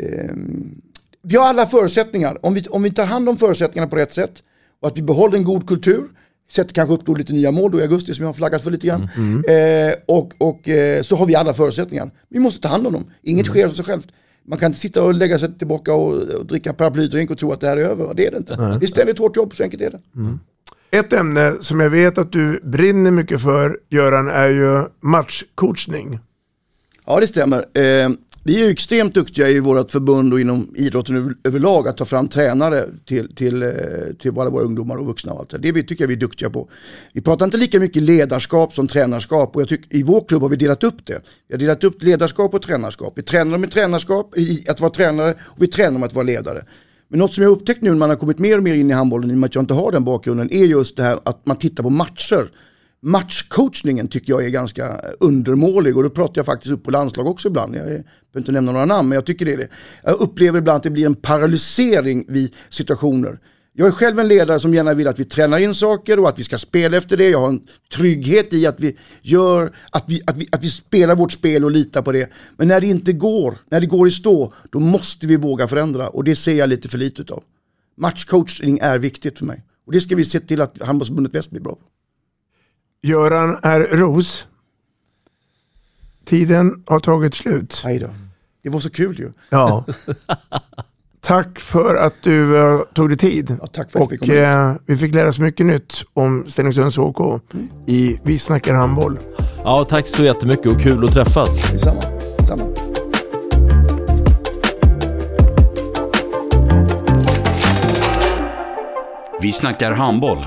ehm, 0.00 0.80
vi 1.22 1.36
har 1.36 1.46
alla 1.46 1.66
förutsättningar. 1.66 2.46
Om 2.46 2.54
vi, 2.54 2.66
om 2.70 2.82
vi 2.82 2.90
tar 2.90 3.06
hand 3.06 3.28
om 3.28 3.36
förutsättningarna 3.36 3.90
på 3.90 3.96
rätt 3.96 4.12
sätt 4.12 4.42
och 4.80 4.88
att 4.88 4.98
vi 4.98 5.02
behåller 5.02 5.38
en 5.38 5.44
god 5.44 5.68
kultur, 5.68 6.08
sätter 6.52 6.74
kanske 6.74 6.94
upp 6.94 7.06
då 7.06 7.14
lite 7.14 7.32
nya 7.32 7.50
mål 7.50 7.70
då 7.72 7.78
i 7.80 7.82
augusti 7.82 8.14
som 8.14 8.22
jag 8.22 8.28
har 8.28 8.34
flaggat 8.34 8.62
för 8.62 8.70
lite 8.70 8.86
grann. 8.86 9.02
Eh, 9.48 9.94
och 10.06 10.32
och 10.38 10.68
eh, 10.68 11.02
så 11.02 11.16
har 11.16 11.26
vi 11.26 11.34
alla 11.34 11.52
förutsättningar. 11.52 12.10
Vi 12.28 12.38
måste 12.38 12.60
ta 12.60 12.68
hand 12.68 12.86
om 12.86 12.92
dem. 12.92 13.04
Inget 13.22 13.46
sker 13.46 13.66
av 13.66 13.70
sig 13.70 13.84
självt. 13.84 14.08
Man 14.48 14.58
kan 14.58 14.66
inte 14.66 14.80
sitta 14.80 15.02
och 15.04 15.14
lägga 15.14 15.38
sig 15.38 15.58
tillbaka 15.58 15.94
och, 15.94 16.12
och 16.12 16.46
dricka 16.46 16.72
paraplydrink 16.72 17.30
och 17.30 17.38
tro 17.38 17.52
att 17.52 17.60
det 17.60 17.66
här 17.66 17.76
är 17.76 17.84
över. 17.84 18.14
Det 18.14 18.26
är 18.26 18.30
det 18.30 18.36
inte. 18.36 18.56
Det 18.56 18.86
är 18.86 18.86
ständigt 18.86 19.18
hårt 19.18 19.36
jobb, 19.36 19.54
så 19.54 19.62
enkelt 19.62 19.82
är 19.82 19.90
det. 19.90 20.00
Ett 20.90 21.12
ämne 21.12 21.54
som 21.60 21.80
jag 21.80 21.90
vet 21.90 22.18
att 22.18 22.32
du 22.32 22.60
brinner 22.62 23.10
mycket 23.10 23.42
för, 23.42 23.78
Göran, 23.90 24.28
är 24.28 24.48
ju 24.48 24.84
matchcoachning. 25.00 26.18
Ja, 27.08 27.20
det 27.20 27.26
stämmer. 27.26 27.58
Eh, 27.58 28.10
vi 28.44 28.60
är 28.60 28.64
ju 28.64 28.70
extremt 28.70 29.14
duktiga 29.14 29.48
i 29.48 29.60
vårt 29.60 29.90
förbund 29.90 30.32
och 30.32 30.40
inom 30.40 30.74
idrotten 30.76 31.36
överlag 31.44 31.88
att 31.88 31.96
ta 31.96 32.04
fram 32.04 32.28
tränare 32.28 32.84
till, 33.04 33.34
till, 33.34 33.62
eh, 33.62 33.68
till 34.18 34.38
alla 34.38 34.50
våra 34.50 34.64
ungdomar 34.64 34.96
och 34.96 35.06
vuxna. 35.06 35.32
Och 35.32 35.40
allt 35.40 35.62
det. 35.62 35.82
tycker 35.82 36.04
jag 36.04 36.08
vi 36.08 36.14
är 36.14 36.18
duktiga 36.18 36.50
på. 36.50 36.68
Vi 37.12 37.20
pratar 37.20 37.44
inte 37.44 37.56
lika 37.56 37.80
mycket 37.80 38.02
ledarskap 38.02 38.72
som 38.72 38.88
tränarskap 38.88 39.56
och 39.56 39.62
jag 39.62 39.68
tycker 39.68 39.96
i 39.96 40.02
vår 40.02 40.28
klubb 40.28 40.42
har 40.42 40.48
vi 40.48 40.56
delat 40.56 40.84
upp 40.84 41.06
det. 41.06 41.22
Vi 41.48 41.54
har 41.54 41.58
delat 41.58 41.84
upp 41.84 42.02
ledarskap 42.02 42.54
och 42.54 42.62
tränarskap. 42.62 43.12
Vi 43.16 43.22
tränar 43.22 43.58
med 43.58 43.70
tränarskap, 43.70 44.36
i 44.36 44.64
att 44.68 44.80
vara 44.80 44.90
tränare 44.90 45.34
och 45.40 45.62
vi 45.62 45.66
tränar 45.66 45.98
med 45.98 46.06
att 46.06 46.14
vara 46.14 46.26
ledare. 46.26 46.64
Men 47.08 47.18
något 47.18 47.34
som 47.34 47.42
jag 47.42 47.50
upptäckt 47.50 47.82
nu 47.82 47.90
när 47.90 47.96
man 47.96 48.10
har 48.10 48.16
kommit 48.16 48.38
mer 48.38 48.56
och 48.56 48.62
mer 48.62 48.74
in 48.74 48.90
i 48.90 48.92
handbollen, 48.92 49.30
i 49.30 49.34
och 49.34 49.38
med 49.38 49.46
att 49.46 49.54
jag 49.54 49.62
inte 49.62 49.74
har 49.74 49.92
den 49.92 50.04
bakgrunden, 50.04 50.52
är 50.52 50.64
just 50.64 50.96
det 50.96 51.02
här 51.02 51.18
att 51.24 51.46
man 51.46 51.56
tittar 51.56 51.82
på 51.82 51.90
matcher. 51.90 52.50
Matchcoachningen 53.02 54.08
tycker 54.08 54.32
jag 54.32 54.44
är 54.44 54.50
ganska 54.50 55.00
undermålig 55.20 55.96
och 55.96 56.02
då 56.02 56.10
pratar 56.10 56.38
jag 56.38 56.46
faktiskt 56.46 56.72
upp 56.72 56.84
på 56.84 56.90
landslag 56.90 57.26
också 57.26 57.48
ibland. 57.48 57.74
Jag 57.74 57.84
behöver 57.84 58.04
inte 58.36 58.52
nämna 58.52 58.72
några 58.72 58.84
namn 58.84 59.08
men 59.08 59.16
jag 59.16 59.26
tycker 59.26 59.44
det 59.44 59.52
är 59.52 59.56
det. 59.56 59.68
Jag 60.02 60.20
upplever 60.20 60.58
ibland 60.58 60.76
att 60.76 60.82
det 60.82 60.90
blir 60.90 61.06
en 61.06 61.14
paralysering 61.14 62.24
vid 62.28 62.54
situationer. 62.68 63.38
Jag 63.78 63.88
är 63.88 63.92
själv 63.92 64.18
en 64.18 64.28
ledare 64.28 64.60
som 64.60 64.74
gärna 64.74 64.94
vill 64.94 65.08
att 65.08 65.20
vi 65.20 65.24
tränar 65.24 65.58
in 65.58 65.74
saker 65.74 66.18
och 66.18 66.28
att 66.28 66.38
vi 66.38 66.44
ska 66.44 66.58
spela 66.58 66.96
efter 66.96 67.16
det. 67.16 67.28
Jag 67.28 67.40
har 67.40 67.48
en 67.48 67.60
trygghet 67.94 68.52
i 68.52 68.66
att 68.66 68.80
vi 68.80 68.96
gör, 69.22 69.76
att 69.90 70.04
vi, 70.06 70.22
att 70.26 70.36
vi, 70.36 70.48
att 70.52 70.64
vi 70.64 70.70
spelar 70.70 71.16
vårt 71.16 71.32
spel 71.32 71.64
och 71.64 71.70
litar 71.70 72.02
på 72.02 72.12
det. 72.12 72.30
Men 72.56 72.68
när 72.68 72.80
det 72.80 72.86
inte 72.86 73.12
går, 73.12 73.58
när 73.70 73.80
det 73.80 73.86
går 73.86 74.08
i 74.08 74.10
stå, 74.10 74.52
då 74.70 74.80
måste 74.80 75.26
vi 75.26 75.36
våga 75.36 75.68
förändra 75.68 76.08
och 76.08 76.24
det 76.24 76.36
ser 76.36 76.54
jag 76.54 76.68
lite 76.68 76.88
för 76.88 76.98
lite 76.98 77.34
av. 77.34 77.42
Matchcoachning 77.96 78.78
är 78.82 78.98
viktigt 78.98 79.38
för 79.38 79.46
mig 79.46 79.64
och 79.86 79.92
det 79.92 80.00
ska 80.00 80.16
vi 80.16 80.24
se 80.24 80.40
till 80.40 80.60
att 80.60 80.82
Handbollsförbundet 80.82 81.34
Väst 81.34 81.50
blir 81.50 81.60
bra 81.60 81.74
på. 81.74 81.82
Göran 83.06 83.58
R. 83.62 83.88
Ros. 83.92 84.46
Tiden 86.24 86.82
har 86.86 86.98
tagit 86.98 87.34
slut. 87.34 87.84
Då. 88.00 88.08
Det 88.62 88.70
var 88.70 88.80
så 88.80 88.90
kul 88.90 89.18
ju. 89.18 89.32
Ja. 89.50 89.84
Tack 91.20 91.58
för 91.60 91.94
att 91.94 92.14
du 92.22 92.58
eh, 92.58 92.80
tog 92.94 93.08
dig 93.08 93.18
tid. 93.18 93.56
Ja, 93.60 93.66
tack 93.66 93.90
för 93.90 93.98
att 93.98 94.12
Och 94.12 94.18
komma 94.18 94.32
hit. 94.32 94.42
eh, 94.42 94.74
vi 94.86 94.96
fick 94.96 95.14
lära 95.14 95.28
oss 95.28 95.38
mycket 95.38 95.66
nytt 95.66 95.94
om 96.14 96.44
Stenungsunds 96.48 96.98
OK 96.98 97.42
i 97.86 98.20
Vi 98.22 98.38
snackar 98.38 98.74
handboll. 98.74 99.18
Ja, 99.64 99.84
tack 99.88 100.06
så 100.06 100.24
jättemycket 100.24 100.66
och 100.66 100.80
kul 100.80 101.04
att 101.04 101.12
träffas. 101.12 101.72
Detsamma. 101.72 102.00
Detsamma. 102.38 102.72
Vi 109.40 109.52
snackar 109.52 109.92
handboll, 109.92 110.46